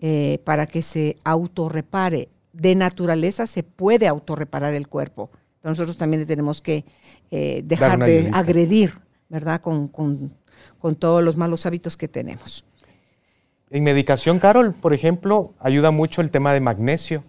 [0.00, 2.28] eh, para que se autorrepare.
[2.52, 6.84] De naturaleza se puede autorreparar el cuerpo, pero nosotros también tenemos que
[7.30, 8.92] eh, dejar de agredir,
[9.28, 9.60] ¿verdad?
[9.60, 9.90] Con,
[10.98, 12.64] todos los malos hábitos que tenemos.
[13.70, 17.24] En medicación, Carol, por ejemplo, ayuda mucho el tema de magnesio.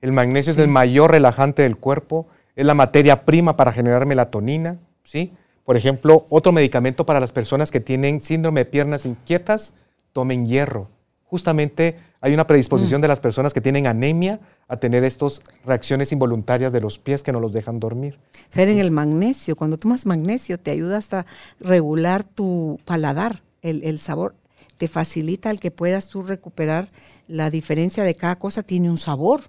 [0.00, 2.26] El magnesio es el mayor relajante del cuerpo
[2.56, 5.32] es la materia prima para generar melatonina, ¿sí?
[5.66, 9.76] Por ejemplo, otro medicamento para las personas que tienen síndrome de piernas inquietas,
[10.12, 10.88] tomen hierro.
[11.24, 13.02] Justamente hay una predisposición mm.
[13.02, 14.38] de las personas que tienen anemia
[14.68, 18.16] a tener estas reacciones involuntarias de los pies que no los dejan dormir.
[18.48, 21.26] Fer, en el magnesio, cuando tomas magnesio te ayuda hasta
[21.58, 24.36] regular tu paladar, el, el sabor,
[24.78, 26.88] te facilita el que puedas tú recuperar
[27.26, 29.42] la diferencia de cada cosa, tiene un sabor.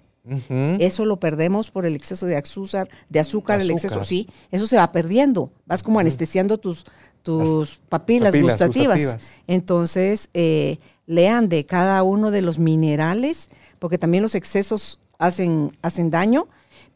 [0.78, 4.76] Eso lo perdemos por el exceso de azúcar, de azúcar, el exceso, sí, eso se
[4.76, 5.50] va perdiendo.
[5.66, 6.84] Vas como anestesiando tus,
[7.22, 9.32] tus papilas, gustativas.
[9.46, 13.48] Entonces, eh, lean de cada uno de los minerales,
[13.78, 16.48] porque también los excesos hacen, hacen daño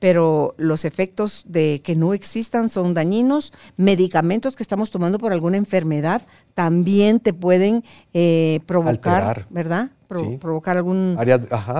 [0.03, 3.53] pero los efectos de que no existan son dañinos.
[3.77, 6.23] Medicamentos que estamos tomando por alguna enfermedad
[6.55, 9.93] también te pueden eh, provocar, ¿verdad?
[10.41, 11.17] Provocar algún...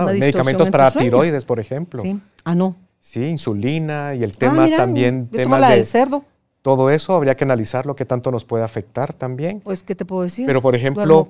[0.05, 2.01] medicamentos para tiroides, por ejemplo.
[2.01, 2.19] Sí.
[2.43, 2.75] Ah, no.
[2.99, 5.27] Sí, insulina y el tema ah, también...
[5.27, 6.23] Temas la del cerdo.
[6.61, 9.59] Todo eso habría que analizarlo, qué tanto nos puede afectar también.
[9.59, 10.45] Pues, ¿qué te puedo decir?
[10.45, 11.27] Pero, por ejemplo,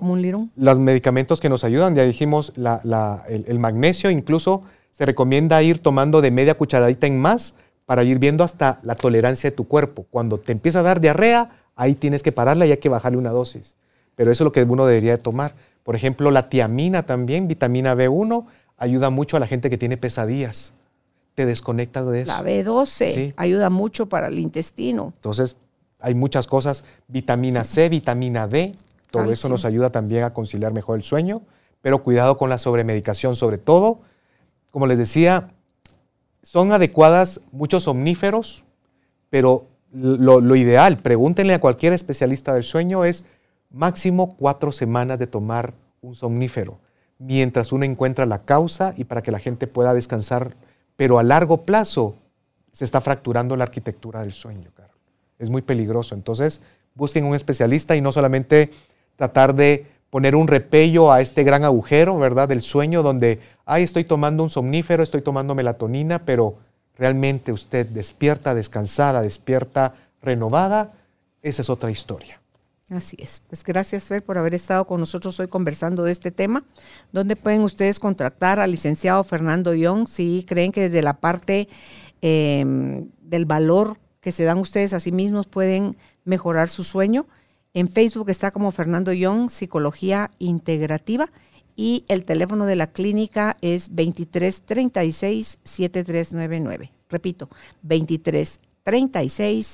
[0.56, 4.62] los medicamentos que nos ayudan, ya dijimos, el magnesio incluso
[4.92, 7.56] se recomienda ir tomando de media cucharadita en más
[7.88, 10.06] para ir viendo hasta la tolerancia de tu cuerpo.
[10.12, 13.32] Cuando te empieza a dar diarrea, ahí tienes que pararla y hay que bajarle una
[13.32, 13.76] dosis.
[14.16, 15.56] Pero eso es lo que uno debería de tomar.
[15.84, 18.46] Por ejemplo, la tiamina también, vitamina B1,
[18.78, 20.74] ayuda mucho a la gente que tiene pesadillas.
[21.36, 22.32] Te desconecta de eso.
[22.32, 25.12] La B12 ayuda mucho para el intestino.
[25.16, 25.58] Entonces,
[26.00, 26.86] hay muchas cosas.
[27.08, 28.76] Vitamina C, vitamina D,
[29.12, 31.42] todo eso nos ayuda también a conciliar mejor el sueño.
[31.82, 34.02] Pero cuidado con la sobremedicación, sobre todo
[34.74, 35.52] como les decía,
[36.42, 38.64] son adecuadas muchos somníferos,
[39.30, 43.28] pero lo, ideal, pregúntenle a cualquier especialista del sueño, es
[43.74, 46.80] máximo cuatro semanas de tomar un somnífero,
[47.18, 50.56] mientras uno encuentra la causa y para que la gente pueda descansar.
[50.96, 52.16] Pero a largo plazo
[52.72, 54.92] se está fracturando la arquitectura del sueño, Carol.
[55.40, 56.16] Es muy peligroso.
[56.16, 56.64] Entonces,
[56.96, 58.72] busquen un especialista y no solamente
[59.16, 62.48] tratar de poner un repello a este gran agujero, ¿verdad?
[62.48, 66.58] Del sueño donde, ay, estoy tomando un somnífero, estoy tomando melatonina, pero
[66.96, 70.94] realmente usted despierta descansada, despierta renovada,
[71.42, 72.43] esa es otra historia.
[72.94, 73.42] Así es.
[73.48, 76.64] Pues gracias, Fer, por haber estado con nosotros hoy conversando de este tema.
[77.12, 81.68] ¿Dónde pueden ustedes contratar al licenciado Fernando Young si creen que desde la parte
[82.22, 87.26] em, del valor que se dan ustedes a sí mismos pueden mejorar su sueño?
[87.74, 91.32] En Facebook está como Fernando Young, Psicología Integrativa.
[91.76, 96.92] Y el teléfono de la clínica es 2336 7399.
[97.10, 97.50] Repito,
[97.82, 99.66] 2336